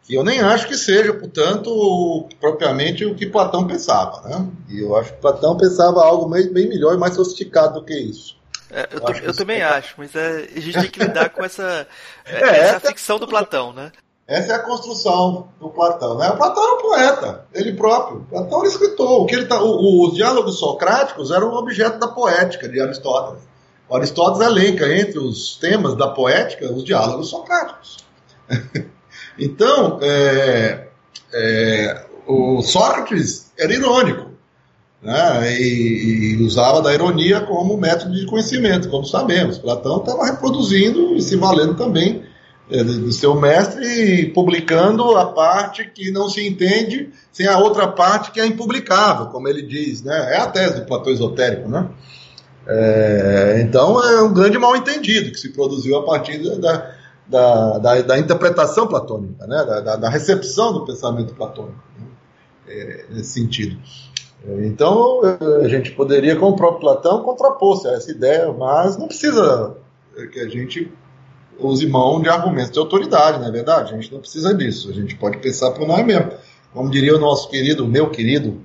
Que 0.03 0.15
eu 0.15 0.23
nem 0.23 0.39
acho 0.39 0.67
que 0.67 0.75
seja, 0.75 1.13
portanto, 1.13 2.27
propriamente 2.39 3.05
o 3.05 3.15
que 3.15 3.25
Platão 3.25 3.67
pensava, 3.67 4.27
né? 4.27 4.47
E 4.69 4.81
eu 4.81 4.95
acho 4.95 5.13
que 5.13 5.21
Platão 5.21 5.57
pensava 5.57 6.03
algo 6.03 6.27
bem, 6.27 6.51
bem 6.51 6.69
melhor 6.69 6.95
e 6.95 6.97
mais 6.97 7.15
sofisticado 7.15 7.79
do 7.79 7.85
que 7.85 7.93
isso. 7.93 8.37
É, 8.71 8.87
eu, 8.91 8.99
eu, 8.99 9.15
eu 9.25 9.35
também 9.35 9.61
é... 9.61 9.63
acho, 9.63 9.95
mas 9.97 10.15
é, 10.15 10.47
a 10.55 10.59
gente 10.59 10.79
tem 10.79 10.91
que 10.91 10.99
lidar 10.99 11.29
com 11.29 11.43
essa, 11.43 11.87
é, 12.25 12.37
essa, 12.37 12.75
essa 12.77 12.87
ficção 12.87 13.17
do 13.17 13.27
Platão, 13.27 13.73
né? 13.73 13.91
Essa 14.29 14.53
é 14.53 14.55
a 14.57 14.59
construção 14.59 15.47
do 15.59 15.69
Platão. 15.69 16.19
Né? 16.19 16.29
O 16.29 16.37
Platão 16.37 16.63
era 16.63 16.75
um 16.75 16.77
poeta, 16.77 17.45
ele 17.51 17.73
próprio. 17.73 18.27
Platão 18.29 18.59
era 18.59 18.67
escritor. 18.67 19.23
O 19.23 19.25
que 19.25 19.33
ele 19.33 19.47
tá, 19.47 19.59
o, 19.59 19.71
o, 19.71 20.07
os 20.07 20.13
diálogos 20.13 20.59
socráticos 20.59 21.31
eram 21.31 21.49
um 21.49 21.55
objeto 21.55 21.97
da 21.97 22.07
poética 22.07 22.69
de 22.69 22.79
Aristóteles. 22.79 23.48
Aristóteles 23.95 24.47
elenca 24.47 24.93
entre 24.95 25.19
os 25.19 25.57
temas 25.57 25.95
da 25.95 26.09
poética 26.09 26.71
os 26.71 26.83
diálogos 26.83 27.29
socráticos. 27.29 27.97
então, 29.37 29.99
é, 30.01 30.87
é, 31.33 32.05
o 32.27 32.61
Sócrates 32.61 33.51
era 33.57 33.73
irônico. 33.73 34.29
Né? 35.01 35.53
E, 35.53 36.35
e, 36.35 36.43
usava 36.43 36.81
da 36.81 36.93
ironia 36.93 37.41
como 37.41 37.77
método 37.77 38.13
de 38.13 38.25
conhecimento, 38.25 38.89
como 38.89 39.05
sabemos. 39.05 39.57
Platão 39.57 39.99
estava 39.99 40.25
reproduzindo 40.25 41.15
e 41.15 41.21
se 41.21 41.35
valendo 41.37 41.75
também 41.75 42.27
do 42.69 43.11
seu 43.11 43.33
mestre 43.33 44.27
publicando 44.27 45.17
a 45.17 45.25
parte 45.25 45.89
que 45.89 46.11
não 46.11 46.29
se 46.29 46.47
entende 46.47 47.09
sem 47.31 47.47
a 47.47 47.57
outra 47.57 47.87
parte 47.87 48.31
que 48.31 48.39
é 48.39 48.45
impublicável, 48.45 49.27
como 49.27 49.47
ele 49.47 49.63
diz, 49.63 50.03
né? 50.03 50.35
É 50.35 50.37
a 50.37 50.45
tese 50.45 50.81
do 50.81 50.85
Platão 50.85 51.11
esotérico, 51.11 51.67
né? 51.67 51.89
É, 52.71 53.61
então 53.61 53.99
é 54.03 54.21
um 54.21 54.31
grande 54.31 54.59
mal 54.59 54.75
entendido 54.75 55.31
que 55.31 55.39
se 55.39 55.49
produziu 55.49 55.97
a 55.97 56.05
partir 56.05 56.37
da, 56.59 56.93
da, 57.27 57.79
da, 57.79 58.01
da 58.03 58.19
interpretação 58.19 58.85
platônica, 58.85 59.47
né? 59.47 59.65
Da, 59.65 59.95
da, 59.95 60.07
recepção 60.09 60.71
do 60.71 60.85
pensamento 60.85 61.33
platônico, 61.33 61.81
né? 61.97 62.05
é, 62.67 63.05
nesse 63.09 63.31
sentido. 63.31 63.75
Então 64.59 65.21
a 65.63 65.67
gente 65.67 65.91
poderia, 65.93 66.35
com 66.35 66.45
o 66.45 66.55
próprio 66.55 66.81
Platão, 66.81 67.23
contrapor-se 67.23 67.87
a 67.87 67.93
essa 67.93 68.11
ideia, 68.11 68.53
mas 68.53 68.97
não 68.97 69.07
precisa 69.07 69.75
que 70.31 70.39
a 70.39 70.47
gente 70.47 70.91
use 71.57 71.87
mão 71.87 72.21
de 72.21 72.29
argumentos 72.29 72.71
de 72.71 72.79
autoridade, 72.79 73.39
não 73.39 73.47
é 73.47 73.51
verdade? 73.51 73.93
A 73.93 73.97
gente 73.97 74.13
não 74.13 74.19
precisa 74.19 74.53
disso, 74.53 74.89
a 74.91 74.93
gente 74.93 75.15
pode 75.15 75.39
pensar 75.39 75.71
por 75.71 75.87
nós 75.87 76.05
mesmos. 76.05 76.35
Como 76.71 76.89
diria 76.91 77.15
o 77.15 77.19
nosso 77.19 77.49
querido, 77.49 77.87
meu 77.87 78.11
querido 78.11 78.61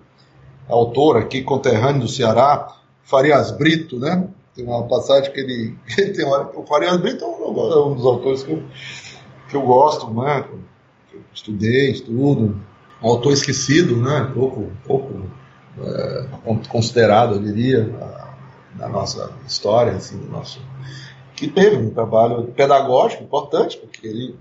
autor 0.68 1.16
aqui, 1.16 1.42
conterrâneo 1.42 2.02
do 2.02 2.08
Ceará, 2.08 2.68
Farias 3.04 3.50
Brito, 3.50 3.98
né? 3.98 4.28
Tem 4.54 4.64
uma 4.64 4.84
passagem 4.84 5.32
que 5.32 5.40
ele. 5.40 5.76
tem 6.12 6.24
uma, 6.24 6.50
o 6.54 6.64
Farias 6.66 6.96
Brito 6.96 7.24
é 7.24 7.28
um 7.28 7.94
dos 7.94 8.04
autores 8.04 8.42
que 8.42 8.52
eu, 8.52 8.62
que 9.48 9.56
eu 9.56 9.62
gosto, 9.62 10.12
né? 10.12 10.44
Que 11.10 11.16
eu 11.16 11.22
estudei, 11.32 11.90
estudo. 11.90 12.60
Um 13.02 13.08
autor 13.08 13.32
esquecido, 13.32 13.96
né? 13.96 14.30
Pouco, 14.34 14.70
pouco 14.86 15.30
é, 15.78 16.26
considerado, 16.68 17.34
eu 17.34 17.42
diria, 17.42 17.84
na, 17.84 18.34
na 18.78 18.88
nossa 18.88 19.32
história, 19.46 19.92
assim, 19.92 20.18
do 20.18 20.30
nosso 20.30 20.60
que 21.36 21.48
teve 21.48 21.76
um 21.76 21.90
trabalho 21.90 22.44
pedagógico 22.44 23.24
importante, 23.24 23.76
porque 23.76 24.06
ele, 24.06 24.36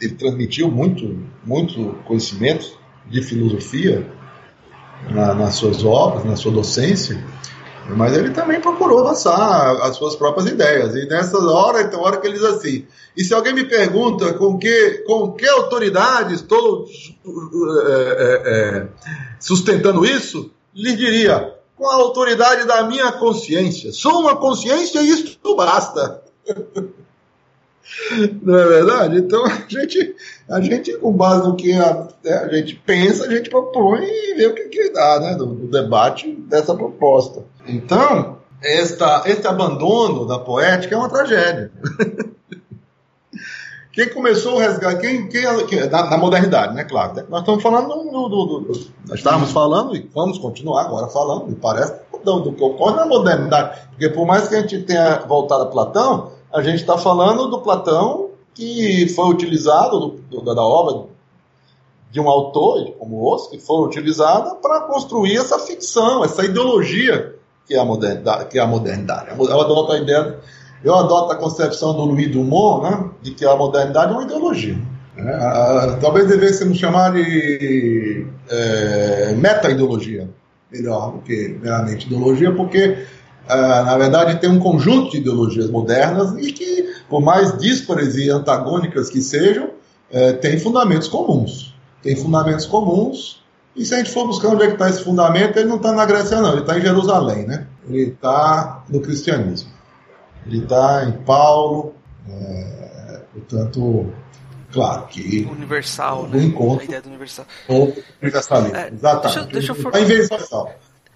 ele 0.00 0.14
transmitiu 0.14 0.70
muito, 0.70 1.22
muito 1.44 1.98
conhecimento 2.06 2.78
de 3.06 3.22
filosofia 3.22 4.10
na, 5.10 5.34
nas 5.34 5.54
suas 5.54 5.84
obras, 5.84 6.24
na 6.24 6.36
sua 6.36 6.52
docência, 6.52 7.22
mas 7.96 8.16
ele 8.16 8.30
também 8.30 8.60
procurou 8.60 9.00
avançar 9.00 9.82
as 9.82 9.96
suas 9.96 10.16
próprias 10.16 10.50
ideias. 10.50 10.94
E 10.94 11.06
nessa 11.06 11.38
hora, 11.38 11.82
então, 11.82 12.00
hora 12.00 12.18
que 12.18 12.26
ele 12.26 12.38
diz 12.38 12.44
assim: 12.44 12.86
e 13.16 13.24
se 13.24 13.34
alguém 13.34 13.52
me 13.52 13.64
pergunta 13.64 14.34
com 14.34 14.58
que, 14.58 15.04
com 15.06 15.32
que 15.32 15.46
autoridade 15.46 16.34
estou 16.34 16.86
é, 17.86 18.42
é, 18.44 18.88
sustentando 19.38 20.04
isso, 20.04 20.50
lhe 20.74 20.94
diria: 20.96 21.54
com 21.76 21.88
a 21.88 21.94
autoridade 21.94 22.66
da 22.66 22.82
minha 22.84 23.10
consciência. 23.12 23.92
Sou 23.92 24.20
uma 24.20 24.36
consciência 24.36 25.00
e 25.00 25.10
isso 25.10 25.38
basta. 25.56 26.22
Não 28.42 28.56
é 28.56 28.66
verdade? 28.66 29.18
Então 29.18 29.44
a 29.44 29.64
gente, 29.68 30.14
a 30.48 30.60
gente 30.60 30.96
com 30.98 31.12
base 31.12 31.46
no 31.46 31.56
que 31.56 31.72
a, 31.72 32.08
né, 32.22 32.34
a 32.34 32.48
gente 32.54 32.74
pensa, 32.86 33.26
a 33.26 33.30
gente 33.30 33.50
propõe 33.50 34.04
e 34.04 34.34
vê 34.34 34.46
o 34.46 34.54
que, 34.54 34.68
que 34.68 34.90
dá 34.90 35.18
né, 35.20 35.34
do 35.34 35.46
debate 35.46 36.30
dessa 36.32 36.74
proposta. 36.74 37.42
Então, 37.70 38.38
esta, 38.62 39.22
esse 39.26 39.46
abandono 39.46 40.26
da 40.26 40.38
poética 40.38 40.94
é 40.94 40.98
uma 40.98 41.08
tragédia. 41.08 41.70
quem 43.92 44.08
começou 44.08 44.56
o 44.56 44.58
resgate, 44.58 45.00
quem, 45.00 45.28
quem, 45.28 45.66
quem 45.66 45.88
na, 45.88 46.10
na, 46.10 46.18
modernidade, 46.18 46.74
né? 46.74 46.84
Claro. 46.84 47.14
Né? 47.14 47.24
Nós 47.28 47.40
estamos 47.40 47.62
falando 47.62 47.88
do, 47.88 48.28
do, 48.28 48.28
do, 48.28 48.60
do, 48.60 48.90
Nós 49.08 49.18
estávamos 49.18 49.52
falando 49.52 49.94
e 49.94 50.10
vamos 50.14 50.38
continuar 50.38 50.82
agora 50.82 51.06
falando, 51.08 51.46
me 51.46 51.54
parece, 51.54 51.94
do, 52.24 52.52
que 52.52 52.62
ocorre 52.62 52.96
na 52.96 53.06
modernidade. 53.06 53.80
Porque 53.90 54.08
por 54.08 54.26
mais 54.26 54.48
que 54.48 54.56
a 54.56 54.60
gente 54.60 54.82
tenha 54.82 55.20
voltado 55.20 55.62
a 55.64 55.66
Platão, 55.66 56.32
a 56.52 56.62
gente 56.62 56.80
está 56.80 56.98
falando 56.98 57.48
do 57.48 57.60
Platão 57.60 58.30
que 58.52 59.08
foi 59.10 59.28
utilizado 59.28 60.20
do, 60.28 60.42
da 60.42 60.62
obra 60.62 61.08
de 62.10 62.20
um 62.20 62.28
autor 62.28 62.90
como 62.98 63.32
os 63.32 63.46
que 63.46 63.58
foi 63.58 63.86
utilizada 63.86 64.56
para 64.56 64.80
construir 64.80 65.36
essa 65.36 65.58
ficção, 65.60 66.24
essa 66.24 66.44
ideologia 66.44 67.39
que 67.66 67.74
é 67.74 67.78
a 67.78 67.84
modernidade. 67.84 68.46
Que 68.46 68.58
é 68.58 68.62
a 68.62 68.66
modernidade. 68.66 69.28
Eu 69.38 69.60
adoto 69.60 69.92
a 69.92 69.98
ideia, 69.98 70.38
eu 70.84 70.94
adoto 70.94 71.32
a 71.32 71.36
concepção 71.36 71.94
do 71.94 72.04
Louis 72.04 72.30
Dumont, 72.30 72.82
né, 72.82 73.10
de 73.22 73.32
que 73.32 73.44
a 73.44 73.54
modernidade 73.56 74.12
é 74.12 74.14
uma 74.14 74.24
ideologia. 74.24 74.78
É, 75.16 75.96
talvez 76.00 76.28
devêssemos 76.28 76.78
chamar 76.78 77.12
de 77.12 78.26
é, 78.48 79.34
meta-ideologia, 79.36 80.28
melhor 80.72 81.12
do 81.12 81.18
que 81.18 81.58
meramente 81.60 82.06
ideologia, 82.06 82.52
porque 82.52 83.04
é, 83.48 83.54
na 83.54 83.98
verdade 83.98 84.40
tem 84.40 84.48
um 84.48 84.58
conjunto 84.58 85.10
de 85.10 85.18
ideologias 85.18 85.68
modernas 85.68 86.34
e 86.38 86.52
que, 86.52 86.94
por 87.08 87.20
mais 87.20 87.56
díspares 87.58 88.16
e 88.16 88.30
antagônicas 88.30 89.10
que 89.10 89.20
sejam, 89.20 89.70
é, 90.10 90.32
tem 90.32 90.58
fundamentos 90.58 91.08
comuns. 91.08 91.74
Tem 92.02 92.16
fundamentos 92.16 92.64
comuns 92.64 93.39
e 93.80 93.84
se 93.86 93.94
a 93.94 93.96
gente 93.96 94.10
for 94.10 94.26
buscar 94.26 94.48
onde 94.48 94.64
é 94.64 94.66
que 94.66 94.74
está 94.74 94.90
esse 94.90 95.02
fundamento, 95.02 95.58
ele 95.58 95.66
não 95.66 95.76
está 95.76 95.90
na 95.92 96.04
Grécia, 96.04 96.38
não, 96.38 96.52
ele 96.52 96.60
está 96.60 96.76
em 96.76 96.82
Jerusalém, 96.82 97.46
né? 97.46 97.66
Ele 97.88 98.10
está 98.10 98.84
no 98.90 99.00
cristianismo. 99.00 99.70
Ele 100.46 100.62
está 100.62 101.04
em 101.04 101.12
Paulo, 101.12 101.94
é, 102.28 103.20
portanto, 103.32 104.12
claro 104.70 105.06
que. 105.06 105.48
Universal, 105.50 106.28
né? 106.28 106.42
Encontro, 106.42 106.82
a 106.82 106.84
ideia 106.84 107.00
do 107.00 107.08
universal. 107.08 107.46
Universalismo, 108.20 108.76
é, 108.76 108.90
exatamente. 108.92 109.22
Deixa, 109.22 109.44
deixa 109.46 109.72
eu 109.72 109.74
for... 109.76 109.92
Tá 109.92 109.98
universal. 109.98 110.74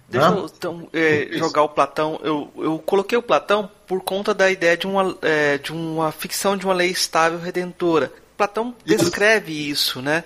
Deixa 0.08 0.30
né? 0.30 0.38
eu 0.38 0.46
então, 0.46 0.88
é, 0.94 1.28
jogar 1.32 1.64
o 1.64 1.68
Platão. 1.68 2.18
Eu, 2.24 2.50
eu 2.56 2.78
coloquei 2.78 3.18
o 3.18 3.22
Platão 3.22 3.70
por 3.86 4.00
conta 4.00 4.32
da 4.32 4.50
ideia 4.50 4.74
de 4.74 4.86
uma, 4.86 5.14
é, 5.20 5.58
de 5.58 5.70
uma 5.70 6.10
ficção 6.12 6.56
de 6.56 6.64
uma 6.64 6.72
lei 6.72 6.88
estável 6.88 7.38
redentora. 7.38 8.10
Platão 8.38 8.74
descreve 8.84 9.52
isso, 9.52 10.00
né? 10.00 10.24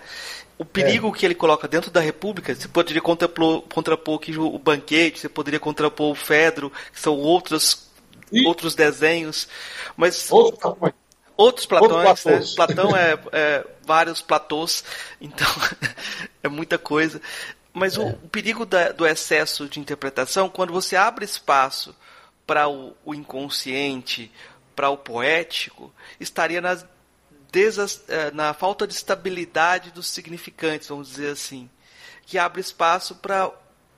O 0.59 0.65
perigo 0.65 1.09
é. 1.09 1.13
que 1.13 1.25
ele 1.25 1.35
coloca 1.35 1.69
dentro 1.69 1.91
da 1.91 2.01
República, 2.01 2.55
você 2.55 2.67
poderia 2.67 3.01
contrapor, 3.01 3.63
contrapor 3.63 4.17
aqui 4.17 4.37
o 4.37 4.59
Banquete, 4.59 5.21
você 5.21 5.29
poderia 5.29 5.61
contrapor 5.61 6.11
o 6.11 6.15
Fedro, 6.17 6.73
que 6.93 7.01
são 7.01 7.17
outros, 7.17 7.89
outros 8.45 8.75
desenhos, 8.75 9.49
mas 9.97 10.31
outros, 10.33 10.75
outros 11.37 11.65
platões, 11.65 12.25
né? 12.25 12.41
Platão 12.57 12.97
é, 12.97 13.19
é, 13.33 13.67
vários 13.85 14.21
platôs, 14.21 14.85
então 15.21 15.47
é 16.43 16.49
muita 16.49 16.77
coisa. 16.77 17.23
Mas 17.73 17.97
é. 17.97 18.01
o, 18.01 18.09
o, 18.09 18.29
perigo 18.29 18.67
da, 18.67 18.91
do 18.91 19.07
excesso 19.07 19.69
de 19.69 19.79
interpretação, 19.79 20.49
quando 20.49 20.73
você 20.73 20.97
abre 20.97 21.25
espaço 21.25 21.95
para 22.45 22.69
o, 22.69 22.97
o 23.05 23.15
inconsciente, 23.15 24.33
para 24.75 24.91
o 24.91 24.97
poético, 24.97 25.93
estaria 26.19 26.61
nas 26.61 26.85
desas, 27.51 28.03
eh, 28.09 28.31
na 28.33 28.53
falta 28.55 28.87
de 28.87 28.95
estabilidade 28.95 29.91
dos 29.91 30.09
significantes, 30.09 30.89
vamos 30.89 31.09
dizer 31.09 31.33
assim, 31.33 31.69
que 32.27 32.39
abre 32.39 32.61
espaço 32.61 33.15
para 33.17 33.51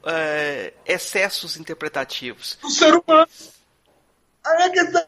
é, 0.04 0.72
eh, 0.86 0.94
excessos 0.94 1.56
interpretativos. 1.56 2.58
O 2.62 2.70
ser 2.70 2.94
humano. 2.94 3.28
É 4.46 4.68
que 4.70 4.84
tá, 4.86 5.06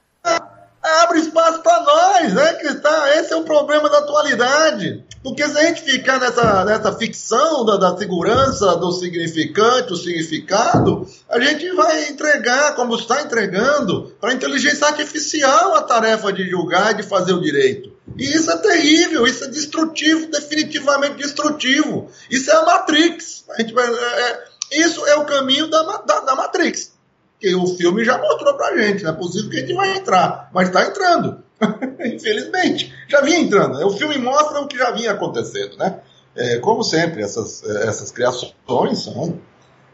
abre 0.83 1.21
espaço 1.21 1.63
para 1.63 1.81
nós, 1.81 2.37
é 2.37 2.55
que 2.55 2.67
está. 2.67 3.17
Esse 3.17 3.33
é 3.33 3.37
o 3.37 3.45
problema 3.45 3.89
da 3.89 3.99
atualidade. 3.99 5.05
Porque 5.23 5.47
se 5.47 5.57
a 5.57 5.67
gente 5.67 5.83
ficar 5.83 6.19
nessa, 6.19 6.65
nessa 6.65 6.93
ficção 6.95 7.65
da, 7.65 7.77
da 7.77 7.97
segurança, 7.97 8.77
do 8.77 8.91
significante, 8.91 9.89
do 9.89 9.97
significado, 9.97 11.07
a 11.29 11.39
gente 11.39 11.71
vai 11.75 12.09
entregar, 12.09 12.75
como 12.75 12.97
está 12.97 13.23
entregando, 13.23 14.13
para 14.21 14.31
a 14.31 14.35
inteligência 14.35 14.89
artificial 14.89 15.77
a 15.77 15.83
tarefa 15.83 16.33
de 16.33 16.51
julgar 16.51 16.93
e 16.93 16.97
de 16.97 17.03
fazer 17.05 17.33
o 17.33 17.41
direito. 17.41 17.93
E 18.19 18.25
isso 18.25 18.51
é 18.51 18.57
terrível, 18.59 19.27
isso 19.27 19.45
é 19.45 19.49
destrutivo, 19.49 20.31
definitivamente 20.31 21.17
destrutivo. 21.17 22.09
Isso 22.31 22.51
é 22.51 22.55
a 22.55 22.65
Matrix. 22.65 23.45
A 23.51 23.61
gente 23.61 23.73
vai, 23.73 23.87
é, 23.87 24.31
é, 24.31 24.45
isso 24.73 25.05
é 25.07 25.17
o 25.17 25.25
caminho 25.25 25.69
da, 25.69 25.83
da, 25.83 26.21
da 26.21 26.35
Matrix. 26.35 26.93
Que 27.39 27.55
o 27.55 27.67
filme 27.67 28.05
já 28.05 28.19
mostrou 28.19 28.55
pra 28.55 28.77
gente. 28.77 29.03
Não 29.03 29.11
é 29.11 29.15
possível 29.15 29.51
que 29.51 29.57
a 29.57 29.61
gente 29.61 29.75
vai 29.75 29.97
entrar, 29.97 30.51
mas 30.53 30.69
está 30.69 30.87
entrando. 30.87 31.43
Infelizmente. 32.05 32.93
Já 33.09 33.21
vinha 33.21 33.39
entrando. 33.39 33.85
O 33.87 33.91
filme 33.91 34.19
mostra 34.19 34.61
o 34.61 34.69
que 34.69 34.79
já 34.79 34.91
vinha 34.91 35.13
acontecendo, 35.13 35.77
né? 35.77 36.01
É, 36.35 36.59
como 36.59 36.83
sempre, 36.83 37.23
essas, 37.23 37.63
essas 37.63 38.11
criações 38.11 39.03
são, 39.03 39.39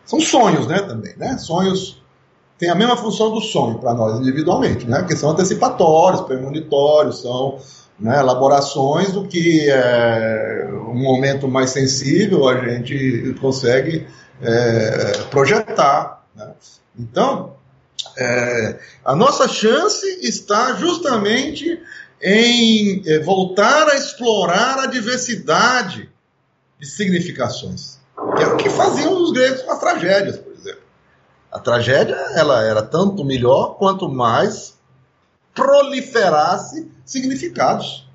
são 0.04 0.20
sonhos, 0.20 0.66
né? 0.66 0.80
Também, 0.80 1.16
né? 1.16 1.36
Sonhos 1.38 2.00
têm 2.58 2.70
a 2.70 2.74
mesma 2.74 2.96
função 2.96 3.32
do 3.32 3.40
sonho 3.40 3.78
para 3.78 3.94
nós 3.94 4.20
individualmente, 4.20 4.86
né? 4.86 5.02
Que 5.04 5.16
são 5.16 5.30
antecipatórios, 5.30 6.20
premonitórios, 6.22 7.22
são 7.22 7.58
né, 7.98 8.20
elaborações 8.20 9.12
do 9.12 9.26
que 9.26 9.68
é, 9.68 10.68
um 10.72 10.94
momento 10.94 11.48
mais 11.48 11.70
sensível 11.70 12.48
a 12.48 12.56
gente 12.64 13.34
consegue 13.40 14.06
é, 14.40 15.12
projetar. 15.30 16.24
Né? 16.34 16.52
Então, 16.98 17.56
é, 18.16 18.78
a 19.04 19.16
nossa 19.16 19.48
chance 19.48 20.06
está 20.22 20.74
justamente 20.74 21.80
em 22.22 23.02
é, 23.06 23.18
voltar 23.20 23.88
a 23.88 23.96
explorar 23.96 24.78
a 24.80 24.86
diversidade 24.86 26.08
de 26.78 26.86
significações, 26.86 27.98
que 28.36 28.42
é 28.42 28.46
o 28.46 28.56
que 28.56 28.70
faziam 28.70 29.20
os 29.20 29.32
gregos 29.32 29.62
com 29.62 29.72
as 29.72 29.80
tragédias, 29.80 30.38
por 30.38 30.52
exemplo. 30.52 30.82
A 31.50 31.58
tragédia 31.58 32.14
ela 32.34 32.62
era 32.62 32.82
tanto 32.82 33.24
melhor 33.24 33.76
quanto 33.76 34.08
mais 34.08 34.76
proliferasse 35.54 36.88
significados. 37.08 38.06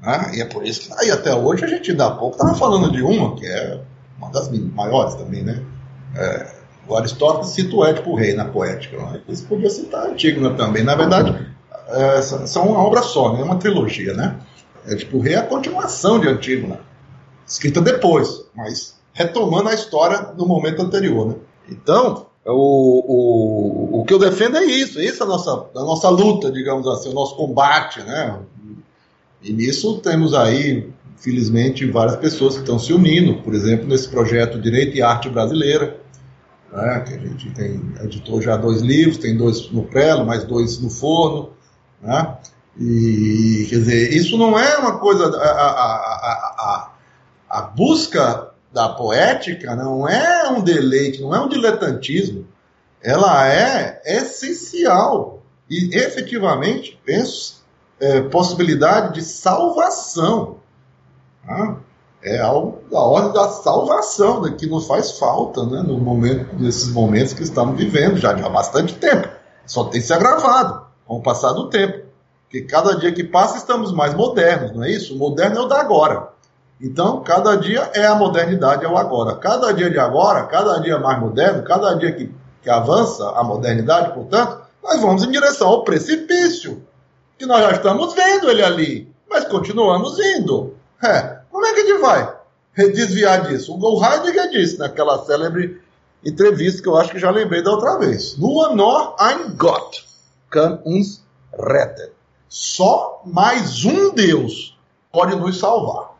Né? 0.00 0.32
E 0.34 0.42
é 0.42 0.44
por 0.44 0.64
isso 0.64 0.82
que 0.82 0.92
aí 1.00 1.10
até 1.10 1.34
hoje 1.34 1.64
a 1.64 1.68
gente 1.68 1.92
dá 1.92 2.10
pouco 2.10 2.36
estava 2.36 2.54
falando 2.54 2.92
de 2.92 3.02
uma, 3.02 3.34
que 3.34 3.46
é 3.46 3.80
uma 4.18 4.30
das 4.30 4.48
maiores 4.50 5.14
também, 5.14 5.42
né? 5.42 5.64
É, 6.14 6.62
o 6.86 6.96
Aristóteles 6.96 7.48
cita 7.48 7.74
o 7.74 7.84
Édipo 7.84 8.14
Rei 8.14 8.34
na 8.34 8.44
poética. 8.44 8.98
Né? 8.98 9.22
Isso 9.28 9.46
podia 9.46 9.70
citar 9.70 10.06
Antígona 10.06 10.54
também. 10.54 10.84
Na 10.84 10.94
verdade, 10.94 11.54
é, 11.88 12.20
são 12.20 12.68
uma 12.68 12.80
obra 12.80 13.02
só, 13.02 13.32
né? 13.32 13.40
é 13.40 13.44
uma 13.44 13.56
trilogia, 13.56 14.12
né? 14.12 14.38
Édipo 14.86 15.20
Rei 15.20 15.34
é 15.34 15.38
a 15.38 15.46
continuação 15.46 16.20
de 16.20 16.28
Antígona, 16.28 16.80
escrita 17.46 17.80
depois, 17.80 18.44
mas 18.54 19.00
retomando 19.12 19.68
a 19.68 19.74
história 19.74 20.32
no 20.36 20.46
momento 20.46 20.82
anterior, 20.82 21.28
né? 21.28 21.34
Então, 21.68 22.26
o, 22.50 23.94
o, 23.94 24.00
o 24.00 24.04
que 24.04 24.12
eu 24.12 24.18
defendo 24.18 24.56
é 24.56 24.64
isso, 24.64 25.00
isso 25.00 25.22
é 25.22 25.26
a 25.26 25.28
nossa, 25.28 25.50
a 25.74 25.80
nossa 25.80 26.08
luta, 26.08 26.50
digamos 26.50 26.86
assim, 26.88 27.10
o 27.10 27.14
nosso 27.14 27.36
combate, 27.36 28.00
né? 28.00 28.38
E 29.42 29.52
nisso 29.52 29.98
temos 29.98 30.34
aí, 30.34 30.90
felizmente, 31.16 31.88
várias 31.90 32.16
pessoas 32.16 32.54
que 32.54 32.60
estão 32.60 32.78
se 32.78 32.92
unindo, 32.92 33.42
por 33.42 33.54
exemplo, 33.54 33.86
nesse 33.86 34.08
projeto 34.08 34.60
Direito 34.60 34.96
e 34.96 35.02
Arte 35.02 35.28
Brasileira, 35.28 36.00
né? 36.72 37.00
que 37.06 37.14
a 37.14 37.18
gente 37.18 37.50
tem, 37.50 37.80
editou 38.02 38.40
já 38.40 38.56
dois 38.56 38.80
livros, 38.80 39.18
tem 39.18 39.36
dois 39.36 39.70
no 39.70 39.84
prelo, 39.84 40.24
mais 40.24 40.44
dois 40.44 40.80
no 40.80 40.90
forno, 40.90 41.50
né? 42.00 42.36
E, 42.78 43.66
quer 43.68 43.76
dizer, 43.76 44.12
isso 44.14 44.38
não 44.38 44.58
é 44.58 44.78
uma 44.78 44.98
coisa. 44.98 45.26
A, 45.36 45.48
a, 45.48 45.96
a, 46.58 46.90
a, 47.50 47.62
busca 47.62 48.51
da 48.72 48.88
poética 48.88 49.76
não 49.76 50.08
é 50.08 50.48
um 50.48 50.62
deleite, 50.62 51.20
não 51.20 51.34
é 51.34 51.40
um 51.40 51.48
diletantismo. 51.48 52.46
Ela 53.02 53.48
é 53.48 54.00
essencial. 54.04 55.42
E 55.68 55.96
efetivamente, 55.96 57.00
penso, 57.04 57.62
é, 58.00 58.20
possibilidade 58.22 59.14
de 59.14 59.22
salvação. 59.22 60.56
Tá? 61.46 61.76
É 62.22 62.38
algo 62.38 62.82
da 62.90 63.00
ordem 63.00 63.32
da 63.32 63.48
salvação, 63.48 64.42
né, 64.42 64.54
que 64.56 64.66
nos 64.66 64.86
faz 64.86 65.18
falta 65.18 65.64
né, 65.66 65.82
no 65.82 65.98
momento, 65.98 66.54
nesses 66.56 66.88
momentos 66.88 67.32
que 67.32 67.42
estamos 67.42 67.76
vivendo 67.76 68.16
já, 68.16 68.36
já 68.36 68.46
há 68.46 68.50
bastante 68.50 68.94
tempo. 68.94 69.28
Só 69.66 69.84
tem 69.84 70.00
se 70.00 70.12
agravado 70.12 70.86
com 71.06 71.16
o 71.16 71.22
passar 71.22 71.52
do 71.52 71.68
tempo. 71.68 72.06
Porque 72.44 72.62
cada 72.62 72.96
dia 72.96 73.12
que 73.12 73.24
passa 73.24 73.56
estamos 73.56 73.92
mais 73.92 74.14
modernos, 74.14 74.72
não 74.72 74.84
é 74.84 74.90
isso? 74.90 75.14
O 75.14 75.18
moderno 75.18 75.58
é 75.58 75.60
o 75.62 75.66
da 75.66 75.80
agora. 75.80 76.31
Então, 76.82 77.22
cada 77.22 77.54
dia 77.54 77.90
é 77.94 78.04
a 78.06 78.14
modernidade, 78.16 78.84
é 78.84 78.88
o 78.88 78.96
agora. 78.96 79.36
Cada 79.36 79.72
dia 79.72 79.88
de 79.88 80.00
agora, 80.00 80.44
cada 80.46 80.78
dia 80.78 80.98
mais 80.98 81.20
moderno, 81.20 81.62
cada 81.62 81.94
dia 81.94 82.10
que, 82.10 82.34
que 82.60 82.68
avança 82.68 83.30
a 83.30 83.44
modernidade, 83.44 84.12
portanto, 84.12 84.62
nós 84.82 85.00
vamos 85.00 85.22
em 85.22 85.30
direção 85.30 85.68
ao 85.68 85.84
precipício. 85.84 86.82
Que 87.38 87.46
nós 87.46 87.62
já 87.62 87.70
estamos 87.70 88.12
vendo 88.14 88.50
ele 88.50 88.64
ali, 88.64 89.14
mas 89.30 89.44
continuamos 89.44 90.18
indo. 90.18 90.74
É, 91.00 91.38
como 91.52 91.64
é 91.64 91.72
que 91.72 91.80
a 91.80 91.86
gente 91.86 92.00
vai 92.00 92.34
desviar 92.92 93.46
disso? 93.46 93.78
O 93.80 94.04
Heidegger 94.04 94.50
disse 94.50 94.78
naquela 94.78 95.24
célebre 95.24 95.80
entrevista 96.24 96.82
que 96.82 96.88
eu 96.88 96.96
acho 96.96 97.12
que 97.12 97.18
já 97.18 97.30
lembrei 97.30 97.62
da 97.62 97.70
outra 97.70 97.96
vez. 97.98 98.36
Nur 98.38 98.74
noch 98.74 99.14
ein 99.20 99.54
Gott 99.56 100.04
kann 100.50 100.80
uns 100.84 101.22
retten. 101.52 102.10
só 102.48 103.22
mais 103.24 103.84
um 103.84 104.12
Deus 104.14 104.78
pode 105.10 105.34
nos 105.36 105.58
salvar. 105.58 106.11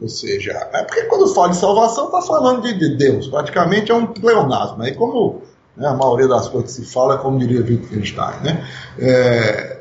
Ou 0.00 0.08
seja, 0.08 0.52
é 0.72 0.82
porque 0.84 1.04
quando 1.04 1.32
fala 1.34 1.50
de 1.50 1.56
salvação, 1.56 2.06
está 2.06 2.20
falando 2.22 2.62
de, 2.62 2.74
de, 2.78 2.96
Deus. 2.96 3.28
Praticamente 3.28 3.90
é 3.90 3.94
um 3.94 4.06
pleonasmo. 4.06 4.82
Aí, 4.82 4.94
como 4.94 5.42
né, 5.76 5.88
a 5.88 5.94
maioria 5.94 6.28
das 6.28 6.48
coisas 6.48 6.76
que 6.76 6.84
se 6.84 6.92
fala, 6.92 7.14
é 7.14 7.18
como 7.18 7.38
diria 7.38 7.62
Wittgenstein. 7.62 8.40
Né? 8.42 8.68
É, 8.98 9.80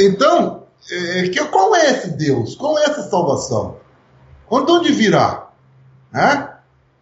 então, 0.00 0.62
é, 0.90 1.28
que, 1.28 1.44
qual 1.46 1.74
é 1.76 1.90
esse 1.90 2.10
Deus? 2.10 2.54
Qual 2.54 2.78
é 2.78 2.84
essa 2.84 3.02
salvação? 3.02 3.76
De 4.50 4.72
onde 4.72 4.92
virá? 4.92 5.50
Né? 6.12 6.48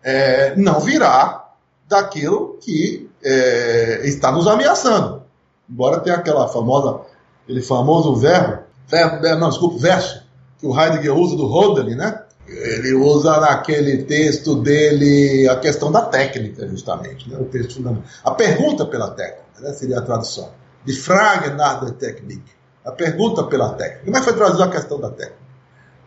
É, 0.02 0.56
não 0.56 0.80
virá 0.80 1.52
daquilo 1.88 2.58
que 2.60 3.08
é, 3.22 4.02
está 4.04 4.32
nos 4.32 4.46
ameaçando. 4.46 5.22
Embora 5.70 6.00
tenha 6.00 6.16
aquela 6.16 6.48
famosa, 6.48 7.00
aquele 7.44 7.62
famoso 7.62 8.16
verbo, 8.16 8.62
verbo 8.86 9.22
não, 9.38 9.48
desculpa, 9.50 9.78
verso, 9.78 10.28
que 10.59 10.66
o 10.66 10.78
Heidegger 10.78 11.14
usa 11.14 11.36
do 11.36 11.46
Hodel, 11.46 11.96
né? 11.96 12.22
Ele 12.48 12.94
usa 12.94 13.38
naquele 13.40 14.04
texto 14.04 14.54
dele 14.56 15.46
a 15.48 15.56
questão 15.56 15.92
da 15.92 16.02
técnica, 16.02 16.66
justamente, 16.66 17.28
né? 17.28 17.36
o 17.38 17.44
texto 17.44 17.74
fundamental. 17.74 18.09
A 18.24 18.30
pergunta 18.30 18.86
pela 18.86 19.11
técnica, 19.11 19.61
né? 19.61 19.72
seria 19.74 19.98
a 19.98 20.02
tradução. 20.02 20.50
De 20.84 20.94
Frage 20.94 21.50
nach 21.50 21.84
der 21.84 21.92
Technik. 21.94 22.42
A 22.84 22.90
pergunta 22.90 23.44
pela 23.44 23.74
técnica. 23.74 24.04
Como 24.06 24.16
é 24.16 24.20
que 24.20 24.24
foi 24.24 24.34
traduzido 24.34 24.62
a 24.62 24.70
questão 24.70 24.98
da 24.98 25.11
técnica? 25.11 25.48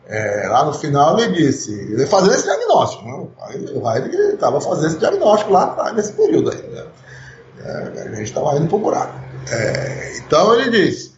É, 0.08 0.47
lá 0.49 0.66
no 0.66 0.74
final 0.74 1.18
ele 1.20 1.32
disse, 1.34 1.72
ele 1.74 2.08
fazendo 2.08 2.34
esse 2.34 2.43
diagnóstico. 2.43 3.06
Né? 3.06 3.28
O 3.76 3.91
Heidegger 3.91 4.34
estava 4.34 4.60
fazendo 4.60 4.88
esse 4.88 4.97
diagnóstico 4.97 5.52
lá 5.52 5.93
nesse 5.93 6.14
período 6.14 6.49
aí. 6.49 6.62
Né? 6.70 6.86
É, 7.64 8.02
a 8.02 8.16
gente 8.16 8.24
estava 8.24 8.58
indo 8.58 8.68
para 8.68 8.76
o 8.78 8.80
buraco. 8.80 9.14
É, 9.52 10.18
então 10.18 10.60
ele 10.60 10.72
diz, 10.72 11.14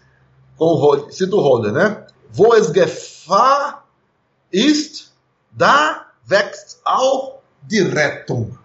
com 0.57 0.65
o 0.65 1.11
cita 1.11 1.35
o 1.35 1.39
Holder, 1.39 1.71
né? 1.71 2.03
Gefahr 3.23 3.85
ist, 4.51 5.13
da 5.51 6.05
wächst 6.27 6.81
auch 6.83 7.39
die 7.61 7.79
Rettung. 7.79 8.57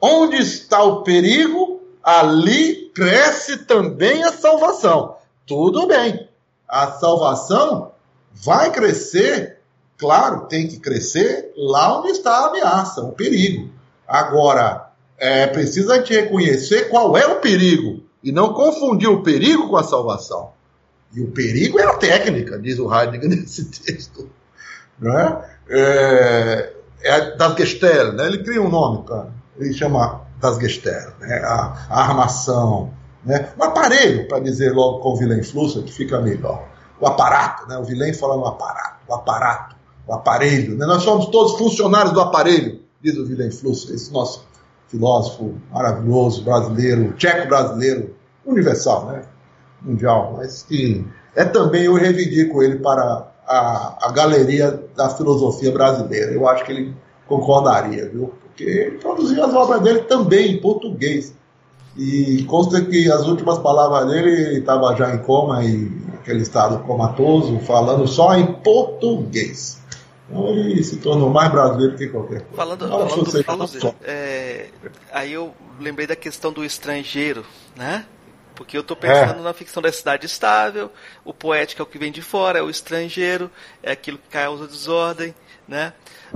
Onde 0.00 0.38
está 0.38 0.82
o 0.82 1.02
perigo, 1.02 1.80
ali 2.02 2.90
cresce 2.94 3.58
também 3.66 4.24
a 4.24 4.32
salvação. 4.32 5.16
Tudo 5.46 5.86
bem. 5.86 6.28
A 6.68 6.92
salvação 6.92 7.92
vai 8.32 8.70
crescer, 8.72 9.60
claro, 9.98 10.46
tem 10.46 10.66
que 10.66 10.78
crescer 10.78 11.52
lá 11.56 11.98
onde 11.98 12.10
está 12.10 12.32
a 12.32 12.46
ameaça, 12.48 13.02
o 13.02 13.12
perigo. 13.12 13.70
Agora, 14.06 14.90
é 15.18 15.46
preciso 15.46 15.92
a 15.92 15.96
gente 15.96 16.14
reconhecer 16.14 16.88
qual 16.88 17.16
é 17.16 17.26
o 17.26 17.40
perigo 17.40 18.02
e 18.22 18.32
não 18.32 18.54
confundir 18.54 19.08
o 19.08 19.22
perigo 19.22 19.68
com 19.68 19.76
a 19.76 19.84
salvação. 19.84 20.52
E 21.14 21.20
o 21.20 21.28
perigo 21.28 21.78
é 21.78 21.84
a 21.84 21.94
técnica, 21.94 22.58
diz 22.58 22.78
o 22.78 22.92
Heidegger 22.92 23.28
nesse 23.30 23.64
texto. 23.66 24.28
Não 24.98 25.18
é? 25.18 25.50
É, 25.68 26.72
é 27.02 27.36
das 27.36 27.56
Gestell, 27.56 28.12
né? 28.12 28.26
ele 28.26 28.42
cria 28.42 28.62
um 28.62 28.68
nome, 28.68 29.04
cara. 29.06 29.32
ele 29.58 29.72
chama 29.72 30.22
das 30.40 30.58
Gestell, 30.58 31.12
né? 31.20 31.42
a, 31.44 31.86
a 31.88 32.02
armação, 32.02 32.92
né? 33.24 33.50
um 33.58 33.64
aparelho, 33.64 34.28
para 34.28 34.40
dizer 34.40 34.72
logo 34.72 35.00
com 35.00 35.10
o 35.10 35.16
Vilém 35.16 35.42
Flusser, 35.42 35.82
que 35.82 35.92
fica 35.92 36.20
melhor. 36.20 36.68
O 37.00 37.06
aparato, 37.06 37.66
né? 37.66 37.78
o 37.78 37.84
Vilém 37.84 38.12
fala 38.12 38.36
no 38.36 38.46
aparato, 38.46 39.00
o 39.08 39.14
aparato, 39.14 39.76
o 40.06 40.12
aparelho. 40.12 40.76
Né? 40.76 40.86
Nós 40.86 41.02
somos 41.02 41.26
todos 41.26 41.56
funcionários 41.56 42.12
do 42.12 42.20
aparelho, 42.20 42.80
diz 43.02 43.16
o 43.16 43.24
Vilém 43.24 43.50
Flusser, 43.50 43.94
esse 43.94 44.12
nosso 44.12 44.44
filósofo 44.88 45.54
maravilhoso, 45.72 46.42
brasileiro, 46.42 47.12
tcheco-brasileiro, 47.12 48.14
universal, 48.44 49.06
né? 49.06 49.22
Mundial, 49.82 50.34
mas 50.36 50.62
que 50.62 51.04
é 51.34 51.44
também, 51.44 51.84
eu 51.84 51.94
reivindico 51.94 52.62
ele 52.62 52.78
para 52.78 53.28
a, 53.46 54.06
a 54.06 54.12
galeria 54.12 54.82
da 54.96 55.08
filosofia 55.10 55.72
brasileira. 55.72 56.32
Eu 56.32 56.48
acho 56.48 56.64
que 56.64 56.72
ele 56.72 56.94
concordaria, 57.26 58.08
viu? 58.08 58.32
Porque 58.42 58.64
ele 58.64 58.98
produziu 58.98 59.44
as 59.44 59.54
obras 59.54 59.80
dele 59.82 60.00
também 60.00 60.52
em 60.52 60.60
português. 60.60 61.34
E 61.96 62.44
consta 62.44 62.80
que 62.84 63.10
as 63.10 63.26
últimas 63.26 63.58
palavras 63.58 64.10
dele 64.10 64.58
estava 64.58 64.94
já 64.96 65.14
em 65.14 65.18
coma, 65.18 65.64
e 65.64 65.90
aquele 66.14 66.42
estado 66.42 66.78
comatoso, 66.84 67.58
falando 67.60 68.06
só 68.06 68.36
em 68.36 68.46
português. 68.54 69.80
Então 70.28 70.48
ele 70.48 70.82
se 70.84 70.96
tornou 70.98 71.30
mais 71.30 71.50
brasileiro 71.50 71.96
que 71.96 72.06
qualquer 72.08 72.42
coisa. 72.42 72.54
Falando, 72.54 72.88
falando, 72.88 73.24
do, 73.24 73.44
falando 73.44 73.94
é, 74.02 74.68
aí 75.12 75.32
eu 75.32 75.52
lembrei 75.80 76.06
da 76.06 76.14
questão 76.14 76.52
do 76.52 76.64
estrangeiro, 76.64 77.44
né? 77.76 78.06
Porque 78.60 78.76
eu 78.76 78.82
estou 78.82 78.94
pensando 78.94 79.40
é. 79.40 79.42
na 79.42 79.54
ficção 79.54 79.82
da 79.82 79.90
cidade 79.90 80.26
estável, 80.26 80.92
o 81.24 81.32
poético 81.32 81.80
é 81.80 81.82
o 81.82 81.86
que 81.86 81.96
vem 81.96 82.12
de 82.12 82.20
fora, 82.20 82.58
é 82.58 82.62
o 82.62 82.68
estrangeiro, 82.68 83.50
é 83.82 83.90
aquilo 83.90 84.18
que 84.18 84.28
causa 84.28 84.66
desordem, 84.66 85.34
né? 85.66 85.94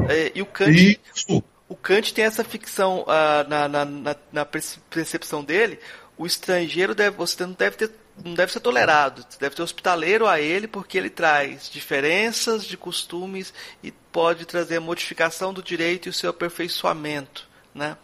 É, 0.09 0.33
e 0.35 0.41
o 0.41 0.47
Kant, 0.47 0.99
Isso. 1.15 1.45
o 1.69 1.77
Kant 1.77 2.15
tem 2.15 2.25
essa 2.25 2.43
ficção 2.43 3.03
uh, 3.03 3.47
na, 3.47 3.69
na, 3.69 3.85
na, 3.85 4.17
na, 4.33 4.45
percepção 4.47 5.45
dele, 5.45 5.79
o 6.17 6.25
estrangeiro 6.25 6.95
deve, 6.95 7.15
você 7.15 7.45
não 7.45 7.53
deve 7.53 7.77
ter 7.77 7.91
não 8.25 8.33
deve 8.33 8.53
ser 8.53 8.61
tolerado, 8.61 9.23
deve 9.39 9.55
ter 9.55 9.63
hospitaleiro 9.63 10.27
a 10.27 10.41
ele 10.41 10.67
porque 10.67 10.97
ele 10.97 11.11
traz 11.11 11.69
diferenças 11.69 12.65
de 12.65 12.79
costumes 12.79 13.53
e 13.83 13.93
pode 13.93 14.47
trazer 14.47 14.79
a 14.79 14.81
modificação 14.81 15.53
do 15.53 15.63
direito 15.63 16.07
e 16.07 16.09
o 16.09 16.13
seu 16.15 16.31
aperfeiçoamento, 16.31 17.47
né? 17.75 17.99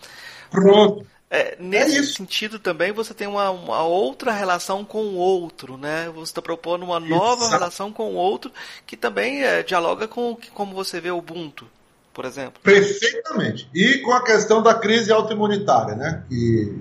Pronto. 0.50 1.06
É, 1.32 1.56
nesse 1.60 1.98
é 1.98 2.02
sentido 2.02 2.58
também 2.58 2.90
você 2.90 3.14
tem 3.14 3.28
uma, 3.28 3.50
uma, 3.50 3.84
outra 3.84 4.32
relação 4.32 4.84
com 4.84 4.98
o 4.98 5.14
outro, 5.14 5.76
né? 5.76 6.10
Você 6.12 6.32
está 6.32 6.42
propondo 6.42 6.82
uma 6.82 6.98
nova 6.98 7.42
Exato. 7.42 7.52
relação 7.52 7.92
com 7.92 8.10
o 8.10 8.16
outro 8.16 8.50
que 8.84 8.96
também 8.96 9.44
é, 9.44 9.62
dialoga 9.62 10.08
com 10.08 10.36
como 10.52 10.74
você 10.74 11.00
vê 11.00 11.08
o 11.12 11.18
Ubuntu, 11.18 11.66
por 12.12 12.24
exemplo. 12.24 12.60
Perfeitamente. 12.64 13.70
E 13.72 13.98
com 13.98 14.12
a 14.12 14.24
questão 14.24 14.60
da 14.60 14.74
crise 14.74 15.12
autoimunitária, 15.12 15.94
né? 15.94 16.24
Que 16.28 16.76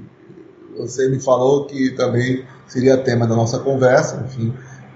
você 0.76 1.08
me 1.10 1.22
falou 1.22 1.68
que 1.68 1.92
também 1.92 2.44
seria 2.66 2.98
tema 2.98 3.28
da 3.28 3.36
nossa 3.36 3.60
conversa, 3.60 4.26
enfim, 4.26 4.52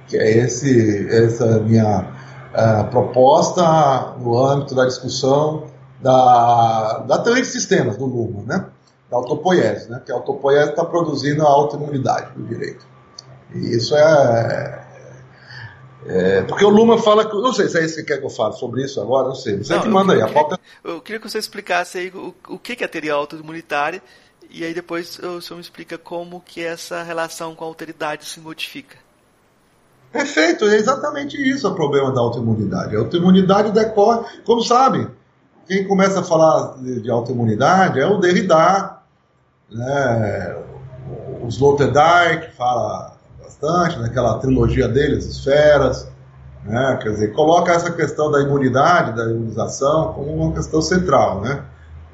que 0.07 0.17
é 0.17 0.45
esse, 0.45 1.07
essa 1.09 1.59
minha 1.59 2.11
uh, 2.53 2.89
proposta 2.89 4.15
no 4.17 4.35
âmbito 4.43 4.73
da 4.73 4.85
discussão 4.85 5.67
da, 6.01 7.03
da 7.07 7.19
teoria 7.19 7.43
de 7.43 7.49
sistemas 7.49 7.97
do 7.97 8.05
Luhmann, 8.05 8.45
né? 8.47 8.65
Da 9.13 9.17
autopoiese, 9.17 9.89
né? 9.89 10.01
que 10.03 10.11
a 10.11 10.15
autopoiese 10.15 10.71
está 10.71 10.83
produzindo 10.83 11.43
a 11.43 11.49
autoimunidade 11.49 12.33
do 12.33 12.43
direito. 12.43 12.85
E 13.53 13.75
isso 13.75 13.95
é, 13.95 14.87
é, 16.07 16.41
porque 16.41 16.65
o 16.65 16.69
Luma 16.69 16.97
fala 16.97 17.29
que. 17.29 17.35
Não 17.35 17.53
sei 17.53 17.69
se 17.69 17.79
é 17.79 17.85
isso 17.85 17.95
que 17.97 18.03
quer 18.03 18.17
que 18.17 18.25
eu 18.25 18.29
fale 18.29 18.53
sobre 18.55 18.83
isso 18.83 18.99
agora, 18.99 19.27
não 19.27 19.35
sei. 19.35 19.57
Você 19.57 19.75
não, 19.75 19.81
que 19.83 19.87
manda 19.87 20.13
aí. 20.13 20.21
a 20.21 20.27
pauta... 20.27 20.59
Eu 20.83 20.99
queria 20.99 21.19
que 21.19 21.29
você 21.29 21.37
explicasse 21.37 21.99
aí 21.99 22.09
o, 22.09 22.33
o 22.49 22.57
que 22.57 22.81
é 22.81 22.85
a 22.85 22.89
teoria 22.89 23.13
autoimunitária 23.13 24.01
e 24.49 24.63
aí 24.63 24.73
depois 24.73 25.19
o 25.19 25.41
senhor 25.41 25.57
me 25.57 25.61
explica 25.61 25.97
como 25.97 26.41
que 26.41 26.63
essa 26.63 27.03
relação 27.03 27.55
com 27.55 27.63
a 27.63 27.67
alteridade 27.67 28.25
se 28.25 28.39
modifica. 28.39 28.97
Perfeito, 30.11 30.65
é 30.65 30.75
exatamente 30.75 31.37
isso 31.37 31.67
o 31.67 31.73
problema 31.73 32.11
da 32.11 32.21
autoimunidade. 32.21 32.95
A 32.95 32.99
autoimunidade 32.99 33.71
decorre, 33.71 34.23
como 34.45 34.61
sabe, 34.61 35.07
quem 35.67 35.87
começa 35.87 36.19
a 36.19 36.23
falar 36.23 36.77
de, 36.77 37.01
de 37.01 37.09
autoimunidade 37.09 37.99
é 37.99 38.05
o 38.05 38.17
Derrida, 38.17 38.92
né? 39.73 40.55
O 41.41 41.47
Sloterdijk 41.47 42.51
fala 42.55 43.17
bastante 43.41 43.99
naquela 43.99 44.39
trilogia 44.39 44.87
dele, 44.87 45.17
as 45.17 45.25
esferas. 45.25 46.11
Né? 46.63 46.99
Quer 47.01 47.09
dizer, 47.09 47.33
coloca 47.33 47.73
essa 47.73 47.91
questão 47.91 48.31
da 48.31 48.41
imunidade, 48.41 49.15
da 49.15 49.25
imunização, 49.29 50.13
como 50.13 50.33
uma 50.33 50.53
questão 50.53 50.81
central. 50.81 51.41
Né? 51.41 51.61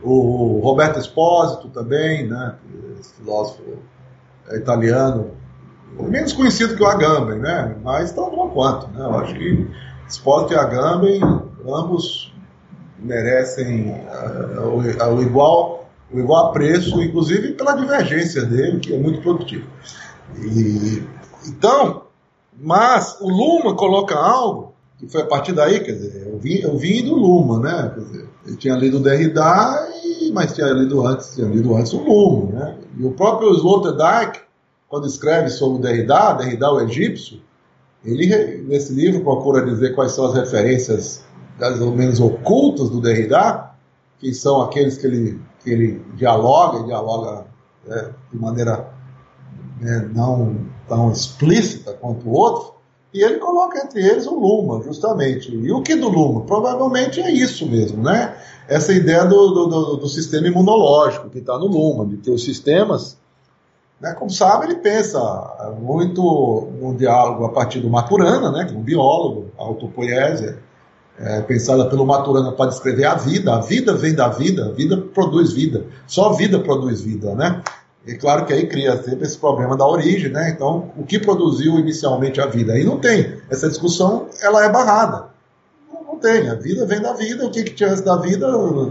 O 0.01 0.59
Roberto 0.63 0.99
Espósito 0.99 1.67
também, 1.69 2.27
né? 2.27 2.55
esse 2.99 3.13
filósofo 3.13 3.61
italiano, 4.51 5.31
menos 5.99 6.33
conhecido 6.33 6.75
que 6.75 6.81
o 6.81 6.87
Agamben, 6.87 7.39
né? 7.39 7.75
mas 7.83 8.11
tão 8.11 8.29
bom 8.31 8.49
quanto. 8.49 8.87
Né? 8.87 9.01
Eu 9.01 9.19
acho 9.19 9.33
que 9.35 9.69
Espósito 10.07 10.53
e 10.53 10.55
Agamben, 10.55 11.21
ambos 11.67 12.33
merecem 12.97 13.91
uh, 13.91 14.61
o, 14.61 15.15
o 15.15 15.21
igual 15.21 15.78
o 16.11 16.19
igual 16.19 16.47
apreço, 16.47 17.01
inclusive 17.01 17.53
pela 17.53 17.73
divergência 17.73 18.43
dele, 18.43 18.79
que 18.79 18.93
é 18.93 18.97
muito 18.97 19.21
produtivo. 19.21 19.67
E, 20.37 21.03
então, 21.47 22.03
mas 22.61 23.17
o 23.21 23.29
Luma 23.29 23.75
coloca 23.75 24.15
algo, 24.15 24.73
que 24.97 25.07
foi 25.07 25.21
a 25.21 25.25
partir 25.25 25.53
daí, 25.53 25.79
quer 25.79 25.93
dizer, 25.93 26.27
eu 26.27 26.37
vim, 26.37 26.59
eu 26.59 26.77
vim 26.77 27.03
do 27.03 27.15
Luma, 27.15 27.59
né? 27.59 27.91
Quer 27.93 28.01
dizer, 28.01 28.29
ele 28.45 28.55
tinha 28.57 28.75
lido 28.75 28.99
Derrida, 28.99 29.89
e, 30.03 30.31
mas 30.33 30.53
tinha 30.53 30.67
lido 30.67 31.05
antes, 31.05 31.35
tinha 31.35 31.47
lido 31.47 31.75
antes 31.75 31.93
o 31.93 32.03
Luma, 32.03 32.51
né? 32.51 32.77
E 32.97 33.05
o 33.05 33.11
próprio 33.11 33.53
Sloterdijk, 33.53 34.41
quando 34.87 35.07
escreve 35.07 35.49
sobre 35.49 35.79
o 35.79 35.81
Derrida, 35.81 36.33
Derrida 36.33 36.71
o 36.71 36.81
egípcio, 36.81 37.39
ele 38.03 38.63
nesse 38.67 38.93
livro 38.93 39.21
procura 39.21 39.65
dizer 39.65 39.93
quais 39.93 40.13
são 40.13 40.25
as 40.25 40.33
referências 40.33 41.23
mais 41.59 41.81
ou 41.81 41.91
menos 41.91 42.19
ocultas 42.19 42.89
do 42.89 43.01
Derrida, 43.01 43.71
que 44.19 44.33
são 44.33 44.61
aqueles 44.61 44.97
que 44.97 45.05
ele 45.05 45.39
que 45.63 45.69
ele 45.69 46.05
dialoga, 46.15 46.79
e 46.79 46.85
dialoga 46.85 47.45
né, 47.85 48.13
de 48.31 48.37
maneira 48.37 48.87
né, 49.79 50.09
não 50.13 50.65
tão 50.87 51.11
explícita 51.11 51.93
quanto 51.93 52.27
o 52.27 52.33
outro, 52.33 52.73
E 53.11 53.23
ele 53.23 53.39
coloca 53.39 53.79
entre 53.79 54.05
eles 54.05 54.27
o 54.27 54.35
Luma, 54.35 54.83
justamente. 54.83 55.51
E 55.51 55.71
o 55.71 55.81
que 55.81 55.95
do 55.95 56.09
Luma? 56.09 56.41
Provavelmente 56.41 57.19
é 57.19 57.31
isso 57.31 57.65
mesmo, 57.65 58.03
né? 58.03 58.35
Essa 58.67 58.93
ideia 58.93 59.25
do, 59.25 59.49
do, 59.51 59.95
do 59.97 60.07
sistema 60.07 60.47
imunológico 60.47 61.27
que 61.29 61.39
está 61.39 61.57
no 61.57 61.65
Luma, 61.65 62.05
de 62.05 62.17
ter 62.17 62.29
os 62.29 62.43
sistemas. 62.43 63.17
Né? 63.99 64.13
Como 64.13 64.29
sabe, 64.29 64.65
ele 64.65 64.75
pensa 64.75 65.19
muito 65.81 66.21
no 66.79 66.95
diálogo 66.95 67.45
a 67.45 67.49
partir 67.49 67.79
do 67.79 67.89
Maturana, 67.89 68.51
né? 68.51 68.65
que 68.65 68.75
é 68.75 68.77
um 68.77 68.83
biólogo, 68.83 69.51
a 69.57 69.63
autopoiese, 69.63 70.55
é, 71.19 71.41
pensada 71.41 71.85
pelo 71.89 72.05
Maturana 72.05 72.51
para 72.53 72.69
descrever 72.69 73.05
a 73.05 73.15
vida. 73.15 73.53
A 73.53 73.59
vida 73.59 73.93
vem 73.93 74.15
da 74.15 74.29
vida, 74.29 74.67
a 74.67 74.71
vida 74.71 74.97
produz 74.97 75.51
vida. 75.51 75.85
Só 76.07 76.29
a 76.29 76.33
vida 76.33 76.59
produz 76.59 77.01
vida, 77.01 77.35
né? 77.35 77.61
E 78.07 78.15
claro 78.15 78.45
que 78.45 78.53
aí 78.53 78.65
cria 78.67 78.95
sempre 79.03 79.25
esse 79.25 79.37
problema 79.37 79.75
da 79.75 79.85
origem, 79.85 80.31
né? 80.31 80.49
Então, 80.49 80.91
o 80.97 81.03
que 81.03 81.19
produziu 81.19 81.77
inicialmente 81.77 82.39
a 82.39 82.45
vida? 82.45 82.73
Aí 82.73 82.83
não 82.85 82.97
tem. 82.97 83.37
Essa 83.49 83.67
discussão, 83.67 84.29
ela 84.41 84.63
é 84.63 84.69
barrada. 84.69 85.27
Não, 85.91 86.13
não 86.13 86.17
tem. 86.17 86.49
A 86.49 86.55
vida 86.55 86.85
vem 86.85 87.01
da 87.01 87.13
vida. 87.13 87.45
O 87.45 87.51
que, 87.51 87.63
que 87.63 87.73
tinha 87.73 87.89
antes 87.89 88.01
da 88.01 88.15
vida, 88.15 88.47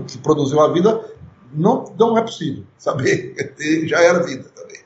que 0.06 0.18
produziu 0.18 0.60
a 0.60 0.70
vida, 0.70 1.00
não, 1.52 1.90
não 1.98 2.18
é 2.18 2.22
possível 2.22 2.62
saber. 2.76 3.34
Já 3.88 4.02
era 4.02 4.22
vida 4.22 4.44
também. 4.54 4.80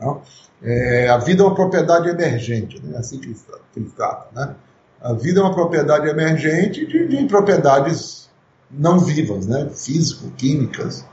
Não? 0.00 0.20
É, 0.60 1.08
a 1.08 1.18
vida 1.18 1.44
é 1.44 1.46
uma 1.46 1.54
propriedade 1.54 2.08
emergente, 2.08 2.84
né? 2.84 2.98
assim 2.98 3.20
que 3.20 3.32
ele 3.76 3.90
trata. 3.94 4.26
Né? 4.34 4.56
A 5.00 5.12
vida 5.12 5.40
é 5.40 5.42
uma 5.42 5.54
propriedade 5.54 6.08
emergente 6.08 6.86
de, 6.86 7.06
de 7.06 7.26
propriedades 7.26 8.28
não 8.70 8.98
vivas, 8.98 9.46
né? 9.46 9.68
físico, 9.72 10.30
químicas. 10.36 11.04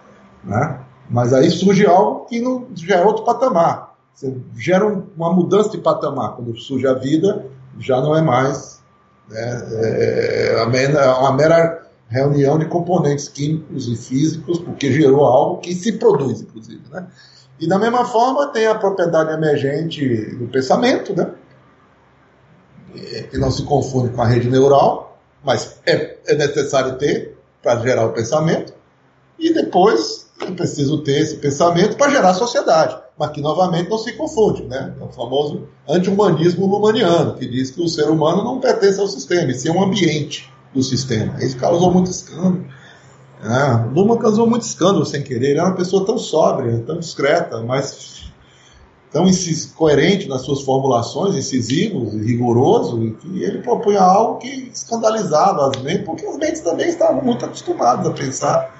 Né? 0.44 0.80
Mas 1.10 1.34
aí 1.34 1.50
surge 1.50 1.86
algo 1.86 2.26
que 2.26 2.42
não, 2.42 2.68
já 2.74 2.98
é 2.98 3.06
outro 3.06 3.24
patamar. 3.24 3.96
Você 4.14 4.36
gera 4.58 4.86
uma 4.86 5.32
mudança 5.34 5.70
de 5.70 5.78
patamar. 5.78 6.36
Quando 6.36 6.58
surge 6.58 6.88
a 6.88 6.94
vida, 6.94 7.46
já 7.80 8.02
não 8.02 8.16
é 8.16 8.22
mais 8.22 8.82
né, 9.30 9.68
é, 9.72 10.56
é 10.56 11.12
uma 11.20 11.34
mera 11.34 11.86
reunião 12.08 12.58
de 12.58 12.66
componentes 12.66 13.28
químicos 13.28 13.88
e 13.88 13.96
físicos, 13.96 14.60
porque 14.60 14.92
gerou 14.92 15.26
algo 15.26 15.58
que 15.60 15.74
se 15.74 15.94
produz, 15.94 16.42
inclusive. 16.42 16.82
Né? 16.92 17.08
E 17.60 17.68
da 17.68 17.80
mesma 17.80 18.06
forma 18.06 18.48
tem 18.48 18.68
a 18.68 18.76
propriedade 18.76 19.32
emergente 19.32 20.36
do 20.36 20.48
pensamento, 20.48 21.16
né? 21.16 21.32
Que 23.30 23.38
não 23.38 23.52
se 23.52 23.64
confunde 23.64 24.10
com 24.10 24.22
a 24.22 24.26
rede 24.26 24.50
neural, 24.50 25.18
mas 25.44 25.80
é, 25.86 26.18
é 26.26 26.36
necessário 26.36 26.98
ter 26.98 27.38
para 27.62 27.82
gerar 27.82 28.06
o 28.06 28.14
pensamento. 28.14 28.74
E 29.38 29.54
depois 29.54 30.28
é 30.42 30.52
preciso 30.52 31.00
ter 31.04 31.20
esse 31.20 31.38
pensamento 31.38 31.96
para 31.98 32.12
gerar 32.12 32.34
sociedade. 32.34 32.98
Mas 33.18 33.32
que, 33.32 33.42
novamente, 33.42 33.90
não 33.90 33.98
se 33.98 34.14
confunde. 34.14 34.64
Né? 34.64 34.94
É 35.00 35.04
o 35.04 35.10
famoso 35.10 35.68
anti-humanismo 35.88 36.66
lumaniano, 36.66 37.36
que 37.36 37.48
diz 37.48 37.72
que 37.72 37.82
o 37.82 37.88
ser 37.88 38.10
humano 38.10 38.44
não 38.44 38.60
pertence 38.60 39.00
ao 39.00 39.08
sistema, 39.08 39.52
e 39.52 39.54
sim 39.54 39.70
um 39.70 39.84
ambiente 39.84 40.52
do 40.74 40.84
sistema. 40.84 41.42
Isso 41.44 41.58
causou 41.58 41.92
muito 41.92 42.12
escândalo. 42.12 42.66
É, 43.44 43.94
Luma 43.94 44.18
causou 44.18 44.48
muito 44.48 44.64
escândalo 44.64 45.06
sem 45.06 45.22
querer. 45.22 45.52
Ele 45.52 45.60
era 45.60 45.68
uma 45.68 45.76
pessoa 45.76 46.06
tão 46.06 46.18
sóbria, 46.18 46.84
tão 46.86 47.00
discreta, 47.00 47.62
mas 47.62 48.25
tão 49.16 49.26
coerente 49.76 50.28
nas 50.28 50.42
suas 50.42 50.64
formulações, 50.64 51.36
incisivo 51.36 52.10
rigoroso, 52.18 53.02
e 53.02 53.12
que 53.12 53.44
ele 53.44 53.60
propunha 53.60 54.02
algo 54.02 54.40
que 54.40 54.70
escandalizava 54.74 55.70
as 55.70 55.82
mentes, 55.82 56.04
porque 56.04 56.26
as 56.26 56.38
mentes 56.38 56.60
também 56.60 56.90
estavam 56.90 57.24
muito 57.24 57.46
acostumadas 57.46 58.06
a 58.06 58.12
pensar 58.12 58.76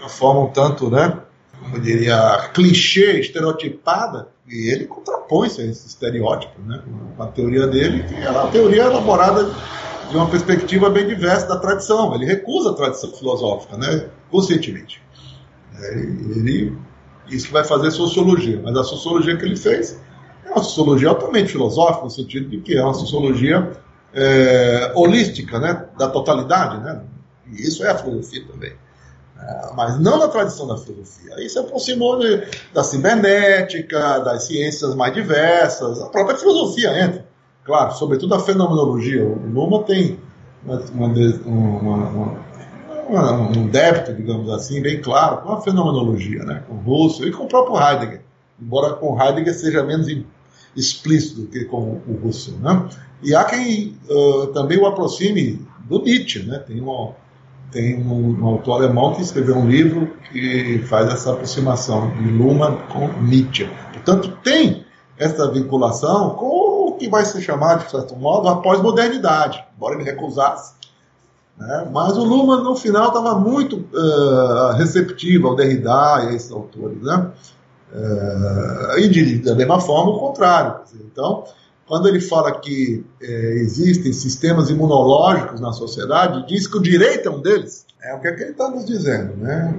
uma 0.00 0.08
forma 0.08 0.40
um 0.40 0.48
tanto, 0.48 0.90
né, 0.90 1.16
como 1.62 1.76
eu 1.76 1.80
diria, 1.80 2.50
clichê, 2.52 3.20
estereotipada, 3.20 4.26
e 4.48 4.68
ele 4.72 4.86
contrapõe-se 4.86 5.60
a 5.60 5.64
esse 5.64 5.86
estereótipo, 5.86 6.60
né, 6.62 6.82
com 7.16 7.22
a 7.22 7.28
teoria 7.28 7.68
dele, 7.68 8.02
que 8.08 8.16
é 8.16 8.28
uma 8.28 8.48
teoria 8.48 8.86
elaborada 8.86 9.44
de 10.10 10.16
uma 10.16 10.28
perspectiva 10.28 10.90
bem 10.90 11.06
diversa 11.06 11.46
da 11.46 11.58
tradição. 11.58 12.12
Ele 12.12 12.24
recusa 12.24 12.70
a 12.70 12.74
tradição 12.74 13.12
filosófica, 13.12 13.76
né, 13.76 14.08
conscientemente. 14.32 15.00
É, 15.80 15.92
ele, 15.94 16.76
isso 17.28 17.46
que 17.46 17.52
vai 17.52 17.64
fazer 17.64 17.90
sociologia, 17.90 18.60
mas 18.62 18.76
a 18.76 18.84
sociologia 18.84 19.36
que 19.36 19.44
ele 19.44 19.56
fez 19.56 20.00
é 20.44 20.50
uma 20.50 20.62
sociologia 20.62 21.08
altamente 21.08 21.52
filosófica, 21.52 22.04
no 22.04 22.10
sentido 22.10 22.48
de 22.48 22.60
que 22.60 22.76
é 22.76 22.82
uma 22.82 22.94
sociologia 22.94 23.72
é, 24.14 24.92
holística, 24.94 25.58
né, 25.58 25.86
da 25.98 26.08
totalidade, 26.08 26.82
né, 26.82 27.02
e 27.50 27.62
isso 27.62 27.84
é 27.84 27.90
a 27.90 27.96
filosofia 27.96 28.44
também. 28.46 28.72
É, 29.38 29.70
mas 29.74 29.98
não 30.00 30.18
na 30.18 30.28
tradição 30.28 30.66
da 30.66 30.78
filosofia. 30.78 31.34
Aí 31.36 31.48
se 31.48 31.58
aproximou 31.58 32.18
de, 32.18 32.42
da 32.72 32.82
cibernética, 32.82 34.20
das 34.20 34.44
ciências 34.44 34.94
mais 34.94 35.12
diversas, 35.12 36.00
a 36.00 36.08
própria 36.08 36.36
filosofia 36.38 36.98
entra. 37.04 37.26
Claro, 37.64 37.92
sobretudo 37.94 38.34
a 38.34 38.40
fenomenologia. 38.40 39.24
O 39.24 39.46
Luma 39.46 39.82
tem 39.82 40.18
uma, 40.64 40.80
uma, 40.94 41.94
uma, 41.94 42.45
um 43.08 43.68
débito, 43.68 44.14
digamos 44.14 44.50
assim, 44.50 44.80
bem 44.80 45.00
claro 45.00 45.38
com 45.38 45.52
a 45.52 45.60
fenomenologia, 45.60 46.42
né? 46.44 46.62
com 46.68 46.76
Russell 46.76 47.28
e 47.28 47.32
com 47.32 47.44
o 47.44 47.48
próprio 47.48 47.76
Heidegger. 47.78 48.22
Embora 48.60 48.94
com 48.94 49.20
Heidegger 49.20 49.54
seja 49.54 49.82
menos 49.82 50.08
explícito 50.76 51.42
do 51.42 51.46
que 51.46 51.64
com 51.64 52.00
o 52.06 52.20
Russell. 52.22 52.58
Né? 52.58 52.88
E 53.22 53.34
há 53.34 53.44
quem 53.44 53.96
uh, 54.08 54.48
também 54.48 54.78
o 54.78 54.86
aproxime 54.86 55.66
do 55.84 56.02
Nietzsche. 56.02 56.42
Né? 56.42 56.58
Tem 56.58 56.80
uma 56.80 57.14
tem 57.70 58.00
um, 58.00 58.40
um, 58.40 58.46
autor 58.46 58.76
alemão 58.76 59.14
que 59.14 59.22
escreveu 59.22 59.56
um 59.56 59.68
livro 59.68 60.16
que 60.30 60.78
faz 60.86 61.12
essa 61.12 61.32
aproximação 61.32 62.10
de 62.16 62.24
Luhmann 62.30 62.78
com 62.92 63.08
Nietzsche. 63.22 63.68
Portanto, 63.92 64.38
tem 64.42 64.84
essa 65.18 65.50
vinculação 65.50 66.30
com 66.30 66.88
o 66.88 66.92
que 66.92 67.08
vai 67.08 67.24
se 67.24 67.42
chamar, 67.42 67.78
de 67.78 67.90
certo 67.90 68.14
modo, 68.16 68.48
a 68.48 68.56
pós-modernidade, 68.56 69.62
embora 69.76 69.94
ele 69.94 70.04
recusasse. 70.04 70.74
Né? 71.58 71.88
Mas 71.92 72.16
o 72.16 72.24
Luhmann, 72.24 72.62
no 72.62 72.76
final, 72.76 73.08
estava 73.08 73.38
muito 73.38 73.84
uh, 73.92 74.72
receptivo 74.76 75.48
ao 75.48 75.56
Derrida 75.56 75.90
e 76.24 76.28
a 76.28 76.32
esses 76.34 76.50
autores. 76.52 77.00
Né? 77.02 77.30
Uh, 77.92 78.98
e 78.98 79.08
de, 79.08 79.38
da 79.38 79.54
mesma 79.54 79.80
forma, 79.80 80.12
o 80.12 80.18
contrário. 80.18 80.80
Então, 80.94 81.44
quando 81.86 82.08
ele 82.08 82.20
fala 82.20 82.58
que 82.58 83.04
é, 83.22 83.26
existem 83.54 84.12
sistemas 84.12 84.68
imunológicos 84.70 85.60
na 85.60 85.72
sociedade, 85.72 86.46
diz 86.48 86.66
que 86.66 86.76
o 86.76 86.82
direito 86.82 87.28
é 87.28 87.30
um 87.30 87.40
deles. 87.40 87.86
É 88.02 88.14
o 88.14 88.20
que, 88.20 88.28
é 88.28 88.32
que 88.32 88.42
ele 88.42 88.50
está 88.50 88.68
nos 88.68 88.84
dizendo, 88.84 89.36
né? 89.36 89.74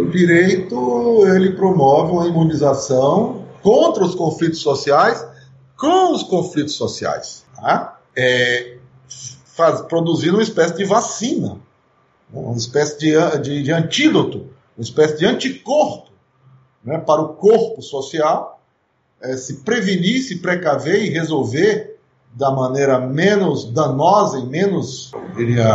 O 0.00 0.10
direito 0.10 1.26
ele 1.28 1.52
promove 1.52 2.12
uma 2.12 2.26
imunização 2.26 3.44
contra 3.62 4.04
os 4.04 4.14
conflitos 4.14 4.60
sociais, 4.60 5.26
com 5.76 6.12
os 6.12 6.22
conflitos 6.22 6.74
sociais, 6.74 7.44
tá? 7.54 7.96
é, 8.16 8.75
faz, 9.56 9.80
produzindo 9.80 10.36
uma 10.36 10.42
espécie 10.42 10.76
de 10.76 10.84
vacina, 10.84 11.58
uma 12.32 12.56
espécie 12.56 12.98
de, 12.98 13.38
de, 13.40 13.62
de 13.62 13.72
antídoto, 13.72 14.46
uma 14.76 14.82
espécie 14.82 15.16
de 15.16 15.24
anticorpo 15.24 16.10
né, 16.84 16.98
para 16.98 17.22
o 17.22 17.28
corpo 17.30 17.80
social 17.80 18.60
é, 19.20 19.36
se 19.36 19.62
prevenir, 19.62 20.22
se 20.22 20.38
precaver 20.38 21.02
e 21.04 21.08
resolver 21.08 21.98
da 22.34 22.50
maneira 22.50 23.00
menos 23.00 23.64
danosa 23.72 24.38
e 24.38 24.44
menos 24.44 25.10
diria, 25.34 25.66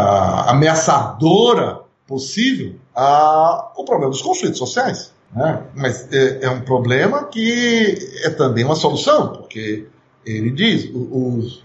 ameaçadora 0.48 1.80
possível 2.06 2.76
a, 2.96 3.72
o 3.76 3.84
problema 3.84 4.12
dos 4.12 4.22
conflitos 4.22 4.60
sociais. 4.60 5.12
Né? 5.34 5.64
Mas 5.76 6.08
é, 6.14 6.46
é, 6.46 6.50
um 6.52 6.62
problema 6.62 7.24
que 7.24 7.98
é 8.24 8.30
também 8.30 8.64
uma 8.64 8.76
solução, 8.76 9.30
porque 9.30 9.88
ele 10.24 10.52
diz, 10.52 10.88
os, 10.94 11.64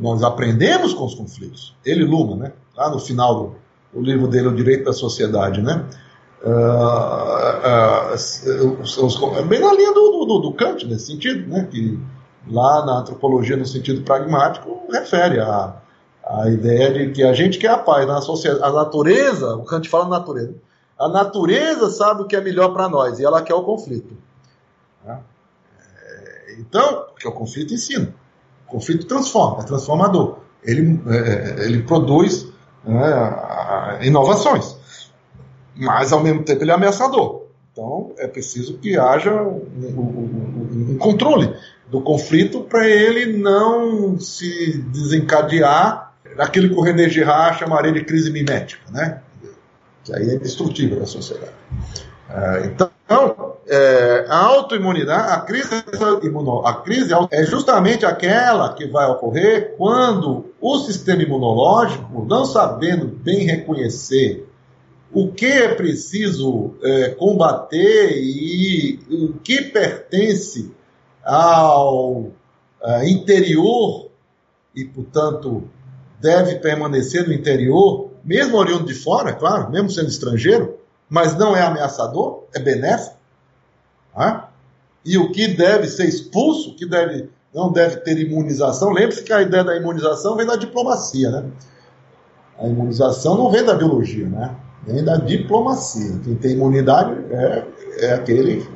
nós 0.00 0.22
aprendemos 0.22 0.94
com 0.94 1.04
os 1.04 1.14
conflitos. 1.14 1.74
Ele, 1.84 2.04
Luma, 2.04 2.36
né? 2.36 2.52
lá 2.76 2.90
no 2.90 2.98
final 2.98 3.54
do 3.92 4.00
livro 4.00 4.28
dele, 4.28 4.48
O 4.48 4.54
Direito 4.54 4.84
da 4.84 4.92
Sociedade, 4.92 5.60
né? 5.62 5.84
Uh, 6.44 8.14
uh, 8.14 9.42
bem 9.44 9.60
na 9.60 9.72
linha 9.74 9.92
do, 9.92 10.24
do, 10.24 10.38
do, 10.40 10.52
Kant, 10.54 10.84
nesse 10.86 11.06
sentido, 11.06 11.48
né, 11.48 11.68
que 11.70 12.00
lá 12.48 12.84
na 12.84 12.98
antropologia, 12.98 13.56
no 13.56 13.64
sentido 13.64 14.02
pragmático, 14.02 14.82
refere 14.90 15.38
a, 15.38 15.76
a 16.26 16.50
ideia 16.50 16.92
de 16.92 17.12
que 17.12 17.22
a 17.22 17.32
gente 17.32 17.58
quer 17.58 17.70
a 17.70 17.78
paz 17.78 18.08
na 18.08 18.20
sociedade. 18.20 18.64
A 18.64 18.72
natureza, 18.72 19.54
o 19.54 19.62
Kant 19.62 19.88
fala 19.88 20.08
natureza, 20.08 20.54
a 20.98 21.08
natureza 21.08 21.90
sabe 21.90 22.22
o 22.22 22.26
que 22.26 22.34
é 22.34 22.40
melhor 22.40 22.72
para 22.72 22.88
nós 22.88 23.20
e 23.20 23.24
ela 23.24 23.40
quer 23.40 23.54
o 23.54 23.62
conflito. 23.62 24.16
Né? 25.04 25.20
Então, 26.58 27.06
porque 27.12 27.28
o 27.28 27.32
conflito 27.32 27.72
ensina. 27.72 28.12
Conflito 28.72 29.06
transforma, 29.06 29.62
é 29.62 29.66
transformador. 29.66 30.38
Ele, 30.64 31.00
é, 31.08 31.64
ele 31.64 31.82
produz 31.82 32.48
né, 32.84 33.98
inovações 34.02 34.76
mas 35.74 36.12
ao 36.12 36.22
mesmo 36.22 36.42
tempo 36.42 36.62
ele 36.62 36.70
é 36.70 36.74
ameaçador. 36.74 37.42
Então 37.72 38.12
é 38.18 38.26
preciso 38.26 38.78
que 38.78 38.98
haja 38.98 39.32
um, 39.42 39.62
um, 39.80 40.92
um 40.92 40.98
controle 40.98 41.54
do 41.88 42.00
conflito 42.00 42.60
para 42.62 42.86
ele 42.86 43.38
não 43.38 44.18
se 44.18 44.78
desencadear 44.88 46.12
naquilo 46.36 46.68
que 46.68 46.74
o 46.74 46.82
René 46.82 47.08
Girard 47.08 47.58
chamaria 47.58 47.92
de 47.92 48.04
crise 48.04 48.30
mimética, 48.30 48.90
né? 48.90 49.20
que 50.04 50.14
aí 50.14 50.30
é 50.30 50.36
destrutiva 50.36 50.96
da 50.96 51.06
sociedade. 51.06 51.52
É, 52.28 52.66
então, 52.66 52.90
é, 53.66 54.26
a 54.28 54.38
autoimunidade, 54.38 55.32
a 55.32 55.40
crise, 55.40 55.70
a 56.64 56.74
crise 56.74 57.12
é 57.30 57.44
justamente 57.44 58.04
aquela 58.04 58.74
que 58.74 58.86
vai 58.86 59.08
ocorrer 59.08 59.74
quando 59.76 60.52
o 60.60 60.78
sistema 60.78 61.22
imunológico, 61.22 62.24
não 62.24 62.44
sabendo 62.44 63.06
bem 63.06 63.46
reconhecer 63.46 64.48
o 65.12 65.30
que 65.30 65.46
é 65.46 65.74
preciso 65.74 66.74
é, 66.82 67.10
combater 67.10 68.12
e 68.16 68.98
o 69.10 69.34
que 69.34 69.62
pertence 69.62 70.72
ao 71.22 72.30
é, 72.82 73.08
interior 73.08 74.10
e, 74.74 74.84
portanto, 74.84 75.68
deve 76.18 76.56
permanecer 76.56 77.26
no 77.26 77.32
interior, 77.32 78.10
mesmo 78.24 78.56
oriundo 78.56 78.86
de 78.86 78.94
fora, 78.94 79.32
claro, 79.32 79.70
mesmo 79.70 79.90
sendo 79.90 80.08
estrangeiro, 80.08 80.78
mas 81.08 81.36
não 81.36 81.54
é 81.54 81.62
ameaçador, 81.62 82.44
é 82.54 82.58
benéfico. 82.58 83.21
E 85.04 85.18
o 85.18 85.32
que 85.32 85.48
deve 85.48 85.88
ser 85.88 86.04
expulso, 86.04 86.70
o 86.70 86.74
que 86.76 86.86
deve, 86.86 87.28
não 87.52 87.72
deve 87.72 87.96
ter 87.98 88.18
imunização, 88.18 88.90
lembre-se 88.90 89.22
que 89.22 89.32
a 89.32 89.42
ideia 89.42 89.64
da 89.64 89.76
imunização 89.76 90.36
vem 90.36 90.46
da 90.46 90.56
diplomacia, 90.56 91.30
né? 91.30 91.44
A 92.58 92.66
imunização 92.66 93.36
não 93.36 93.50
vem 93.50 93.64
da 93.64 93.74
biologia, 93.74 94.28
né? 94.28 94.54
Vem 94.86 95.02
da 95.02 95.16
diplomacia. 95.16 96.20
Quem 96.22 96.34
tem 96.36 96.52
imunidade 96.52 97.12
é, 97.30 97.66
é 97.98 98.14
aquele 98.14 98.66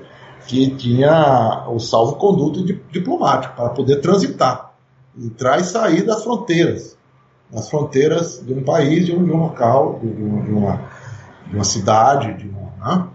que 0.47 0.71
tinha 0.77 1.67
o 1.69 1.79
salvo-conduto 1.79 2.65
diplomático 2.91 3.55
para 3.55 3.71
poder 3.71 4.01
transitar, 4.01 4.73
entrar 5.17 5.61
e 5.61 5.65
sair 5.65 6.03
das 6.03 6.23
fronteiras, 6.23 6.97
das 7.51 7.69
fronteiras 7.69 8.45
de 8.45 8.53
um 8.53 8.63
país, 8.63 9.07
de 9.07 9.15
um, 9.15 9.25
de 9.25 9.31
um 9.31 9.39
local, 9.39 9.99
de, 10.01 10.13
de, 10.13 10.23
uma, 10.23 10.81
de 11.49 11.55
uma 11.55 11.65
cidade, 11.65 12.35
de 12.35 12.49
uma, 12.49 12.73
né? 12.79 13.09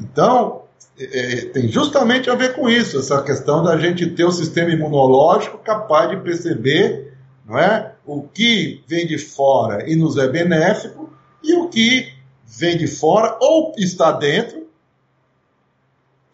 Então, 0.00 0.63
é, 0.98 1.32
é, 1.32 1.44
tem 1.46 1.68
justamente 1.68 2.30
a 2.30 2.34
ver 2.34 2.54
com 2.54 2.68
isso, 2.68 2.98
essa 2.98 3.20
questão 3.22 3.62
da 3.62 3.76
gente 3.76 4.10
ter 4.10 4.24
um 4.24 4.30
sistema 4.30 4.70
imunológico 4.70 5.58
capaz 5.58 6.10
de 6.10 6.16
perceber 6.18 7.12
não 7.44 7.58
é, 7.58 7.94
o 8.06 8.22
que 8.22 8.82
vem 8.86 9.06
de 9.06 9.18
fora 9.18 9.90
e 9.90 9.96
nos 9.96 10.16
é 10.16 10.28
benéfico 10.28 11.12
e 11.42 11.54
o 11.54 11.68
que 11.68 12.12
vem 12.46 12.78
de 12.78 12.86
fora 12.86 13.36
ou 13.40 13.72
está 13.76 14.12
dentro 14.12 14.64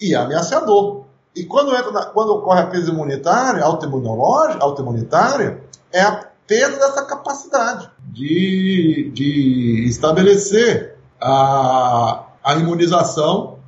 e 0.01 0.15
é 0.15 0.17
ameaçador. 0.17 1.05
E 1.35 1.45
quando, 1.45 1.75
entra 1.75 1.91
na, 1.91 2.07
quando 2.07 2.35
ocorre 2.35 2.61
a 2.61 2.67
crise 2.67 2.91
imunitária, 2.91 3.63
autoimunológica, 3.63 4.63
autoimunitária, 4.63 5.63
é 5.93 6.01
a 6.01 6.29
perda 6.47 6.77
dessa 6.77 7.05
capacidade 7.05 7.91
de, 8.09 9.11
de 9.15 9.85
estabelecer 9.87 10.97
a, 11.21 12.27
a 12.43 12.55
imunização 12.55 13.60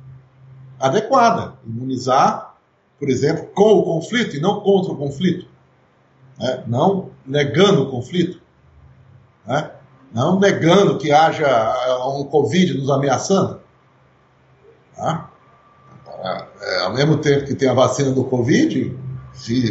adequada. 0.83 1.53
Imunizar, 1.65 2.55
por 2.99 3.09
exemplo, 3.09 3.47
com 3.55 3.79
o 3.79 3.83
conflito 3.83 4.35
e 4.35 4.41
não 4.41 4.59
contra 4.59 4.91
o 4.91 4.97
conflito. 4.97 5.47
Né? 6.37 6.63
Não 6.67 7.09
negando 7.25 7.83
o 7.83 7.89
conflito. 7.89 8.41
Né? 9.47 9.71
Não 10.13 10.39
negando 10.39 10.97
que 10.97 11.11
haja 11.11 11.47
eh, 11.47 12.03
um 12.05 12.25
Covid 12.25 12.77
nos 12.77 12.89
ameaçando. 12.89 13.61
Tá? 14.95 15.29
É, 16.61 16.83
ao 16.83 16.93
mesmo 16.93 17.17
tempo 17.17 17.45
que 17.45 17.55
tem 17.55 17.69
a 17.69 17.73
vacina 17.73 18.11
do 18.11 18.25
Covid, 18.25 18.97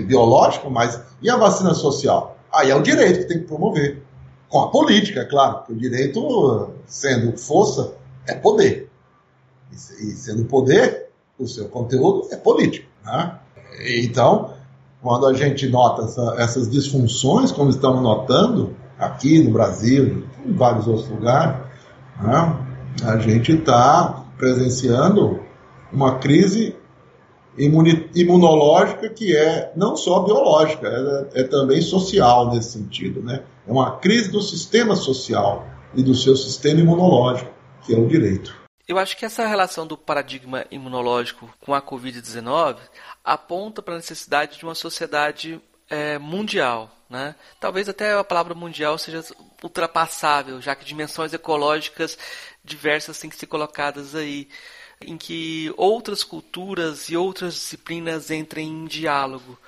biológico, 0.07 0.71
mas 0.71 1.01
e 1.23 1.31
a 1.31 1.37
vacina 1.37 1.73
social? 1.73 2.37
Aí 2.53 2.71
é 2.71 2.75
o 2.75 2.83
direito 2.83 3.21
que 3.21 3.25
tem 3.27 3.39
que 3.39 3.47
promover. 3.47 4.03
Com 4.49 4.61
a 4.61 4.71
política, 4.71 5.21
é 5.21 5.25
claro, 5.25 5.63
o 5.69 5.75
direito, 5.75 6.71
sendo 6.87 7.39
força, 7.39 7.95
é 8.27 8.35
poder. 8.35 8.92
E 9.73 10.11
sendo 10.13 10.45
poder, 10.45 11.09
o 11.39 11.47
seu 11.47 11.69
conteúdo 11.69 12.29
é 12.31 12.37
político. 12.37 12.87
Né? 13.05 13.39
Então, 14.05 14.55
quando 15.01 15.27
a 15.27 15.33
gente 15.33 15.69
nota 15.69 16.03
essa, 16.03 16.35
essas 16.39 16.71
disfunções, 16.71 17.51
como 17.51 17.71
estamos 17.71 18.03
notando 18.03 18.77
aqui 18.99 19.43
no 19.43 19.51
Brasil, 19.51 20.25
em 20.45 20.53
vários 20.53 20.87
outros 20.87 21.09
lugares, 21.09 21.57
né? 22.21 22.57
a 23.05 23.19
gente 23.19 23.53
está 23.53 24.25
presenciando 24.37 25.41
uma 25.93 26.19
crise 26.19 26.77
imunológica 27.57 29.09
que 29.09 29.37
é 29.37 29.73
não 29.77 29.97
só 29.97 30.21
biológica, 30.21 30.89
é, 31.35 31.41
é, 31.41 31.45
também 31.45 31.83
social 31.83 32.51
nesse 32.51 32.73
sentido. 32.73 33.21
Né? 33.23 33.43
É 33.67 33.73
uma 33.73 33.99
crise 33.99 34.31
do 34.31 34.41
sistema 34.41 34.97
social 34.97 35.67
e 35.95 36.03
do 36.03 36.15
seu 36.15 36.37
sistema 36.37 36.81
imunológico, 36.81 37.51
que 37.83 37.95
é 37.95 37.99
o 37.99 38.07
direito. 38.07 38.62
Eu 38.87 38.99
acho 38.99 39.17
que 39.17 39.25
essa 39.25 39.47
relação 39.47 39.87
do 39.87 39.97
paradigma 39.97 40.67
imunológico 40.71 41.53
com 41.61 41.73
a 41.73 41.81
Covid-19 41.81 42.79
aponta 43.25 43.81
para 43.81 43.95
a 43.95 43.99
necessidade 43.99 44.59
de 44.59 44.65
uma 44.65 44.75
sociedade 44.75 45.61
é, 45.89 46.19
mundial. 46.19 46.91
Né? 47.09 47.35
Talvez 47.61 47.89
até 47.89 48.15
a 48.15 48.25
palavra 48.25 48.55
mundial 48.55 48.99
seja 48.99 49.23
ultrapassável, 49.63 50.61
já 50.61 50.75
que 50.75 50.85
dimensões 50.85 51.33
ecológicas 51.33 52.19
diversas 52.65 53.19
têm 53.19 53.29
que 53.29 53.37
ser 53.37 53.47
colocadas 53.47 54.15
aí, 54.15 54.49
em 55.01 55.17
que 55.19 55.73
outras 55.77 56.25
culturas 56.25 57.09
e 57.09 57.17
outras 57.17 57.55
disciplinas 57.55 58.31
entrem 58.31 58.67
em 58.67 58.87
diálogo. 58.87 59.59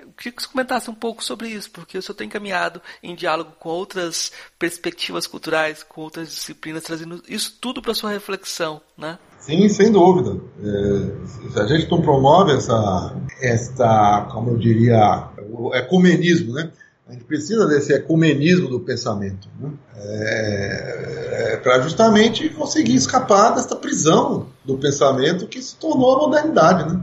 Eu 0.00 0.08
queria 0.16 0.32
que 0.32 0.42
você 0.42 0.48
comentasse 0.48 0.90
um 0.90 0.94
pouco 0.94 1.24
sobre 1.24 1.48
isso, 1.48 1.70
porque 1.70 1.98
o 1.98 2.02
senhor 2.02 2.14
tem 2.14 2.28
caminhado 2.28 2.80
em 3.02 3.14
diálogo 3.14 3.52
com 3.58 3.68
outras 3.68 4.32
perspectivas 4.58 5.26
culturais, 5.26 5.82
com 5.82 6.02
outras 6.02 6.28
disciplinas, 6.28 6.84
trazendo 6.84 7.22
isso 7.28 7.56
tudo 7.60 7.82
para 7.82 7.94
sua 7.94 8.10
reflexão, 8.10 8.80
né? 8.96 9.18
Sim, 9.40 9.68
sem 9.68 9.90
dúvida. 9.90 10.40
É, 10.62 11.60
a 11.60 11.66
gente 11.66 11.90
não 11.90 12.02
promove 12.02 12.52
essa, 12.52 13.16
esta, 13.40 14.28
como 14.32 14.50
eu 14.50 14.56
diria, 14.56 15.28
o 15.50 15.74
ecumenismo, 15.74 16.52
né? 16.52 16.70
A 17.08 17.12
gente 17.12 17.24
precisa 17.24 17.66
desse 17.66 17.92
ecumenismo 17.92 18.68
do 18.68 18.80
pensamento, 18.80 19.48
né? 19.58 19.70
é, 19.96 21.54
é 21.54 21.56
para 21.56 21.80
justamente 21.80 22.48
conseguir 22.50 22.94
escapar 22.94 23.54
desta 23.54 23.74
prisão 23.74 24.48
do 24.62 24.76
pensamento 24.76 25.46
que 25.46 25.62
se 25.62 25.74
tornou 25.76 26.16
a 26.16 26.18
modernidade, 26.18 26.92
né? 26.92 27.00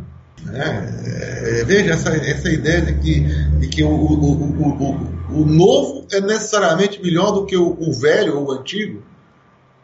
É, 0.54 1.60
é, 1.60 1.64
veja 1.66 1.94
essa, 1.94 2.10
essa 2.16 2.50
ideia 2.50 2.82
de 2.82 2.94
que, 2.94 3.20
de 3.60 3.68
que 3.68 3.84
o, 3.84 3.90
o, 3.90 4.32
o, 4.32 5.42
o, 5.42 5.46
novo 5.46 6.06
é 6.12 6.22
necessariamente 6.22 7.02
melhor 7.02 7.32
do 7.32 7.46
que 7.46 7.58
o, 7.58 7.92
velho 7.94 8.38
ou 8.38 8.48
o 8.48 8.52
antigo. 8.52 9.02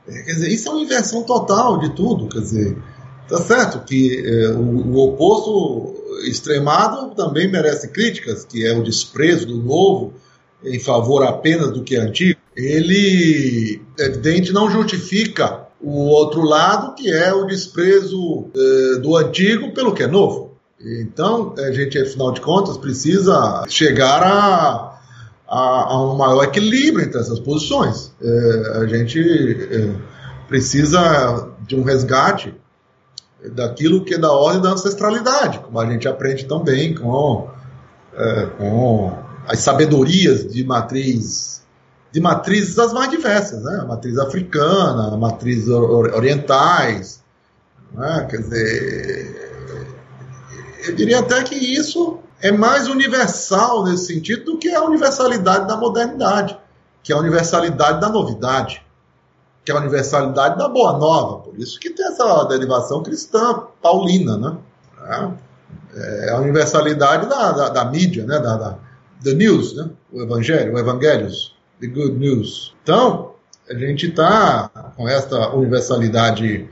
É, 0.08 0.22
quer 0.24 0.34
dizer, 0.34 0.50
isso 0.50 0.70
é 0.70 0.72
uma 0.72 0.82
inversão 0.82 1.24
total 1.24 1.80
de 1.80 1.90
tudo. 1.96 2.28
Quer 2.28 2.40
dizer, 2.42 2.78
tá 3.28 3.38
certo 3.38 3.84
que 3.86 4.24
é, 4.24 4.50
o, 4.50 4.96
oposto 4.98 5.96
extremado 6.26 7.16
também 7.16 7.50
merece 7.50 7.88
críticas, 7.88 8.46
que 8.46 8.66
é 8.66 8.78
o 8.78 8.84
desprezo 8.84 9.48
do 9.48 9.58
novo 9.58 10.14
em 10.64 10.80
favor 10.80 11.24
apenas 11.24 11.72
do 11.72 11.84
que 11.84 11.96
é 11.96 12.00
antigo. 12.00 12.40
Ele, 12.56 13.82
é 13.98 14.06
evidente, 14.06 14.54
não 14.54 14.70
justifica 14.70 15.68
o 15.80 16.06
outro 16.06 16.44
lado, 16.44 16.94
que 16.96 17.12
é 17.12 17.34
o 17.34 17.46
desprezo 17.46 18.46
eh, 18.56 19.00
do 19.00 19.16
antigo 19.16 19.74
pelo 19.74 19.94
que 19.94 20.04
é 20.04 20.08
novo. 20.08 20.51
Então, 20.84 21.54
a 21.58 21.72
gente, 21.72 21.98
afinal 22.00 22.32
de 22.32 22.42
contas, 22.42 22.78
precisa 22.78 23.64
chegar 23.68 24.24
a, 24.24 25.00
a, 25.48 25.94
a 25.94 26.12
um 26.12 26.16
maior 26.16 26.44
equilíbrio 26.44 27.06
entre 27.06 27.20
essas 27.20 27.40
posições. 27.40 28.12
É, 28.22 28.78
a 28.78 28.86
gente 28.88 29.20
é, 29.20 29.96
precisa 30.48 31.50
de 31.68 31.76
um 31.76 31.84
resgate 31.84 32.54
daquilo 33.54 34.04
que 34.04 34.16
é 34.16 34.18
da 34.18 34.32
ordem 34.32 34.62
da 34.62 34.70
ancestralidade, 34.70 35.60
como 35.60 35.80
a 35.80 35.86
gente 35.86 36.08
aprende 36.08 36.46
também 36.46 36.96
com, 36.96 37.50
é, 38.14 38.46
com 38.58 39.18
as 39.48 39.60
sabedorias 39.60 40.48
de 40.48 40.64
matriz 40.64 41.62
de 42.12 42.20
matrizes 42.20 42.78
as 42.78 42.92
mais 42.92 43.10
diversas, 43.10 43.64
né? 43.64 43.80
A 43.82 43.86
matriz 43.86 44.18
africana, 44.18 45.14
a 45.14 45.18
matriz 45.18 45.68
orientais, 45.70 47.24
né? 47.94 48.28
quer 48.30 48.38
dizer, 48.38 49.51
eu 50.84 50.96
diria 50.96 51.20
até 51.20 51.44
que 51.44 51.56
isso 51.56 52.20
é 52.42 52.52
mais 52.52 52.88
universal 52.88 53.84
nesse 53.84 54.08
sentido 54.08 54.46
do 54.46 54.58
que 54.58 54.74
a 54.74 54.84
universalidade 54.84 55.68
da 55.68 55.78
modernidade, 55.78 56.58
que 57.04 57.14
é 57.14 57.16
a 57.16 57.20
universalidade 57.20 58.02
da 58.02 58.10
novidade, 58.10 58.84
que 59.64 59.72
é 59.72 59.76
a 59.76 59.80
universalidade 59.80 60.58
da 60.58 60.68
boa 60.68 60.98
nova. 60.98 61.40
Por 61.40 61.58
isso 61.60 61.80
que 61.80 61.92
tem 61.92 62.06
essa 62.06 62.44
derivação 62.46 63.04
cristã 63.04 63.64
paulina, 63.82 64.38
né? 64.38 64.58
É, 65.94 66.30
é 66.30 66.32
a 66.32 66.40
universalidade 66.40 67.28
da, 67.28 67.52
da, 67.52 67.70
da 67.70 67.86
mídia, 67.86 68.26
né? 68.26 68.40
Da, 68.40 68.56
da, 68.58 68.78
the 69.24 69.34
news, 69.34 69.76
né? 69.76 69.90
O 70.12 70.22
evangelho, 70.22 70.74
o 70.74 70.80
evangelios, 70.80 71.56
the 71.80 71.88
good 71.88 72.14
news. 72.14 72.76
Então, 72.84 73.32
a 73.70 73.74
gente 73.76 74.08
está 74.08 74.70
com 74.98 75.08
essa 75.08 75.50
universalidade 75.50 76.68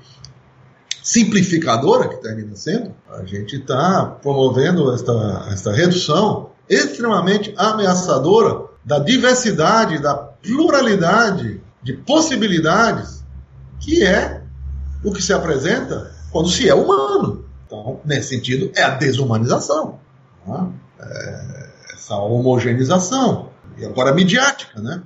simplificadora 1.09 2.07
que 2.07 2.17
termina 2.17 2.55
sendo, 2.55 2.93
a 3.09 3.25
gente 3.25 3.55
está 3.55 4.05
promovendo 4.21 4.93
esta, 4.93 5.47
esta 5.51 5.71
redução 5.73 6.51
extremamente 6.69 7.51
ameaçadora 7.57 8.65
da 8.85 8.99
diversidade, 8.99 9.97
da 9.97 10.13
pluralidade 10.13 11.59
de 11.81 11.93
possibilidades 11.93 13.23
que 13.79 14.05
é 14.05 14.43
o 15.03 15.11
que 15.11 15.19
se 15.19 15.33
apresenta 15.33 16.11
quando 16.31 16.47
se 16.47 16.69
é 16.69 16.75
humano. 16.75 17.43
Então, 17.65 17.99
nesse 18.05 18.29
sentido, 18.29 18.71
é 18.75 18.83
a 18.83 18.89
desumanização, 18.89 19.99
né? 20.45 20.67
é 20.99 21.69
essa 21.95 22.17
homogeneização, 22.17 23.49
e 23.79 23.83
agora 23.83 24.13
midiática, 24.13 24.79
né? 24.79 25.01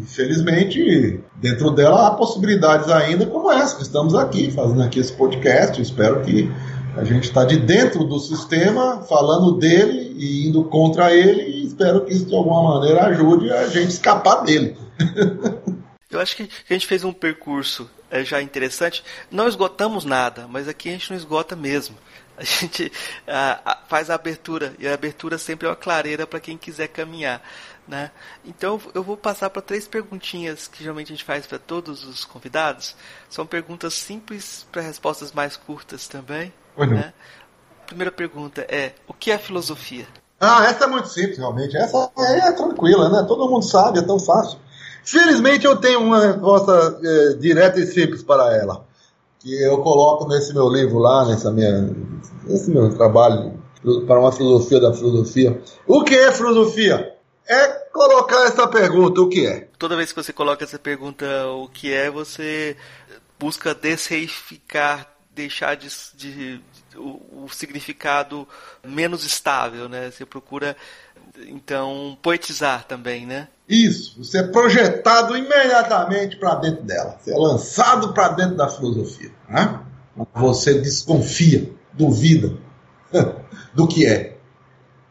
Infelizmente, 0.00 1.20
dentro 1.36 1.70
dela 1.70 2.08
há 2.08 2.10
possibilidades 2.12 2.88
ainda 2.88 3.26
como 3.26 3.52
essa, 3.52 3.76
que 3.76 3.82
estamos 3.82 4.14
aqui, 4.14 4.50
fazendo 4.50 4.82
aqui 4.82 4.98
esse 4.98 5.12
podcast, 5.12 5.80
espero 5.80 6.22
que 6.22 6.50
a 6.96 7.04
gente 7.04 7.24
está 7.24 7.44
de 7.44 7.58
dentro 7.58 8.04
do 8.04 8.18
sistema, 8.18 9.02
falando 9.02 9.58
dele 9.58 10.14
e 10.16 10.48
indo 10.48 10.64
contra 10.64 11.14
ele, 11.14 11.42
e 11.42 11.66
espero 11.66 12.04
que 12.04 12.12
isso 12.12 12.26
de 12.26 12.34
alguma 12.34 12.74
maneira 12.74 13.06
ajude 13.06 13.52
a 13.52 13.68
gente 13.68 13.90
escapar 13.90 14.42
dele. 14.42 14.76
Eu 16.10 16.18
acho 16.18 16.34
que 16.34 16.48
a 16.68 16.72
gente 16.72 16.88
fez 16.88 17.04
um 17.04 17.12
percurso 17.12 17.88
é, 18.10 18.24
já 18.24 18.42
interessante. 18.42 19.04
Não 19.30 19.46
esgotamos 19.46 20.04
nada, 20.04 20.48
mas 20.48 20.66
aqui 20.66 20.88
a 20.88 20.92
gente 20.92 21.10
não 21.10 21.16
esgota 21.16 21.54
mesmo. 21.54 21.96
A 22.36 22.42
gente 22.42 22.90
a, 23.28 23.60
a, 23.64 23.76
faz 23.86 24.08
a 24.08 24.14
abertura, 24.14 24.74
e 24.78 24.88
a 24.88 24.94
abertura 24.94 25.36
sempre 25.36 25.66
é 25.66 25.70
uma 25.70 25.76
clareira 25.76 26.26
para 26.26 26.40
quem 26.40 26.56
quiser 26.56 26.88
caminhar. 26.88 27.42
Né? 27.90 28.12
Então 28.44 28.80
eu 28.94 29.02
vou 29.02 29.16
passar 29.16 29.50
para 29.50 29.60
três 29.60 29.88
perguntinhas 29.88 30.68
que 30.68 30.80
geralmente 30.80 31.08
a 31.08 31.16
gente 31.16 31.24
faz 31.24 31.44
para 31.44 31.58
todos 31.58 32.04
os 32.04 32.24
convidados. 32.24 32.94
São 33.28 33.44
perguntas 33.44 33.94
simples 33.94 34.64
para 34.70 34.80
respostas 34.80 35.32
mais 35.32 35.56
curtas 35.56 36.06
também. 36.06 36.52
Né? 36.78 37.12
Primeira 37.86 38.12
pergunta 38.12 38.60
é: 38.68 38.92
o 39.08 39.12
que 39.12 39.32
é 39.32 39.38
filosofia? 39.38 40.06
Ah, 40.38 40.66
essa 40.66 40.84
é 40.84 40.86
muito 40.86 41.08
simples, 41.08 41.38
realmente. 41.38 41.76
Essa 41.76 42.08
é 42.16 42.52
tranquila, 42.52 43.08
né? 43.08 43.24
Todo 43.26 43.50
mundo 43.50 43.64
sabe, 43.64 43.98
é 43.98 44.02
tão 44.02 44.20
fácil. 44.20 44.60
Felizmente 45.04 45.66
eu 45.66 45.76
tenho 45.76 46.00
uma 46.00 46.20
resposta 46.20 47.00
é, 47.02 47.32
direta 47.34 47.80
e 47.80 47.86
simples 47.86 48.22
para 48.22 48.56
ela, 48.56 48.86
que 49.40 49.52
eu 49.60 49.78
coloco 49.78 50.28
nesse 50.28 50.54
meu 50.54 50.68
livro 50.68 50.98
lá, 50.98 51.26
nessa 51.26 51.50
minha, 51.50 51.90
nesse 52.44 52.70
meu 52.70 52.94
trabalho 52.94 53.60
para 54.06 54.20
uma 54.20 54.30
filosofia 54.30 54.78
da 54.80 54.92
filosofia. 54.92 55.60
O 55.88 56.04
que 56.04 56.14
é 56.14 56.30
filosofia? 56.30 57.19
É 57.50 57.66
colocar 57.92 58.44
essa 58.44 58.68
pergunta, 58.68 59.20
o 59.20 59.28
que 59.28 59.44
é? 59.44 59.66
Toda 59.76 59.96
vez 59.96 60.12
que 60.12 60.22
você 60.22 60.32
coloca 60.32 60.62
essa 60.62 60.78
pergunta, 60.78 61.26
o 61.48 61.66
que 61.68 61.92
é, 61.92 62.08
você 62.08 62.76
busca 63.36 63.74
desreificar, 63.74 65.08
deixar 65.34 65.74
de, 65.74 65.88
de 66.14 66.60
o, 66.94 67.44
o 67.44 67.48
significado 67.48 68.46
menos 68.86 69.24
estável, 69.24 69.88
né? 69.88 70.12
Você 70.12 70.24
procura 70.24 70.76
então 71.48 72.16
poetizar 72.22 72.84
também, 72.84 73.26
né? 73.26 73.48
Isso, 73.68 74.22
você 74.22 74.38
é 74.38 74.42
projetado 74.44 75.36
imediatamente 75.36 76.36
para 76.36 76.54
dentro 76.56 76.84
dela, 76.84 77.18
você 77.20 77.32
é 77.32 77.36
lançado 77.36 78.12
para 78.12 78.28
dentro 78.28 78.56
da 78.56 78.68
filosofia. 78.68 79.32
Né? 79.48 79.80
Você 80.34 80.80
desconfia, 80.80 81.72
duvida 81.92 82.56
do 83.74 83.88
que 83.88 84.06
é, 84.06 84.29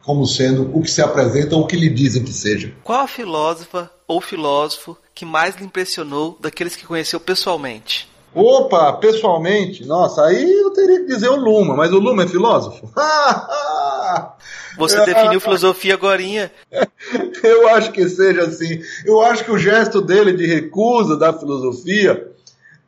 como 0.10 0.26
sendo 0.26 0.76
o 0.76 0.82
que 0.82 0.90
se 0.90 1.04
apresenta 1.04 1.56
ou 1.56 1.62
o 1.62 1.68
que 1.68 1.76
lhe 1.76 1.88
dizem 1.88 2.24
que 2.24 2.34
seja. 2.34 2.74
Qual 2.84 3.02
a 3.02 3.08
filósofa 3.08 3.92
ou 4.08 4.20
filósofo 4.20 4.98
que 5.14 5.24
mais 5.24 5.56
lhe 5.56 5.64
impressionou 5.64 6.36
daqueles 6.40 6.76
que 6.76 6.84
conheceu 6.84 7.20
pessoalmente? 7.20 8.10
Opa, 8.34 8.94
pessoalmente, 8.94 9.86
nossa, 9.86 10.26
aí 10.26 10.52
eu 10.52 10.72
teria 10.72 11.02
que 11.02 11.06
dizer 11.06 11.30
o 11.30 11.36
Luma, 11.36 11.76
mas 11.76 11.94
o 11.94 12.00
Luma 12.00 12.24
é 12.24 12.28
filósofo? 12.28 12.90
Você 14.80 15.06
definiu 15.06 15.40
filosofia 15.40 15.94
agorinha. 15.94 16.52
Eu 17.44 17.68
acho 17.70 17.92
que 17.92 18.10
seja 18.10 18.44
assim. 18.44 18.82
Eu 19.06 19.22
acho 19.22 19.44
que 19.44 19.52
o 19.52 19.60
gesto 19.60 20.02
dele 20.02 20.34
de 20.34 20.48
recusa 20.48 21.18
da 21.18 21.34
filosofia 21.34 22.32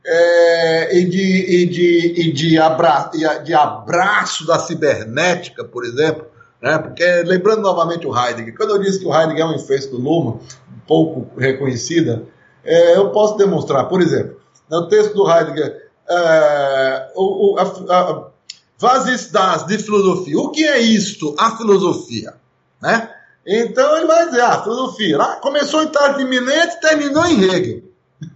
é, 0.03 0.97
e, 0.97 1.05
de, 1.05 1.21
e, 1.21 1.65
de, 1.67 2.21
e 2.21 2.33
de, 2.33 2.57
abra, 2.57 3.11
de 3.43 3.53
abraço 3.53 4.47
da 4.47 4.57
cibernética, 4.57 5.63
por 5.63 5.85
exemplo, 5.85 6.30
né? 6.61 6.77
porque 6.77 7.05
lembrando 7.23 7.61
novamente 7.61 8.05
o 8.05 8.15
Heidegger, 8.15 8.55
quando 8.55 8.71
eu 8.71 8.79
disse 8.79 8.99
que 8.99 9.05
o 9.05 9.13
Heidegger 9.13 9.45
é 9.45 9.47
um 9.47 9.55
efeito 9.55 9.89
do 9.89 9.97
Luma, 9.97 10.39
pouco 10.87 11.27
reconhecida, 11.39 12.23
é, 12.63 12.97
eu 12.97 13.09
posso 13.09 13.37
demonstrar, 13.37 13.85
por 13.85 14.01
exemplo, 14.01 14.39
no 14.69 14.87
texto 14.87 15.13
do 15.13 15.29
Heidegger, 15.29 15.89
é, 16.09 17.11
o, 17.15 17.55
a, 17.57 17.63
a, 17.63 18.31
Was 18.81 19.07
ist 19.07 19.31
das 19.31 19.67
de 19.67 19.77
filosofia? 19.77 20.39
O 20.39 20.49
que 20.49 20.67
é 20.67 20.79
isto, 20.79 21.35
a 21.37 21.55
filosofia? 21.55 22.33
Né? 22.81 23.09
Então 23.45 23.95
ele 23.95 24.07
vai 24.07 24.25
dizer, 24.25 24.41
ah, 24.41 24.63
filosofia, 24.63 25.17
lá 25.17 25.35
começou 25.35 25.83
em 25.83 25.87
tarde 25.87 26.23
iminente 26.23 26.81
terminou 26.81 27.25
em 27.25 27.43
Hegel. 27.43 27.83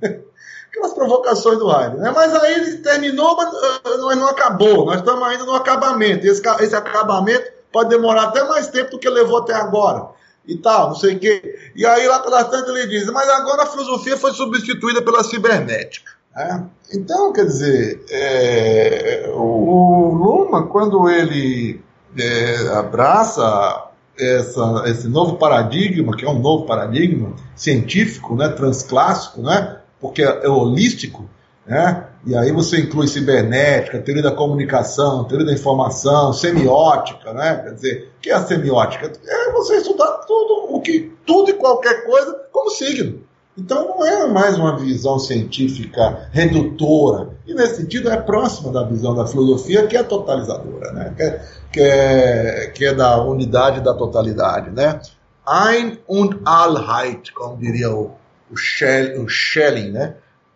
Aquelas 0.69 0.93
provocações 0.93 1.57
do 1.57 1.71
Heidegger. 1.71 1.99
Né? 1.99 2.11
Mas 2.15 2.35
aí 2.35 2.53
ele 2.53 2.77
terminou, 2.77 3.35
mas 3.35 3.49
uh, 3.49 4.15
não 4.15 4.27
acabou. 4.27 4.85
Nós 4.85 4.97
estamos 4.97 5.23
ainda 5.27 5.45
no 5.45 5.55
acabamento. 5.55 6.27
Esse, 6.27 6.41
esse 6.59 6.75
acabamento 6.75 7.54
pode 7.75 7.89
demorar 7.89 8.23
até 8.23 8.41
mais 8.45 8.69
tempo 8.69 8.91
do 8.91 8.99
que 8.99 9.09
levou 9.09 9.39
até 9.39 9.53
agora. 9.53 10.07
E 10.47 10.55
tal, 10.55 10.89
não 10.89 10.95
sei 10.95 11.15
o 11.15 11.19
quê. 11.19 11.73
E 11.75 11.85
aí 11.85 12.07
lá 12.07 12.19
pelas 12.19 12.47
tantas 12.47 12.73
ele 12.73 12.87
diz, 12.87 13.05
mas 13.07 13.27
agora 13.27 13.63
a 13.63 13.65
filosofia 13.65 14.15
foi 14.15 14.31
substituída 14.31 15.01
pela 15.01 15.25
cibernética. 15.25 16.13
É. 16.37 16.61
Então, 16.93 17.33
quer 17.33 17.45
dizer, 17.45 18.05
é, 18.09 19.29
o, 19.33 20.13
Luma, 20.13 20.67
quando 20.67 21.09
ele 21.09 21.81
é, 22.17 22.67
abraça 22.77 23.89
essa, 24.17 24.83
esse 24.85 25.09
novo 25.09 25.35
paradigma, 25.35 26.15
que 26.15 26.23
é 26.23 26.29
um 26.29 26.39
novo 26.39 26.65
paradigma 26.65 27.33
científico, 27.57 28.37
né, 28.37 28.47
transclássico, 28.47 29.41
né, 29.41 29.79
porque 29.99 30.21
é 30.21 30.47
holístico, 30.47 31.29
né, 31.65 32.07
e 32.25 32.35
aí 32.35 32.51
você 32.51 32.81
inclui 32.81 33.07
cibernética, 33.07 33.99
teoria 33.99 34.23
da 34.23 34.31
comunicação, 34.31 35.23
teoria 35.23 35.45
da 35.45 35.53
informação, 35.53 36.33
semiótica, 36.33 37.33
né, 37.33 37.61
quer 37.63 37.73
dizer, 37.73 38.13
o 38.17 38.21
que 38.21 38.29
é 38.29 38.33
a 38.33 38.45
semiótica? 38.45 39.11
É 39.25 39.51
você 39.51 39.77
estudar 39.77 40.19
tudo, 40.27 40.75
o 40.75 40.81
que, 40.81 41.11
tudo 41.25 41.49
e 41.49 41.53
qualquer 41.53 42.05
coisa 42.05 42.33
como 42.51 42.69
signo. 42.69 43.23
Então 43.57 43.87
não 43.87 44.05
é 44.05 44.27
mais 44.27 44.57
uma 44.57 44.77
visão 44.77 45.17
científica 45.17 46.27
redutora, 46.31 47.29
e 47.47 47.53
nesse 47.53 47.77
sentido 47.77 48.09
é 48.09 48.17
próxima 48.17 48.69
da 48.71 48.83
visão 48.83 49.15
da 49.15 49.25
filosofia, 49.25 49.87
que 49.87 49.95
é 49.95 50.03
totalizadora, 50.03 50.91
né? 50.91 51.13
que, 51.15 51.23
é, 51.23 51.41
que, 51.71 51.81
é, 51.81 52.71
que 52.73 52.85
é 52.85 52.93
da 52.93 53.23
unidade 53.23 53.79
da 53.79 53.93
totalidade. 53.93 54.71
Né? 54.71 54.99
Ein 55.47 55.99
und 56.07 56.41
Allheit, 56.43 57.31
como 57.31 57.57
diria 57.57 57.91
o, 57.91 58.11
o, 58.51 58.57
Schell, 58.57 59.21
o 59.23 59.29
Schelling, 59.29 59.91
né? 59.91 60.15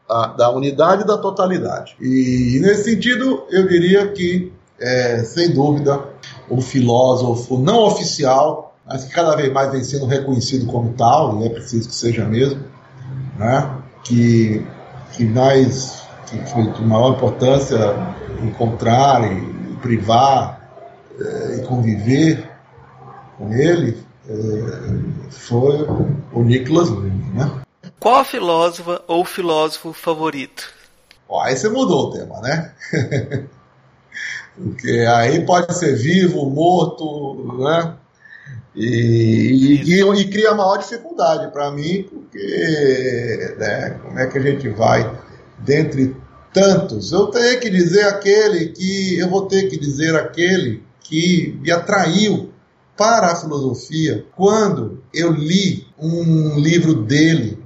A, 0.10 0.28
da 0.28 0.50
unidade 0.50 1.04
e 1.04 1.06
da 1.06 1.18
totalidade. 1.18 1.96
E 2.02 2.60
nesse 2.62 2.86
sentido, 2.86 3.44
eu 3.50 3.68
diria 3.68 4.08
que, 4.08 4.52
é, 4.80 5.24
sem 5.24 5.54
dúvida, 5.54 6.04
o 6.50 6.62
filósofo 6.62 7.58
não 7.60 7.84
oficial, 7.84 8.76
mas 8.88 9.04
que 9.04 9.14
cada 9.14 9.36
vez 9.36 9.54
mais 9.54 9.72
vem 9.72 9.84
sendo 9.84 10.08
reconhecido 10.08 10.66
como 10.66 10.94
tal, 10.94 11.40
e 11.42 11.46
é 11.46 11.50
preciso 11.50 11.88
que 11.88 11.94
seja 11.94 12.26
mesmo, 12.26 12.64
né? 13.38 13.80
que, 14.04 14.66
que 15.14 15.26
mais 15.26 16.04
que 16.26 16.38
foi 16.50 16.72
de 16.72 16.84
maior 16.84 17.14
importância 17.14 17.78
encontrar 18.44 19.32
e, 19.32 19.60
privar 19.82 20.60
é, 21.20 21.56
e 21.58 21.62
conviver 21.66 22.50
com 23.38 23.54
ele 23.54 23.98
é, 24.28 25.30
foi 25.30 25.88
o 26.34 26.44
Nicholas 26.44 26.90
Lund, 26.90 27.34
né? 27.34 27.50
Qual 28.00 28.16
a 28.16 28.24
filósofa 28.24 29.02
ou 29.08 29.26
filósofo 29.26 29.92
favorito? 29.92 30.72
Ó, 31.28 31.42
aí 31.42 31.58
você 31.58 31.68
mudou 31.68 32.08
o 32.08 32.12
tema, 32.12 32.40
né? 32.42 32.74
Porque 34.56 35.06
aí 35.08 35.46
pode 35.46 35.78
ser 35.78 35.96
vivo, 35.96 36.50
morto, 36.50 37.58
né? 37.60 37.96
E, 38.76 39.82
e, 39.84 40.02
e, 40.02 40.22
e 40.22 40.30
cria 40.30 40.54
maior 40.54 40.78
dificuldade 40.78 41.52
para 41.52 41.72
mim, 41.72 42.04
porque 42.10 43.56
né, 43.58 44.00
como 44.02 44.20
é 44.20 44.28
que 44.28 44.38
a 44.38 44.42
gente 44.42 44.70
vai, 44.70 45.20
dentre 45.58 46.16
tantos, 46.54 47.12
eu 47.12 47.28
tenho 47.28 47.60
que 47.60 47.70
dizer 47.70 48.06
aquele 48.06 48.70
que, 48.70 49.18
eu 49.18 49.30
vou 49.30 49.48
ter 49.48 49.70
que 49.70 49.78
dizer 49.78 50.16
aquele 50.16 50.84
que 51.02 51.58
me 51.62 51.72
atraiu 51.72 52.52
para 52.96 53.32
a 53.32 53.36
filosofia 53.36 54.26
quando 54.36 55.02
eu 55.14 55.32
li 55.32 55.88
um 55.98 56.60
livro 56.60 56.94
dele, 56.94 57.59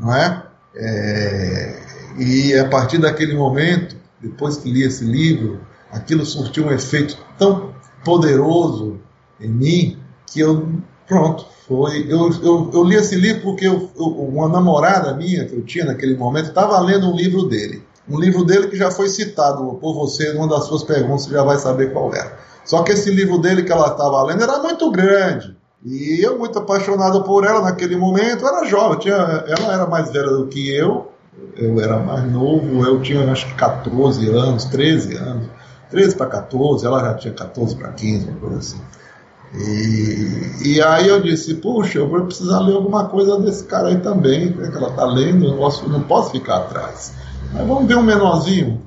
não 0.00 0.14
é? 0.14 0.42
é 0.74 1.80
e 2.18 2.58
a 2.58 2.68
partir 2.68 2.98
daquele 2.98 3.34
momento, 3.34 3.96
depois 4.20 4.56
que 4.56 4.70
li 4.70 4.82
esse 4.82 5.04
livro, 5.04 5.60
aquilo 5.90 6.24
surtiu 6.26 6.66
um 6.66 6.72
efeito 6.72 7.16
tão 7.38 7.72
poderoso 8.04 8.98
em 9.40 9.48
mim 9.48 9.98
que 10.26 10.40
eu, 10.40 10.68
pronto, 11.06 11.46
foi. 11.66 12.06
Eu, 12.08 12.30
eu, 12.42 12.70
eu 12.72 12.84
li 12.84 12.96
esse 12.96 13.14
livro 13.14 13.42
porque 13.42 13.66
eu, 13.66 13.90
eu, 13.96 14.06
uma 14.06 14.48
namorada 14.48 15.14
minha 15.14 15.44
que 15.44 15.54
eu 15.54 15.62
tinha 15.62 15.84
naquele 15.84 16.16
momento 16.16 16.48
estava 16.48 16.78
lendo 16.80 17.10
um 17.10 17.16
livro 17.16 17.44
dele. 17.44 17.82
Um 18.08 18.18
livro 18.18 18.44
dele 18.44 18.68
que 18.68 18.76
já 18.76 18.90
foi 18.90 19.08
citado 19.08 19.74
por 19.74 19.94
você 19.94 20.32
numa 20.32 20.48
das 20.48 20.64
suas 20.64 20.82
perguntas, 20.82 21.24
você 21.24 21.30
já 21.30 21.44
vai 21.44 21.58
saber 21.58 21.92
qual 21.92 22.12
era. 22.12 22.38
Só 22.64 22.82
que 22.82 22.92
esse 22.92 23.10
livro 23.10 23.38
dele 23.38 23.62
que 23.62 23.72
ela 23.72 23.88
estava 23.88 24.22
lendo 24.24 24.42
era 24.42 24.58
muito 24.58 24.90
grande. 24.90 25.56
E 25.84 26.20
eu, 26.22 26.38
muito 26.38 26.58
apaixonado 26.58 27.22
por 27.22 27.44
ela 27.44 27.62
naquele 27.62 27.96
momento, 27.96 28.46
era 28.46 28.66
jovem. 28.66 28.98
Tinha, 28.98 29.14
ela 29.14 29.72
era 29.72 29.86
mais 29.86 30.10
velha 30.10 30.30
do 30.30 30.46
que 30.46 30.70
eu, 30.74 31.10
eu 31.56 31.80
era 31.80 31.98
mais 31.98 32.30
novo, 32.30 32.84
eu 32.84 33.00
tinha 33.00 33.30
acho 33.30 33.46
que 33.46 33.54
14 33.54 34.28
anos, 34.28 34.64
13 34.66 35.16
anos. 35.16 35.48
13 35.90 36.16
para 36.16 36.26
14, 36.26 36.86
ela 36.86 37.00
já 37.00 37.14
tinha 37.14 37.34
14 37.34 37.74
para 37.76 37.92
15, 37.92 38.28
uma 38.28 38.38
coisa 38.38 38.58
assim. 38.58 38.80
E, 39.54 40.74
e 40.74 40.82
aí 40.82 41.08
eu 41.08 41.20
disse, 41.20 41.54
puxa, 41.54 41.98
eu 41.98 42.08
vou 42.08 42.24
precisar 42.24 42.60
ler 42.60 42.74
alguma 42.74 43.08
coisa 43.08 43.40
desse 43.40 43.64
cara 43.64 43.88
aí 43.88 43.98
também, 43.98 44.50
né, 44.50 44.70
que 44.70 44.76
ela 44.76 44.90
está 44.90 45.04
lendo, 45.04 45.44
eu 45.44 45.50
não 45.50 45.58
posso, 45.58 45.88
não 45.88 46.02
posso 46.02 46.30
ficar 46.30 46.58
atrás. 46.58 47.12
Mas 47.52 47.66
vamos 47.66 47.86
ver 47.86 47.96
um 47.96 48.02
menorzinho. 48.02 48.80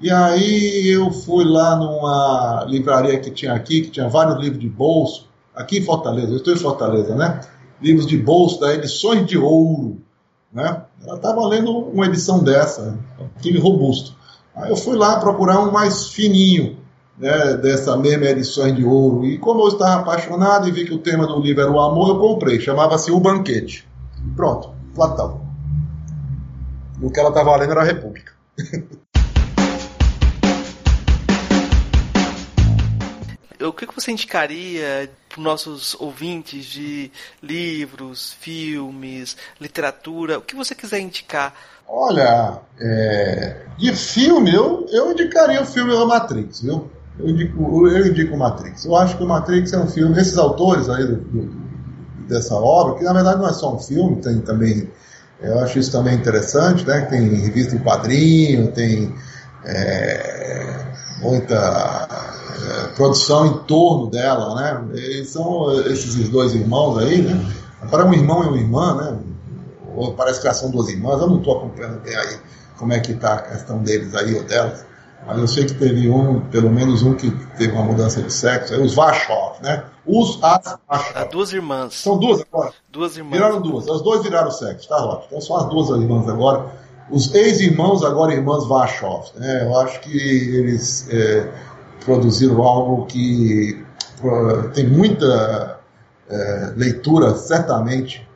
E 0.00 0.10
aí 0.10 0.88
eu 0.88 1.12
fui 1.12 1.44
lá 1.44 1.76
numa 1.76 2.64
livraria 2.68 3.18
que 3.20 3.30
tinha 3.30 3.52
aqui, 3.52 3.82
que 3.82 3.90
tinha 3.90 4.08
vários 4.08 4.38
livros 4.38 4.60
de 4.60 4.68
bolso, 4.68 5.27
aqui 5.58 5.78
em 5.78 5.84
Fortaleza, 5.84 6.30
eu 6.30 6.36
estou 6.36 6.54
em 6.54 6.58
Fortaleza, 6.58 7.14
né? 7.14 7.40
Livros 7.82 8.06
de 8.06 8.16
bolso 8.16 8.60
da 8.60 8.74
Edições 8.74 9.26
de 9.26 9.36
Ouro, 9.36 10.00
né? 10.52 10.84
Ela 11.04 11.16
estava 11.16 11.46
lendo 11.46 11.70
uma 11.70 12.06
edição 12.06 12.42
dessa, 12.42 12.96
aquele 13.36 13.58
robusto. 13.58 14.16
Aí 14.54 14.70
eu 14.70 14.76
fui 14.76 14.96
lá 14.96 15.20
procurar 15.20 15.60
um 15.60 15.70
mais 15.70 16.08
fininho, 16.08 16.78
né, 17.16 17.56
dessa 17.56 17.96
mesma 17.96 18.26
edição 18.26 18.72
de 18.72 18.84
ouro. 18.84 19.24
E 19.24 19.38
como 19.38 19.62
eu 19.62 19.68
estava 19.68 20.02
apaixonado 20.02 20.68
e 20.68 20.72
vi 20.72 20.84
que 20.84 20.94
o 20.94 20.98
tema 20.98 21.26
do 21.26 21.40
livro 21.40 21.62
era 21.62 21.70
o 21.70 21.80
amor, 21.80 22.08
eu 22.08 22.18
comprei. 22.18 22.60
Chamava-se 22.60 23.10
O 23.10 23.20
Banquete. 23.20 23.86
Pronto, 24.34 24.70
Platão. 24.94 25.40
O 27.00 27.10
que 27.10 27.20
ela 27.20 27.28
estava 27.28 27.56
lendo 27.56 27.72
era 27.72 27.82
a 27.82 27.84
República. 27.84 28.32
o 33.60 33.72
que 33.72 33.86
você 33.94 34.10
indicaria 34.10 35.10
para 35.28 35.38
os 35.38 35.44
nossos 35.44 35.96
ouvintes 35.98 36.64
de 36.64 37.10
livros, 37.42 38.34
filmes, 38.40 39.36
literatura, 39.60 40.38
o 40.38 40.42
que 40.42 40.54
você 40.54 40.74
quiser 40.74 41.00
indicar? 41.00 41.54
Olha, 41.88 42.58
é, 42.78 43.62
de 43.78 43.94
filme, 43.94 44.54
eu, 44.54 44.86
eu 44.90 45.12
indicaria 45.12 45.62
o 45.62 45.66
filme 45.66 45.92
da 45.92 46.04
Matrix, 46.04 46.60
viu? 46.60 46.90
Eu 47.18 47.28
indico, 47.28 47.88
eu 47.88 48.06
indico 48.06 48.36
Matrix. 48.36 48.84
Eu 48.84 48.94
acho 48.94 49.16
que 49.16 49.24
o 49.24 49.26
Matrix 49.26 49.72
é 49.72 49.78
um 49.78 49.88
filme, 49.88 50.20
esses 50.20 50.38
autores 50.38 50.88
aí 50.88 51.04
do, 51.04 51.16
do, 51.16 51.68
dessa 52.28 52.54
obra, 52.54 52.96
que 52.98 53.04
na 53.04 53.12
verdade 53.12 53.40
não 53.40 53.48
é 53.48 53.52
só 53.52 53.74
um 53.74 53.78
filme, 53.78 54.20
tem 54.20 54.40
também, 54.40 54.88
eu 55.40 55.58
acho 55.60 55.78
isso 55.78 55.90
também 55.90 56.14
interessante, 56.14 56.86
né? 56.86 57.00
Tem 57.06 57.34
revista 57.36 57.74
em 57.74 57.78
quadrinho, 57.78 58.70
tem 58.70 59.14
é, 59.64 60.84
muita 61.20 62.07
produção 62.98 63.46
em 63.46 63.58
torno 63.58 64.10
dela, 64.10 64.56
né? 64.56 64.84
E 64.94 65.24
são 65.24 65.72
esses 65.86 66.28
dois 66.28 66.52
irmãos 66.52 66.98
aí, 66.98 67.22
né? 67.22 67.54
Agora 67.80 68.04
um 68.04 68.12
irmão 68.12 68.44
e 68.44 68.48
uma 68.48 68.58
irmã, 68.58 68.94
né? 68.96 69.18
Ou 69.94 70.12
parece 70.14 70.42
que 70.42 70.52
são 70.52 70.70
duas 70.70 70.88
irmãs, 70.88 71.20
eu 71.20 71.28
não 71.28 71.38
estou 71.38 71.58
acompanhando 71.58 72.00
bem 72.02 72.14
aí 72.14 72.36
como 72.76 72.92
é 72.92 73.00
que 73.00 73.12
está 73.12 73.34
a 73.34 73.42
questão 73.42 73.78
deles 73.78 74.14
aí 74.14 74.34
ou 74.34 74.42
delas. 74.42 74.84
Mas 75.26 75.38
eu 75.38 75.48
sei 75.48 75.64
que 75.64 75.74
teve 75.74 76.08
um, 76.10 76.40
pelo 76.40 76.70
menos 76.70 77.02
um 77.02 77.14
que 77.14 77.30
teve 77.56 77.72
uma 77.72 77.84
mudança 77.84 78.20
de 78.20 78.32
sexo, 78.32 78.74
é 78.74 78.78
os 78.78 78.94
Vachov, 78.94 79.62
né? 79.62 79.84
Os 80.04 80.38
as 80.42 80.76
Vachov. 80.88 81.28
duas 81.30 81.52
irmãs. 81.52 81.94
São 81.94 82.18
duas 82.18 82.40
agora? 82.40 82.72
Duas 82.90 83.16
irmãs. 83.16 83.32
Viraram 83.32 83.60
duas. 83.60 83.88
As 83.88 84.02
duas 84.02 84.22
viraram 84.22 84.50
sexo, 84.50 84.88
tá 84.88 84.96
ótimo. 84.96 85.26
Então 85.28 85.40
são 85.40 85.56
as 85.56 85.68
duas 85.68 85.88
irmãs 85.90 86.28
agora. 86.28 86.66
Os 87.10 87.34
ex-irmãos, 87.34 88.04
agora 88.04 88.34
irmãs 88.34 88.66
Vachov. 88.66 89.26
Né? 89.36 89.64
Eu 89.64 89.78
acho 89.78 90.00
que 90.00 90.16
eles 90.16 91.08
é, 91.10 91.48
produziram 92.08 92.62
algo 92.62 93.04
que 93.06 93.84
tem 94.74 94.88
muita 94.88 95.78
é, 96.28 96.72
leitura, 96.74 97.34
certamente, 97.34 98.26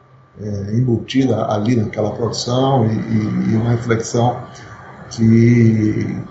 é, 0.41 0.75
embutida 0.75 1.47
ali 1.47 1.75
naquela 1.75 2.11
produção 2.11 2.87
e, 2.87 2.93
e, 2.93 3.53
e 3.53 3.57
uma 3.57 3.71
reflexão 3.71 4.41
que 5.11 6.23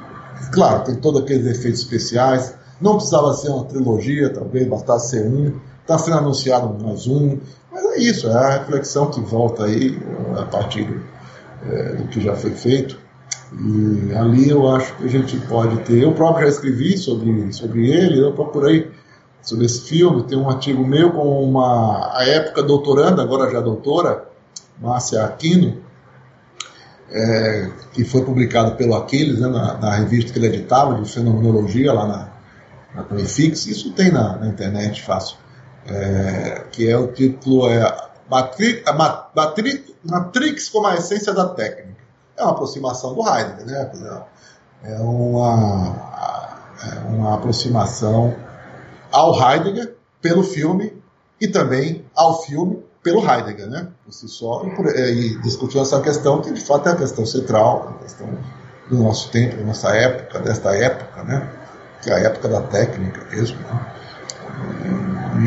Claro, 0.52 0.84
tem 0.84 0.96
todos 0.96 1.22
aqueles 1.22 1.46
efeitos 1.46 1.82
especiais. 1.82 2.56
Não 2.80 2.96
precisava 2.96 3.34
ser 3.34 3.50
uma 3.50 3.66
trilogia, 3.66 4.34
talvez 4.34 4.68
bastasse 4.68 5.12
ser 5.12 5.26
um. 5.26 5.60
Está 5.82 5.98
sendo 5.98 6.18
anunciado 6.18 6.84
mais 6.84 7.08
um. 7.08 7.38
Mas 7.72 7.86
é 7.86 7.98
isso, 8.00 8.28
é 8.28 8.34
a 8.34 8.58
reflexão 8.60 9.10
que 9.10 9.22
volta 9.22 9.66
aí 9.66 9.98
a 10.38 10.44
partir 10.44 10.84
do, 10.84 11.02
é, 11.72 11.96
do 11.96 12.08
que 12.08 12.20
já 12.20 12.36
foi 12.36 12.52
feito. 12.52 13.00
E 13.54 14.14
ali 14.16 14.50
eu 14.50 14.70
acho 14.70 14.96
que 14.96 15.04
a 15.04 15.10
gente 15.10 15.38
pode 15.42 15.78
ter. 15.84 16.02
Eu 16.02 16.14
próprio 16.14 16.46
já 16.46 16.54
escrevi 16.54 16.98
sobre, 16.98 17.52
sobre 17.52 17.92
ele, 17.92 18.22
eu 18.22 18.32
procurei 18.34 18.92
sobre 19.42 19.66
esse 19.66 19.82
filme. 19.82 20.24
Tem 20.24 20.38
um 20.38 20.50
artigo 20.50 20.86
meu 20.86 21.12
com 21.12 21.44
uma, 21.44 22.18
a 22.18 22.26
época 22.26 22.64
doutoranda, 22.64 23.22
agora 23.22 23.52
já 23.52 23.60
doutora, 23.60 24.26
Márcia 24.80 25.26
Aquino, 25.26 25.82
é, 27.10 27.70
que 27.92 28.06
foi 28.06 28.24
publicado 28.24 28.76
pelo 28.78 28.96
Aquiles, 28.96 29.40
né, 29.40 29.48
na, 29.48 29.78
na, 29.78 29.96
revista 29.96 30.32
que 30.32 30.40
ele 30.40 30.48
editava, 30.48 30.96
de 30.96 31.12
fenomenologia, 31.12 31.92
lá 31.92 32.08
na, 32.08 32.30
na 32.96 33.04
Prefix. 33.04 33.68
Isso 33.68 33.92
tem 33.92 34.12
na, 34.12 34.38
na 34.38 34.48
internet 34.48 35.02
fácil. 35.02 35.38
É, 35.88 36.64
que 36.72 36.88
é 36.90 36.98
o 36.98 37.08
título 37.08 37.68
é 37.68 38.12
Matrix, 38.30 38.84
Matrix, 39.36 39.94
Matrix 40.06 40.70
como 40.70 40.88
a 40.88 40.96
essência 40.96 41.34
da 41.34 41.50
técnica. 41.50 42.01
É 42.38 42.44
uma 42.44 42.52
aproximação 42.52 43.14
do 43.14 43.22
Heidegger, 43.22 43.66
né? 43.66 44.24
É 44.84 45.00
uma, 45.00 45.96
é 46.84 47.00
uma 47.08 47.36
aproximação 47.36 48.34
ao 49.12 49.34
Heidegger 49.34 49.96
pelo 50.22 50.44
filme 50.44 51.02
e 51.40 51.48
também 51.48 52.06
ao 52.16 52.42
filme 52.42 52.84
pelo 53.04 53.20
Heidegger, 53.20 53.68
né? 53.68 53.88
Por 54.06 54.14
si 54.14 54.28
só, 54.28 54.64
e, 54.66 54.76
por, 54.76 54.88
é, 54.88 55.12
e 55.12 55.42
discutiu 55.42 55.82
essa 55.82 56.00
questão 56.02 56.42
que 56.42 56.52
de 56.52 56.62
fato 56.62 56.88
é 56.90 56.92
a 56.92 56.96
questão 56.96 57.26
central, 57.26 57.96
a 57.96 58.04
questão 58.04 58.28
do 58.90 58.98
nosso 58.98 59.32
tempo, 59.32 59.58
da 59.58 59.64
nossa 59.64 59.90
época, 59.96 60.40
desta 60.40 60.76
época, 60.76 61.24
né? 61.24 61.50
Que 62.02 62.10
é 62.10 62.14
a 62.14 62.20
época 62.20 62.48
da 62.48 62.62
técnica 62.62 63.24
mesmo. 63.32 63.58
Né? 63.60 63.94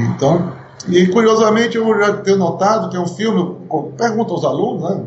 Então, 0.08 0.52
e 0.88 1.06
curiosamente 1.08 1.76
eu 1.76 1.98
já 1.98 2.16
tenho 2.18 2.36
notado 2.36 2.90
que 2.90 2.96
é 2.96 3.00
um 3.00 3.06
filme, 3.06 3.56
pergunta 3.96 4.32
aos 4.32 4.44
alunos, 4.44 4.90
né? 4.90 5.04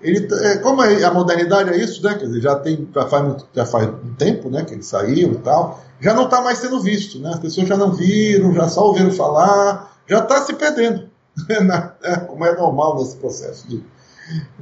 Ele, 0.00 0.28
é, 0.42 0.58
como 0.58 0.82
é, 0.82 1.02
a 1.04 1.12
modernidade 1.12 1.70
é 1.70 1.76
isso, 1.76 2.02
né? 2.02 2.14
Quer 2.14 2.26
dizer, 2.26 2.40
já 2.40 2.56
tem 2.56 2.88
já 2.94 3.06
faz, 3.06 3.44
já 3.54 3.66
faz 3.66 3.88
um 3.88 4.14
tempo, 4.14 4.50
né? 4.50 4.64
Que 4.64 4.74
ele 4.74 4.82
saiu 4.82 5.32
e 5.32 5.38
tal, 5.38 5.82
já 6.00 6.12
não 6.12 6.24
está 6.24 6.42
mais 6.42 6.58
sendo 6.58 6.80
visto, 6.80 7.18
né? 7.18 7.30
As 7.30 7.38
pessoas 7.38 7.66
já 7.66 7.76
não 7.76 7.92
viram, 7.92 8.52
já 8.54 8.68
só 8.68 8.86
ouviram 8.86 9.10
falar, 9.10 9.96
já 10.06 10.18
está 10.18 10.40
se 10.42 10.52
perdendo. 10.54 11.04
É, 12.02 12.16
como 12.16 12.46
é 12.46 12.56
normal 12.56 12.96
nesse 12.96 13.16
processo 13.16 13.68
de, 13.68 13.84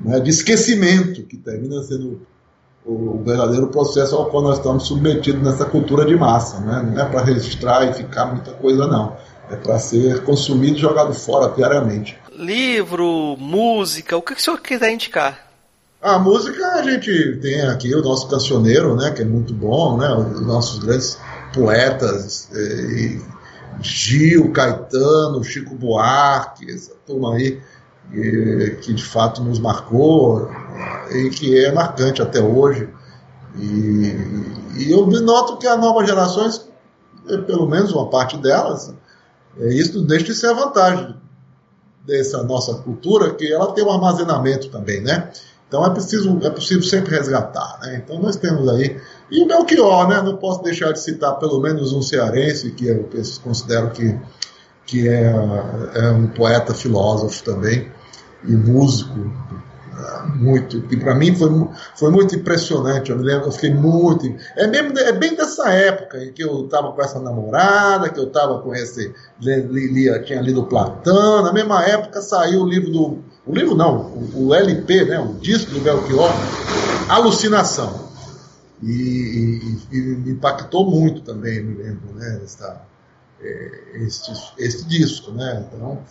né, 0.04 0.18
de 0.18 0.30
esquecimento, 0.30 1.22
que 1.22 1.36
termina 1.36 1.80
sendo 1.84 2.20
o, 2.84 3.22
verdadeiro 3.24 3.68
processo 3.68 4.16
ao 4.16 4.26
qual 4.26 4.42
nós 4.42 4.58
estamos 4.58 4.86
submetidos 4.86 5.42
nessa 5.42 5.64
cultura 5.64 6.04
de 6.04 6.16
massa. 6.16 6.60
Né? 6.60 6.82
Não 6.82 7.02
é 7.02 7.08
para 7.08 7.22
registrar 7.22 7.84
e 7.88 7.94
ficar 7.94 8.26
muita 8.26 8.52
coisa, 8.52 8.86
não. 8.86 9.16
É 9.50 9.56
para 9.56 9.78
ser 9.78 10.24
consumido 10.24 10.76
e 10.76 10.80
jogado 10.80 11.12
fora 11.14 11.52
diariamente. 11.54 12.18
Livro, 12.36 13.36
música, 13.38 14.16
o 14.16 14.22
que 14.22 14.32
o 14.32 14.40
senhor 14.40 14.58
quiser 14.58 14.92
indicar? 14.92 15.38
A 16.02 16.18
música 16.18 16.66
a 16.74 16.82
gente 16.82 17.38
tem 17.40 17.62
aqui 17.62 17.94
o 17.94 18.02
nosso 18.02 18.28
cancioneiro, 18.28 18.96
né, 18.96 19.12
que 19.12 19.22
é 19.22 19.24
muito 19.24 19.54
bom, 19.54 19.96
né, 19.96 20.12
os 20.12 20.44
nossos 20.44 20.80
grandes 20.80 21.16
poetas 21.54 22.50
e 22.52 23.22
Gil, 23.80 24.50
Caetano, 24.52 25.44
Chico 25.44 25.76
Buarque, 25.76 26.70
essa 26.70 26.92
turma 27.06 27.36
aí 27.36 27.60
que, 28.10 28.78
que 28.82 28.92
de 28.92 29.04
fato 29.04 29.42
nos 29.42 29.60
marcou 29.60 30.50
e 31.10 31.30
que 31.30 31.64
é 31.64 31.72
marcante 31.72 32.20
até 32.20 32.40
hoje. 32.40 32.88
E, 33.56 34.08
e 34.76 34.90
eu 34.90 35.06
noto 35.06 35.56
que 35.56 35.66
as 35.66 35.78
novas 35.78 36.06
gerações, 36.08 36.68
é, 37.28 37.36
pelo 37.38 37.68
menos 37.68 37.92
uma 37.92 38.10
parte 38.10 38.36
delas, 38.36 38.92
é, 39.58 39.72
isso 39.72 40.02
deixa 40.02 40.26
de 40.26 40.34
ser 40.34 40.48
a 40.48 40.54
vantagem 40.54 41.23
dessa 42.06 42.42
nossa 42.42 42.74
cultura, 42.74 43.34
que 43.34 43.52
ela 43.52 43.72
tem 43.72 43.84
um 43.84 43.90
armazenamento 43.90 44.68
também, 44.68 45.00
né? 45.00 45.30
Então 45.66 45.84
é 45.84 45.90
preciso, 45.90 46.38
é 46.42 46.50
possível 46.50 46.82
sempre 46.82 47.16
resgatar, 47.16 47.80
né? 47.82 48.02
Então 48.04 48.20
nós 48.20 48.36
temos 48.36 48.68
aí 48.68 49.00
e 49.30 49.42
o 49.42 49.46
Belchior, 49.46 50.08
né? 50.08 50.20
Não 50.22 50.36
posso 50.36 50.62
deixar 50.62 50.92
de 50.92 51.00
citar 51.00 51.38
pelo 51.38 51.60
menos 51.60 51.92
um 51.92 52.02
cearense, 52.02 52.70
que 52.72 52.86
eu 52.86 53.08
considero 53.42 53.90
que, 53.90 54.16
que 54.86 55.08
é, 55.08 55.32
é 55.94 56.10
um 56.10 56.28
poeta 56.28 56.74
filósofo 56.74 57.42
também, 57.42 57.90
e 58.46 58.52
músico, 58.52 59.32
muito, 60.34 60.82
que 60.82 60.96
para 60.96 61.14
mim 61.14 61.34
foi, 61.34 61.48
foi 61.96 62.10
muito 62.10 62.34
impressionante. 62.34 63.10
Eu 63.10 63.18
me 63.18 63.24
lembro, 63.24 63.48
eu 63.48 63.52
fiquei 63.52 63.72
muito. 63.72 64.26
É, 64.56 64.66
mesmo, 64.66 64.98
é 64.98 65.12
bem 65.12 65.34
dessa 65.34 65.68
época 65.70 66.22
em 66.22 66.32
que 66.32 66.42
eu 66.42 66.64
estava 66.64 66.92
com 66.92 67.02
essa 67.02 67.20
namorada, 67.20 68.08
que 68.08 68.18
eu 68.18 68.28
estava 68.28 68.60
com 68.60 68.74
esse. 68.74 69.14
Li, 69.40 70.24
tinha 70.24 70.40
lido 70.40 70.64
Platão, 70.66 71.42
na 71.42 71.52
mesma 71.52 71.82
época 71.84 72.20
saiu 72.20 72.62
o 72.62 72.68
livro 72.68 72.90
do. 72.90 73.18
O 73.46 73.54
livro 73.54 73.74
não, 73.74 74.06
o, 74.06 74.46
o 74.46 74.54
LP, 74.54 75.04
né, 75.04 75.20
o 75.20 75.34
disco 75.34 75.70
do 75.72 75.80
Belchior, 75.80 76.30
Alucinação. 77.08 78.04
E, 78.82 79.78
e, 79.92 79.96
e, 79.96 80.00
me 80.16 80.32
impactou 80.32 80.90
muito 80.90 81.22
também, 81.22 81.62
me 81.62 81.82
lembro, 81.82 82.14
né, 82.14 82.40
esta, 82.42 82.82
é, 83.40 83.98
este, 84.04 84.32
este 84.58 84.84
disco, 84.86 85.30
né, 85.32 85.64
então, 85.66 86.02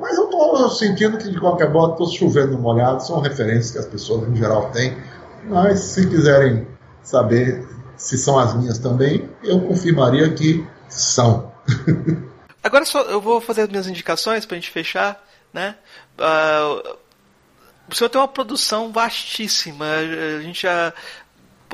mas 0.00 0.16
eu 0.16 0.24
estou 0.24 0.68
sentindo 0.70 1.18
que 1.18 1.30
de 1.30 1.40
qualquer 1.40 1.70
modo 1.70 1.92
estou 1.92 2.08
chovendo 2.08 2.58
molhado, 2.58 3.02
são 3.02 3.20
referências 3.20 3.70
que 3.70 3.78
as 3.78 3.86
pessoas 3.86 4.28
em 4.28 4.36
geral 4.36 4.70
têm, 4.70 4.96
mas 5.44 5.80
se 5.80 6.08
quiserem 6.08 6.66
saber, 7.02 7.66
se 7.96 8.18
são 8.18 8.38
as 8.38 8.54
minhas 8.54 8.78
também, 8.78 9.28
eu 9.42 9.60
confirmaria 9.60 10.32
que 10.32 10.66
são. 10.88 11.52
Agora 12.62 12.84
só 12.84 13.02
eu 13.02 13.20
vou 13.20 13.40
fazer 13.40 13.62
as 13.62 13.68
minhas 13.68 13.86
indicações 13.86 14.44
para 14.44 14.56
a 14.56 14.60
gente 14.60 14.70
fechar, 14.70 15.24
né? 15.52 15.76
Uh, 16.18 16.96
o 17.88 17.94
senhor 17.94 18.10
tem 18.10 18.20
uma 18.20 18.26
produção 18.26 18.90
vastíssima. 18.90 19.86
A 20.38 20.42
gente 20.42 20.62
já 20.62 20.92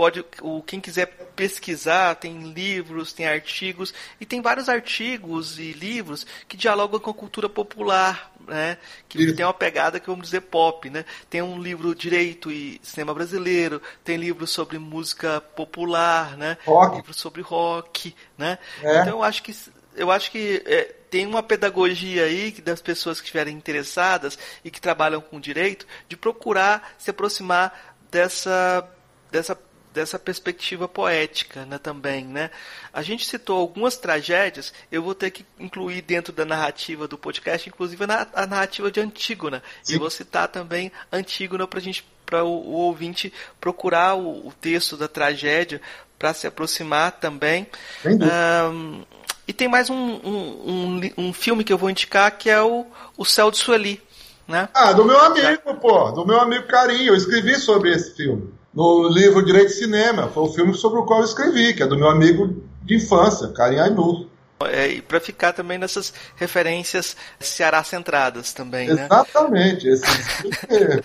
pode, 0.02 0.24
o 0.40 0.60
quem 0.62 0.80
quiser 0.80 1.06
pesquisar, 1.36 2.16
tem 2.16 2.52
livros, 2.52 3.12
tem 3.12 3.24
artigos 3.24 3.94
e 4.20 4.26
tem 4.26 4.42
vários 4.42 4.68
artigos 4.68 5.60
e 5.60 5.70
livros 5.70 6.26
que 6.48 6.56
dialogam 6.56 6.98
com 6.98 7.10
a 7.10 7.14
cultura 7.14 7.48
popular, 7.48 8.32
né? 8.48 8.78
Que 9.08 9.22
Isso. 9.22 9.36
tem 9.36 9.46
uma 9.46 9.54
pegada 9.54 10.00
que 10.00 10.08
vamos 10.08 10.24
dizer 10.24 10.40
pop, 10.40 10.90
né? 10.90 11.04
Tem 11.30 11.40
um 11.40 11.62
livro 11.62 11.94
Direito 11.94 12.50
e 12.50 12.80
Cinema 12.82 13.14
Brasileiro, 13.14 13.80
tem 14.02 14.16
livro 14.16 14.44
sobre 14.44 14.76
música 14.76 15.40
popular, 15.40 16.36
né? 16.36 16.58
Rock. 16.66 16.96
Livro 16.96 17.14
sobre 17.14 17.40
rock, 17.40 18.12
né? 18.36 18.58
É. 18.82 19.02
Então 19.02 19.18
eu 19.18 19.22
acho 19.22 19.40
que 19.40 19.54
eu 19.94 20.10
acho 20.10 20.32
que 20.32 20.64
é, 20.66 20.82
tem 21.10 21.28
uma 21.28 21.44
pedagogia 21.44 22.24
aí 22.24 22.50
das 22.50 22.82
pessoas 22.82 23.20
que 23.20 23.26
estiverem 23.26 23.54
interessadas 23.54 24.36
e 24.64 24.70
que 24.70 24.80
trabalham 24.80 25.20
com 25.20 25.38
direito 25.38 25.86
de 26.08 26.16
procurar 26.16 26.92
se 26.98 27.08
aproximar 27.08 27.94
dessa 28.10 28.84
dessa 29.30 29.56
dessa 29.92 30.18
perspectiva 30.18 30.88
poética 30.88 31.64
né, 31.66 31.78
também. 31.78 32.24
Né? 32.24 32.50
A 32.92 33.02
gente 33.02 33.26
citou 33.26 33.58
algumas 33.58 33.96
tragédias, 33.96 34.72
eu 34.90 35.02
vou 35.02 35.14
ter 35.14 35.30
que 35.30 35.44
incluir 35.58 36.02
dentro 36.02 36.32
da 36.32 36.44
narrativa 36.44 37.06
do 37.06 37.18
podcast, 37.18 37.68
inclusive 37.68 38.04
a, 38.04 38.46
narrativa 38.46 38.90
de 38.90 39.00
Antígona. 39.00 39.62
Sim. 39.82 39.94
E 39.94 39.98
vou 39.98 40.10
citar 40.10 40.48
também 40.48 40.90
Antígona 41.12 41.66
para 41.66 41.80
gente 41.80 42.04
para 42.24 42.44
o, 42.44 42.48
o, 42.48 42.72
ouvinte 42.72 43.32
procurar 43.60 44.14
o, 44.14 44.48
o, 44.48 44.52
texto 44.58 44.96
da 44.96 45.06
tragédia 45.06 45.82
para 46.18 46.32
se 46.32 46.46
aproximar 46.46 47.12
também. 47.12 47.66
Um, 48.06 49.02
e 49.46 49.52
tem 49.52 49.68
mais 49.68 49.90
um, 49.90 49.94
um, 49.94 50.70
um, 50.70 51.26
um, 51.26 51.32
filme 51.32 51.62
que 51.62 51.72
eu 51.72 51.76
vou 51.76 51.90
indicar 51.90 52.30
que 52.38 52.48
é 52.48 52.62
o, 52.62 52.86
o 53.18 53.24
Céu 53.24 53.50
de 53.50 53.58
Sueli. 53.58 54.00
Né? 54.48 54.68
Ah, 54.72 54.92
do 54.92 55.04
meu 55.04 55.20
amigo, 55.20 55.74
pô, 55.74 56.10
do 56.12 56.26
meu 56.26 56.40
amigo 56.40 56.66
Carinho. 56.66 57.12
Eu 57.12 57.16
escrevi 57.16 57.56
sobre 57.56 57.92
esse 57.92 58.16
filme. 58.16 58.52
No 58.74 59.08
livro 59.08 59.44
Direito 59.44 59.68
de 59.68 59.74
Cinema, 59.74 60.28
foi 60.28 60.44
o 60.44 60.52
filme 60.52 60.74
sobre 60.74 60.98
o 60.98 61.04
qual 61.04 61.20
eu 61.20 61.26
escrevi, 61.26 61.74
que 61.74 61.82
é 61.82 61.86
do 61.86 61.96
meu 61.96 62.08
amigo 62.08 62.62
de 62.82 62.96
infância, 62.96 63.48
Carinho 63.48 63.82
Ainur. 63.82 64.26
É, 64.68 64.86
e 64.88 65.02
para 65.02 65.20
ficar 65.20 65.52
também 65.52 65.78
nessas 65.78 66.12
referências 66.36 67.16
Ceará 67.40 67.82
centradas 67.82 68.52
também, 68.52 68.88
né? 68.88 69.04
Exatamente. 69.04 69.88
Esse, 69.88 70.06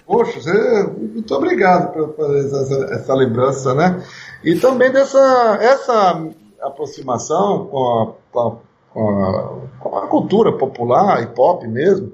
poxa, 0.06 0.40
você, 0.40 0.84
muito 0.84 1.34
obrigado 1.34 1.92
por 1.92 2.16
fazer 2.16 2.46
essa, 2.46 2.94
essa, 2.94 3.14
lembrança, 3.16 3.74
né? 3.74 4.04
E 4.44 4.60
também 4.60 4.92
dessa 4.92 5.58
essa 5.62 6.24
aproximação 6.62 7.66
com 7.68 7.84
a, 8.02 8.14
com 8.32 8.40
a, 8.40 8.56
com 8.94 9.10
a, 9.10 9.80
com 9.80 9.98
a 9.98 10.08
cultura 10.08 10.52
popular 10.54 11.24
e 11.24 11.28
pop 11.28 11.68
mesmo. 11.68 12.14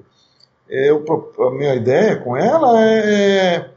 Eu, 0.68 1.04
a 1.40 1.50
minha 1.50 1.74
ideia 1.74 2.16
com 2.16 2.36
ela 2.36 2.82
é, 2.82 3.70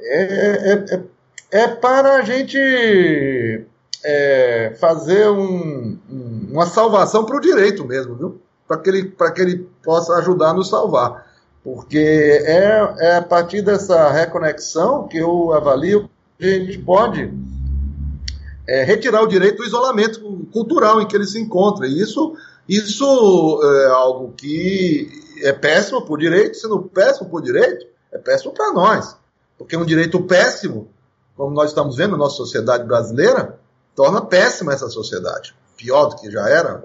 é, 0.00 0.72
é, 0.72 0.94
é, 0.94 1.62
é 1.62 1.68
para 1.68 2.16
a 2.16 2.22
gente 2.22 2.58
é, 4.04 4.76
fazer 4.80 5.28
um, 5.30 5.98
um, 6.10 6.48
uma 6.52 6.66
salvação 6.66 7.24
para 7.24 7.36
o 7.36 7.40
direito 7.40 7.84
mesmo, 7.84 8.14
viu? 8.14 8.40
Para 8.66 8.78
que, 8.78 8.90
ele, 8.90 9.14
que 9.34 9.40
ele 9.40 9.68
possa 9.82 10.14
ajudar 10.14 10.50
a 10.50 10.54
nos 10.54 10.68
salvar. 10.68 11.26
Porque 11.64 11.98
é, 11.98 12.94
é 12.98 13.16
a 13.16 13.22
partir 13.22 13.62
dessa 13.62 14.10
reconexão 14.10 15.08
que 15.08 15.18
eu 15.18 15.52
avalio 15.52 16.08
que 16.38 16.46
a 16.46 16.58
gente 16.58 16.78
pode 16.78 17.32
é, 18.66 18.84
retirar 18.84 19.22
o 19.22 19.26
direito 19.26 19.58
do 19.58 19.64
isolamento 19.64 20.20
cultural 20.52 21.00
em 21.00 21.06
que 21.06 21.16
ele 21.16 21.26
se 21.26 21.40
encontra. 21.40 21.86
E 21.86 22.00
isso, 22.00 22.36
isso 22.68 23.60
é 23.62 23.86
algo 23.86 24.32
que 24.36 25.10
é 25.42 25.52
péssimo 25.52 26.02
por 26.02 26.18
direito, 26.18 26.56
sendo 26.56 26.82
péssimo 26.82 27.28
por 27.28 27.42
direito, 27.42 27.86
é 28.12 28.18
péssimo 28.18 28.52
para 28.52 28.72
nós. 28.72 29.16
Porque 29.58 29.76
um 29.76 29.84
direito 29.84 30.22
péssimo, 30.22 30.88
como 31.36 31.54
nós 31.54 31.70
estamos 31.70 31.96
vendo 31.96 32.12
na 32.12 32.18
nossa 32.18 32.36
sociedade 32.36 32.84
brasileira, 32.84 33.58
torna 33.94 34.20
péssima 34.20 34.72
essa 34.72 34.88
sociedade. 34.88 35.54
Pior 35.76 36.06
do 36.06 36.16
que 36.16 36.30
já 36.30 36.48
era, 36.48 36.82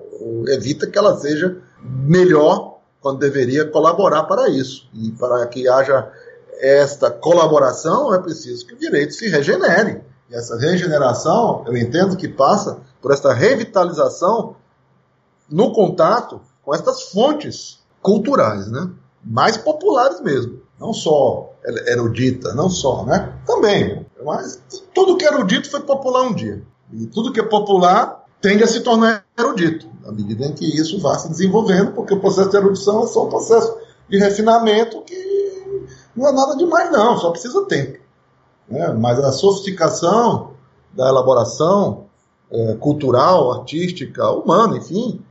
evita 0.48 0.88
que 0.88 0.98
ela 0.98 1.18
seja 1.18 1.58
melhor 1.82 2.80
quando 3.00 3.20
deveria 3.20 3.66
colaborar 3.66 4.24
para 4.24 4.50
isso. 4.50 4.88
E 4.94 5.12
para 5.12 5.46
que 5.48 5.68
haja 5.68 6.12
esta 6.60 7.12
colaboração, 7.12 8.14
é 8.14 8.20
preciso 8.20 8.66
que 8.66 8.74
o 8.74 8.80
direito 8.80 9.14
se 9.14 9.30
regenere 9.30 10.02
e 10.34 10.36
essa 10.36 10.58
regeneração, 10.58 11.64
eu 11.68 11.78
entendo 11.78 12.18
que 12.18 12.28
passa 12.28 12.80
por 13.00 13.12
esta 13.12 13.32
revitalização 13.32 14.56
no 15.48 15.72
contato 15.72 16.42
com 16.64 16.74
estas 16.74 17.04
fontes 17.10 17.80
culturais, 18.02 18.68
né? 18.68 18.90
Mais 19.24 19.58
populares 19.58 20.20
mesmo. 20.22 20.63
Não 20.84 20.94
só 20.94 21.54
erudita, 21.88 22.54
não 22.54 22.70
só, 22.70 23.06
né? 23.06 23.34
Também. 23.48 24.06
Mas 24.26 24.62
tudo 24.94 25.16
que 25.16 25.24
é 25.24 25.30
erudito 25.30 25.72
foi 25.72 25.80
popular 25.80 26.24
um 26.24 26.34
dia. 26.34 26.62
E 26.92 27.06
tudo 27.08 27.32
que 27.32 27.40
é 27.40 27.44
popular 27.44 28.26
tende 28.42 28.66
a 28.66 28.68
se 28.68 28.82
tornar 28.82 29.24
erudito, 29.40 29.88
à 30.06 30.12
medida 30.12 30.46
em 30.46 30.52
que 30.52 30.66
isso 30.66 31.00
vá 31.00 31.18
se 31.18 31.30
desenvolvendo, 31.30 31.94
porque 31.94 32.14
o 32.14 32.20
processo 32.20 32.50
de 32.50 32.58
erudição 32.58 33.04
é 33.04 33.08
só 33.08 33.26
um 33.26 33.30
processo 33.30 33.78
de 34.10 34.20
refinamento 34.20 35.02
que 35.04 35.88
não 36.14 36.28
é 36.28 36.34
nada 36.34 36.58
demais, 36.58 36.92
não, 36.92 37.18
só 37.18 37.32
precisa 37.32 37.64
tempo. 37.66 38.00
Né? 38.68 38.90
Mas 38.90 39.18
a 39.20 39.32
sofisticação 39.32 40.52
da 40.92 41.08
elaboração 41.08 42.08
é, 42.52 42.74
cultural, 42.76 43.54
artística, 43.54 44.30
humana, 44.30 44.76
enfim, 44.76 45.22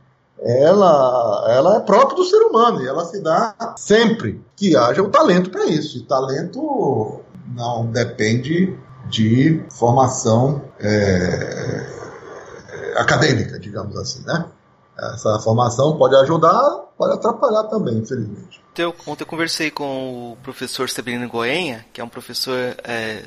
ela, 0.43 1.45
ela 1.47 1.77
é 1.77 1.79
própria 1.79 2.17
do 2.17 2.25
ser 2.25 2.41
humano 2.43 2.81
e 2.81 2.87
ela 2.87 3.05
se 3.05 3.21
dá 3.21 3.55
sempre 3.77 4.43
que 4.55 4.75
haja 4.75 5.01
o 5.01 5.09
talento 5.09 5.49
para 5.49 5.65
isso. 5.65 5.97
E 5.97 6.01
talento 6.01 7.21
não 7.55 7.85
depende 7.85 8.77
de 9.09 9.63
formação 9.71 10.61
é, 10.79 11.85
acadêmica, 12.97 13.57
digamos 13.57 13.95
assim, 13.97 14.23
né? 14.25 14.45
Essa 14.97 15.39
formação 15.39 15.97
pode 15.97 16.15
ajudar, 16.15 16.61
pode 16.97 17.13
atrapalhar 17.13 17.63
também, 17.63 17.97
infelizmente. 17.97 18.61
Ontem 19.07 19.23
eu 19.23 19.27
conversei 19.27 19.71
com 19.71 20.33
o 20.33 20.37
professor 20.43 20.89
Severino 20.89 21.27
Goenha, 21.27 21.85
que 21.91 21.99
é 21.99 22.03
um 22.03 22.09
professor 22.09 22.75
é, 22.83 23.23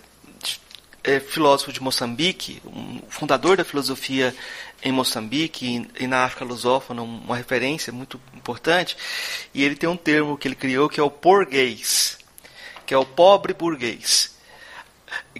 é, 1.06 1.20
filósofo 1.20 1.72
de 1.72 1.80
Moçambique, 1.80 2.60
um 2.66 3.00
fundador 3.08 3.56
da 3.56 3.64
filosofia 3.64 4.34
em 4.82 4.90
Moçambique 4.92 5.88
e, 5.98 6.04
e 6.04 6.06
na 6.06 6.24
África 6.24 6.44
lusófona, 6.44 7.02
uma 7.02 7.36
referência 7.36 7.92
muito 7.92 8.20
importante. 8.34 8.96
E 9.54 9.62
ele 9.62 9.76
tem 9.76 9.88
um 9.88 9.96
termo 9.96 10.36
que 10.36 10.48
ele 10.48 10.56
criou 10.56 10.88
que 10.88 11.00
é 11.00 11.02
o 11.02 11.10
porguês, 11.10 12.18
que 12.84 12.92
é 12.92 12.98
o 12.98 13.06
pobre 13.06 13.54
burguês 13.54 14.34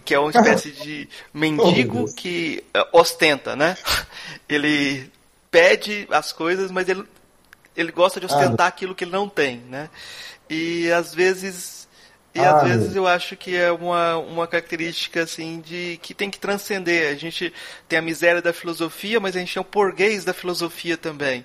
que 0.04 0.14
é 0.14 0.18
uma 0.18 0.30
espécie 0.30 0.70
de 0.70 1.08
mendigo 1.34 2.12
que 2.14 2.62
é, 2.72 2.86
ostenta, 2.92 3.56
né? 3.56 3.76
Ele 4.48 5.10
pede 5.50 6.06
as 6.10 6.32
coisas, 6.32 6.70
mas 6.70 6.88
ele, 6.88 7.04
ele 7.76 7.90
gosta 7.90 8.20
de 8.20 8.26
ostentar 8.26 8.66
ah, 8.66 8.68
aquilo 8.68 8.94
que 8.94 9.04
ele 9.04 9.10
não 9.10 9.28
tem, 9.28 9.58
né? 9.68 9.90
E 10.48 10.90
às 10.92 11.14
vezes 11.14 11.85
e 12.36 12.40
ah, 12.40 12.56
às 12.56 12.68
vezes 12.68 12.96
eu 12.96 13.06
acho 13.06 13.36
que 13.36 13.56
é 13.56 13.72
uma, 13.72 14.18
uma 14.18 14.46
característica 14.46 15.22
assim 15.22 15.60
de 15.60 15.98
que 16.02 16.12
tem 16.12 16.30
que 16.30 16.38
transcender. 16.38 17.10
A 17.10 17.14
gente 17.14 17.52
tem 17.88 17.98
a 17.98 18.02
miséria 18.02 18.42
da 18.42 18.52
filosofia, 18.52 19.18
mas 19.18 19.34
a 19.34 19.38
gente 19.38 19.54
tem 19.54 19.60
o 19.60 19.64
porguês 19.64 20.24
da 20.24 20.34
filosofia 20.34 20.96
também. 20.96 21.44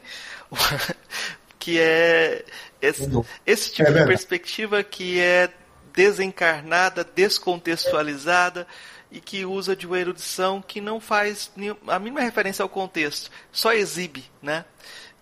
que 1.58 1.80
é 1.80 2.44
esse, 2.82 3.10
esse 3.46 3.72
tipo 3.72 3.90
é 3.90 3.94
de 3.94 4.06
perspectiva 4.06 4.84
que 4.84 5.20
é 5.20 5.50
desencarnada, 5.94 7.04
descontextualizada 7.04 8.68
e 9.12 9.22
que 9.22 9.46
usa 9.46 9.76
de 9.76 9.86
uma 9.86 10.00
erudição 10.00 10.62
que 10.62 10.82
não 10.82 11.00
faz 11.00 11.52
a 11.88 12.00
mínima 12.00 12.22
referência 12.22 12.64
ao 12.64 12.70
contexto, 12.70 13.30
só 13.52 13.72
exibe, 13.72 14.24
né? 14.42 14.66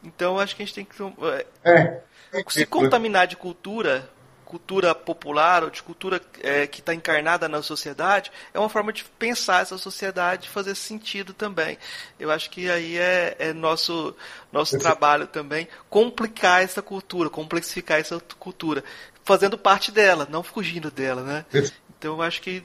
Então 0.04 0.40
acho 0.40 0.56
que 0.56 0.64
a 0.64 0.66
gente 0.66 0.76
tem 0.76 0.86
que 0.86 0.96
é. 1.64 2.02
se 2.48 2.66
contaminar 2.66 3.28
de 3.28 3.36
cultura, 3.36 4.10
cultura 4.50 4.96
popular 4.96 5.64
ou 5.64 5.70
de 5.70 5.84
cultura 5.84 6.20
é, 6.42 6.66
que 6.66 6.80
está 6.80 6.92
encarnada 6.92 7.48
na 7.48 7.62
sociedade, 7.62 8.32
é 8.52 8.58
uma 8.58 8.68
forma 8.68 8.92
de 8.92 9.04
pensar 9.04 9.62
essa 9.62 9.78
sociedade, 9.78 10.50
fazer 10.50 10.74
sentido 10.74 11.36
também. 11.36 11.78
Eu 12.20 12.32
acho 12.32 12.50
que 12.50 12.68
aí 12.68 12.98
é, 12.98 13.36
é 13.38 13.54
nosso 13.54 14.16
nosso 14.52 14.80
trabalho 14.80 15.28
também 15.28 15.68
complicar 15.88 16.64
essa 16.64 16.82
cultura, 16.82 17.30
complexificar 17.30 18.00
essa 18.00 18.20
cultura, 18.40 18.84
fazendo 19.24 19.56
parte 19.56 19.92
dela, 19.92 20.28
não 20.32 20.42
fugindo 20.42 20.90
dela, 20.90 21.22
né? 21.22 21.46
Então 21.98 22.16
eu 22.16 22.22
acho 22.24 22.42
que 22.42 22.64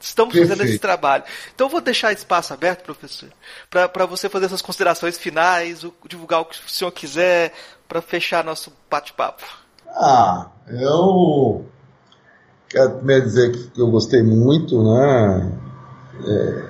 Estamos 0.00 0.32
Perfeito. 0.32 0.56
fazendo 0.56 0.68
esse 0.68 0.78
trabalho. 0.78 1.24
Então 1.54 1.66
eu 1.66 1.70
vou 1.70 1.80
deixar 1.80 2.10
espaço 2.10 2.54
aberto, 2.54 2.82
professor, 2.84 3.30
para 3.68 4.06
você 4.06 4.30
fazer 4.30 4.46
essas 4.46 4.62
considerações 4.62 5.18
finais, 5.18 5.84
divulgar 6.08 6.40
o 6.40 6.46
que 6.46 6.56
o 6.56 6.70
senhor 6.70 6.90
quiser, 6.90 7.52
para 7.86 8.00
fechar 8.00 8.42
nosso 8.42 8.72
bate-papo. 8.88 9.63
Ah, 9.96 10.50
eu 10.68 11.64
quero 12.68 12.96
primeiro 12.96 13.24
dizer 13.24 13.52
que 13.70 13.80
eu 13.80 13.88
gostei 13.90 14.22
muito, 14.22 14.82
né? 14.82 15.52
É, 16.26 16.64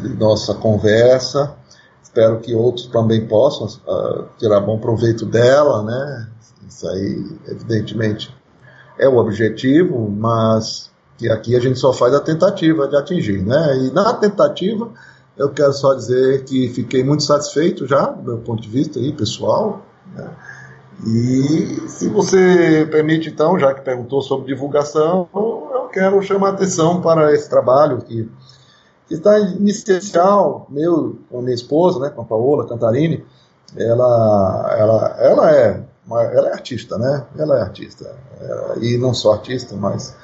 de 0.00 0.08
nossa 0.14 0.54
conversa. 0.54 1.54
Espero 2.02 2.40
que 2.40 2.54
outros 2.54 2.86
também 2.86 3.26
possam 3.26 3.66
uh, 3.86 4.24
tirar 4.38 4.60
bom 4.60 4.78
proveito 4.78 5.26
dela, 5.26 5.82
né? 5.82 6.28
Isso 6.68 6.88
aí, 6.88 7.38
evidentemente, 7.48 8.34
é 8.98 9.08
o 9.08 9.16
objetivo, 9.16 10.10
mas 10.10 10.90
que 11.18 11.28
aqui 11.28 11.54
a 11.54 11.60
gente 11.60 11.78
só 11.78 11.92
faz 11.92 12.14
a 12.14 12.20
tentativa 12.20 12.88
de 12.88 12.96
atingir, 12.96 13.42
né? 13.42 13.76
E 13.78 13.90
na 13.92 14.14
tentativa, 14.14 14.90
eu 15.36 15.50
quero 15.50 15.72
só 15.72 15.94
dizer 15.94 16.44
que 16.44 16.68
fiquei 16.70 17.04
muito 17.04 17.22
satisfeito 17.22 17.86
já, 17.86 18.06
do 18.06 18.22
meu 18.22 18.38
ponto 18.38 18.62
de 18.62 18.68
vista 18.68 18.98
aí, 18.98 19.12
pessoal, 19.12 19.84
né? 20.14 20.30
E 21.06 21.88
se 21.88 22.08
você 22.08 22.86
permite, 22.90 23.28
então, 23.28 23.58
já 23.58 23.72
que 23.72 23.80
perguntou 23.80 24.20
sobre 24.20 24.52
divulgação, 24.52 25.28
eu 25.34 25.88
quero 25.92 26.22
chamar 26.22 26.50
atenção 26.50 27.00
para 27.00 27.32
esse 27.32 27.48
trabalho 27.48 27.98
que, 28.02 28.28
está 29.10 29.38
inicial, 29.38 30.66
meu 30.68 31.18
com 31.28 31.38
a 31.38 31.42
minha 31.42 31.54
esposa, 31.54 31.98
né, 31.98 32.10
com 32.10 32.22
a 32.22 32.24
Paola 32.24 32.68
Cantarini. 32.68 33.24
Ela, 33.76 34.76
ela, 34.78 35.16
ela, 35.18 35.50
é, 35.52 35.82
ela 36.08 36.48
é 36.48 36.52
artista, 36.52 36.98
né? 36.98 37.24
Ela 37.38 37.58
é 37.58 37.62
artista. 37.62 38.14
É, 38.40 38.78
e 38.80 38.98
não 38.98 39.14
só 39.14 39.34
artista, 39.34 39.76
mas 39.76 40.16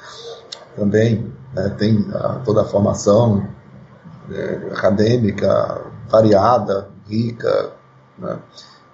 também 0.75 1.33
né, 1.53 1.69
tem 1.77 2.05
a, 2.13 2.41
toda 2.45 2.61
a 2.61 2.65
formação 2.65 3.47
é, 4.31 4.69
acadêmica 4.71 5.81
variada, 6.09 6.89
rica. 7.07 7.71
Né? 8.17 8.37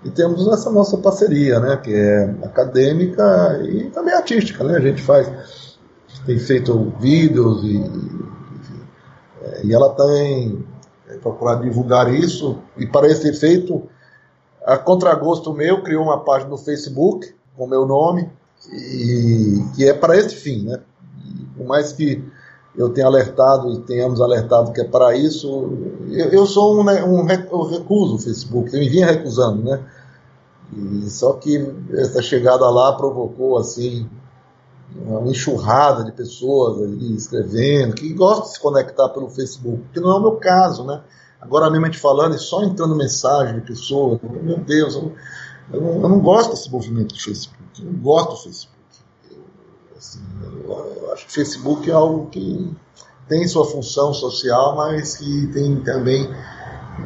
E 0.04 0.12
temos 0.12 0.48
essa 0.48 0.70
nossa 0.70 0.98
parceria, 0.98 1.60
né, 1.60 1.78
que 1.78 1.94
é 1.94 2.24
acadêmica 2.44 3.62
e 3.64 3.90
também 3.90 4.14
artística, 4.14 4.64
né? 4.64 4.78
A 4.78 4.82
gente 4.82 5.02
faz, 5.02 5.78
tem 6.26 6.38
feito 6.38 6.94
vídeos 7.00 7.64
e, 7.64 7.78
e, 9.64 9.68
e 9.68 9.74
ela 9.74 9.94
tem 9.96 10.66
procurado 11.22 11.64
divulgar 11.64 12.14
isso 12.14 12.60
e 12.78 12.86
para 12.86 13.08
esse 13.08 13.30
efeito, 13.30 13.88
a 14.66 14.78
contragosto 14.78 15.54
meu 15.54 15.84
criou 15.84 16.04
uma 16.04 16.24
página 16.24 16.50
no 16.50 16.58
Facebook 16.58 17.34
com 17.56 17.68
meu 17.68 17.86
nome 17.86 18.30
e 18.72 19.64
que 19.76 19.88
é 19.88 19.94
para 19.94 20.18
esse 20.18 20.36
fim, 20.36 20.66
né? 20.66 20.80
Por 21.56 21.66
mais 21.66 21.94
que 21.94 22.24
eu 22.76 22.90
tenha 22.90 23.08
alertado 23.08 23.72
e 23.72 23.80
tenhamos 23.82 24.20
alertado 24.20 24.72
que 24.72 24.82
é 24.82 24.86
para 24.86 25.16
isso. 25.16 25.48
Eu, 26.10 26.30
eu 26.30 26.46
sou 26.46 26.80
um, 26.80 26.84
né, 26.84 27.04
um, 27.04 27.30
eu 27.30 27.64
recuso 27.64 28.16
o 28.16 28.20
Facebook, 28.20 28.74
eu 28.74 28.80
me 28.80 28.90
vinha 28.90 29.06
recusando, 29.06 29.64
né? 29.64 29.80
E 30.76 31.10
só 31.10 31.34
que 31.34 31.72
essa 31.92 32.22
chegada 32.22 32.68
lá 32.70 32.94
provocou 32.94 33.58
assim 33.58 34.10
uma 34.96 35.30
enxurrada 35.30 36.04
de 36.04 36.12
pessoas 36.12 36.82
ali 36.82 37.16
escrevendo, 37.16 37.96
que 37.96 38.14
gostam 38.14 38.46
de 38.46 38.54
se 38.54 38.60
conectar 38.60 39.10
pelo 39.10 39.30
Facebook, 39.30 39.84
que 39.94 40.00
não 40.00 40.12
é 40.12 40.16
o 40.16 40.22
meu 40.22 40.36
caso, 40.36 40.84
né? 40.84 41.02
Agora 41.42 41.70
mesmo 41.70 41.86
a 41.86 41.90
gente 41.90 42.00
falando 42.00 42.36
e 42.36 42.40
só 42.40 42.64
entrando 42.64 42.96
mensagem 42.96 43.56
de 43.56 43.62
pessoas, 43.62 44.20
meu 44.22 44.58
Deus, 44.58 44.96
eu, 44.96 45.14
eu, 45.74 45.82
não, 45.82 46.02
eu 46.02 46.10
não, 46.10 46.20
gosto 46.20 46.52
desse 46.52 46.72
movimento 46.72 47.14
de 47.14 47.22
Facebook, 47.22 47.84
eu 47.84 47.92
não 47.92 48.00
gosto 48.00 48.32
do 48.32 48.38
Facebook. 48.38 48.73
Eu, 50.64 50.84
assim, 50.84 51.02
eu 51.02 51.14
acho 51.14 51.26
que 51.26 51.32
o 51.32 51.34
Facebook 51.34 51.90
é 51.90 51.94
algo 51.94 52.28
que 52.28 52.76
tem 53.28 53.48
sua 53.48 53.66
função 53.66 54.14
social, 54.14 54.76
mas 54.76 55.18
que 55.18 55.48
tem 55.48 55.78
também 55.78 56.30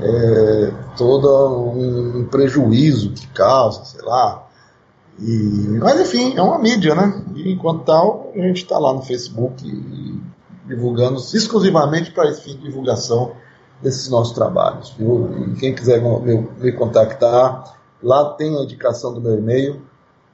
é, 0.02 0.72
todo 0.98 1.72
um 1.72 2.26
prejuízo 2.26 3.12
que 3.12 3.28
causa, 3.28 3.86
sei 3.86 4.02
lá. 4.02 4.48
E, 5.20 5.78
mas 5.80 6.00
enfim, 6.00 6.36
é 6.36 6.42
uma 6.42 6.60
mídia, 6.60 6.94
né? 6.94 7.24
E 7.36 7.52
enquanto 7.52 7.86
tal, 7.86 8.32
a 8.36 8.40
gente 8.40 8.64
está 8.64 8.78
lá 8.78 8.94
no 8.94 9.02
Facebook 9.02 9.64
divulgando 10.66 11.18
exclusivamente 11.18 12.12
para 12.12 12.30
esse 12.30 12.42
fim 12.42 12.56
de 12.56 12.64
divulgação 12.64 13.32
desses 13.82 14.10
nossos 14.10 14.34
trabalhos. 14.34 14.94
Viu? 14.98 15.30
E 15.48 15.56
quem 15.56 15.74
quiser 15.74 16.02
me, 16.02 16.48
me 16.60 16.72
contactar, 16.74 17.78
lá 18.04 18.34
tem 18.34 18.56
a 18.58 18.64
indicação 18.64 19.14
do 19.14 19.22
meu 19.22 19.38
e-mail. 19.38 19.82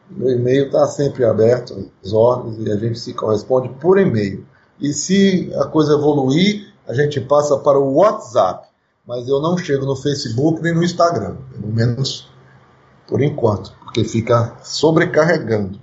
Meu 0.09 0.31
e-mail 0.31 0.67
está 0.67 0.85
sempre 0.87 1.25
aberto, 1.25 1.89
as 2.03 2.13
ordens, 2.13 2.57
e 2.59 2.71
a 2.71 2.77
gente 2.77 2.99
se 2.99 3.13
corresponde 3.13 3.69
por 3.79 3.97
e-mail. 3.97 4.45
E 4.79 4.93
se 4.93 5.51
a 5.55 5.65
coisa 5.65 5.93
evoluir, 5.93 6.73
a 6.87 6.93
gente 6.93 7.19
passa 7.21 7.57
para 7.57 7.79
o 7.79 7.95
WhatsApp 7.95 8.67
mas 9.05 9.27
eu 9.27 9.41
não 9.41 9.57
chego 9.57 9.85
no 9.85 9.95
Facebook 9.95 10.61
nem 10.61 10.73
no 10.73 10.83
Instagram, 10.83 11.35
pelo 11.51 11.67
menos 11.67 12.29
por 13.07 13.21
enquanto, 13.21 13.73
porque 13.83 14.03
fica 14.03 14.55
sobrecarregando 14.63 15.79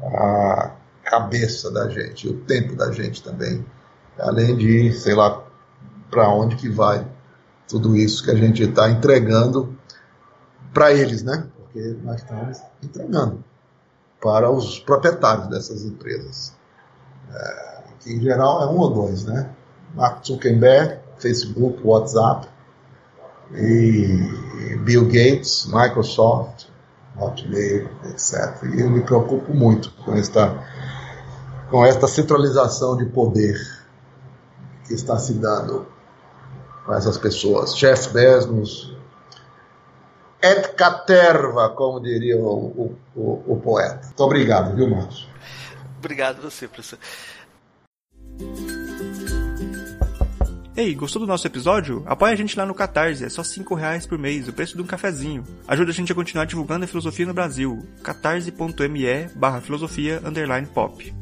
a 0.00 0.70
cabeça 1.02 1.70
da 1.70 1.88
gente, 1.88 2.28
o 2.28 2.40
tempo 2.40 2.76
da 2.76 2.92
gente 2.92 3.22
também, 3.22 3.64
além 4.18 4.56
de, 4.56 4.92
sei 4.92 5.14
lá, 5.14 5.42
para 6.10 6.28
onde 6.28 6.54
que 6.54 6.68
vai 6.68 7.06
tudo 7.68 7.96
isso 7.96 8.22
que 8.22 8.30
a 8.30 8.36
gente 8.36 8.62
está 8.62 8.88
entregando 8.88 9.76
para 10.72 10.92
eles, 10.92 11.24
né? 11.24 11.48
Porque 11.74 11.96
nós 12.04 12.20
estamos 12.20 12.62
entregando 12.80 13.42
para 14.22 14.48
os 14.48 14.78
proprietários 14.78 15.48
dessas 15.48 15.84
empresas, 15.84 16.54
é, 17.32 17.82
que 17.98 18.12
em 18.12 18.20
geral 18.20 18.62
é 18.62 18.66
um 18.66 18.78
ou 18.78 18.90
dois, 18.90 19.24
né? 19.24 19.50
Mark 19.92 20.24
Zuckerberg 20.24 21.00
Facebook, 21.18 21.80
WhatsApp, 21.84 22.48
e 23.52 24.76
Bill 24.84 25.06
Gates, 25.06 25.66
Microsoft, 25.66 26.66
Hotmail, 27.18 27.88
etc. 28.04 28.62
E 28.72 28.80
eu 28.80 28.88
me 28.88 29.02
preocupo 29.02 29.52
muito 29.52 29.90
com 30.04 30.14
esta, 30.14 30.56
com 31.70 31.84
esta 31.84 32.06
centralização 32.06 32.96
de 32.96 33.06
poder 33.06 33.56
que 34.86 34.94
está 34.94 35.18
se 35.18 35.34
dando 35.34 35.86
com 36.86 36.94
essas 36.94 37.18
pessoas. 37.18 37.74
Jeff 37.76 38.12
Bezos, 38.12 38.93
et 40.44 40.74
caterva, 40.74 41.70
como 41.70 42.00
diria 42.00 42.36
o, 42.36 42.66
o, 42.66 42.98
o, 43.16 43.54
o 43.54 43.60
poeta. 43.60 44.00
Muito 44.04 44.20
obrigado, 44.22 44.76
viu, 44.76 44.90
Marcos? 44.90 45.26
Obrigado 45.98 46.42
você, 46.42 46.68
professor. 46.68 46.98
Ei, 50.76 50.92
gostou 50.94 51.20
do 51.20 51.26
nosso 51.26 51.46
episódio? 51.46 52.02
Apoie 52.04 52.32
a 52.32 52.36
gente 52.36 52.58
lá 52.58 52.66
no 52.66 52.74
Catarse, 52.74 53.24
é 53.24 53.28
só 53.28 53.44
5 53.44 53.74
reais 53.74 54.06
por 54.06 54.18
mês, 54.18 54.48
o 54.48 54.52
preço 54.52 54.76
de 54.76 54.82
um 54.82 54.86
cafezinho. 54.86 55.44
Ajuda 55.68 55.92
a 55.92 55.94
gente 55.94 56.10
a 56.12 56.14
continuar 56.14 56.44
divulgando 56.44 56.84
a 56.84 56.88
filosofia 56.88 57.24
no 57.24 57.32
Brasil. 57.32 57.78
catarse.me 58.02 59.28
barra 59.36 59.60
filosofia 59.60 60.20
underline 60.24 60.66
pop. 60.66 61.14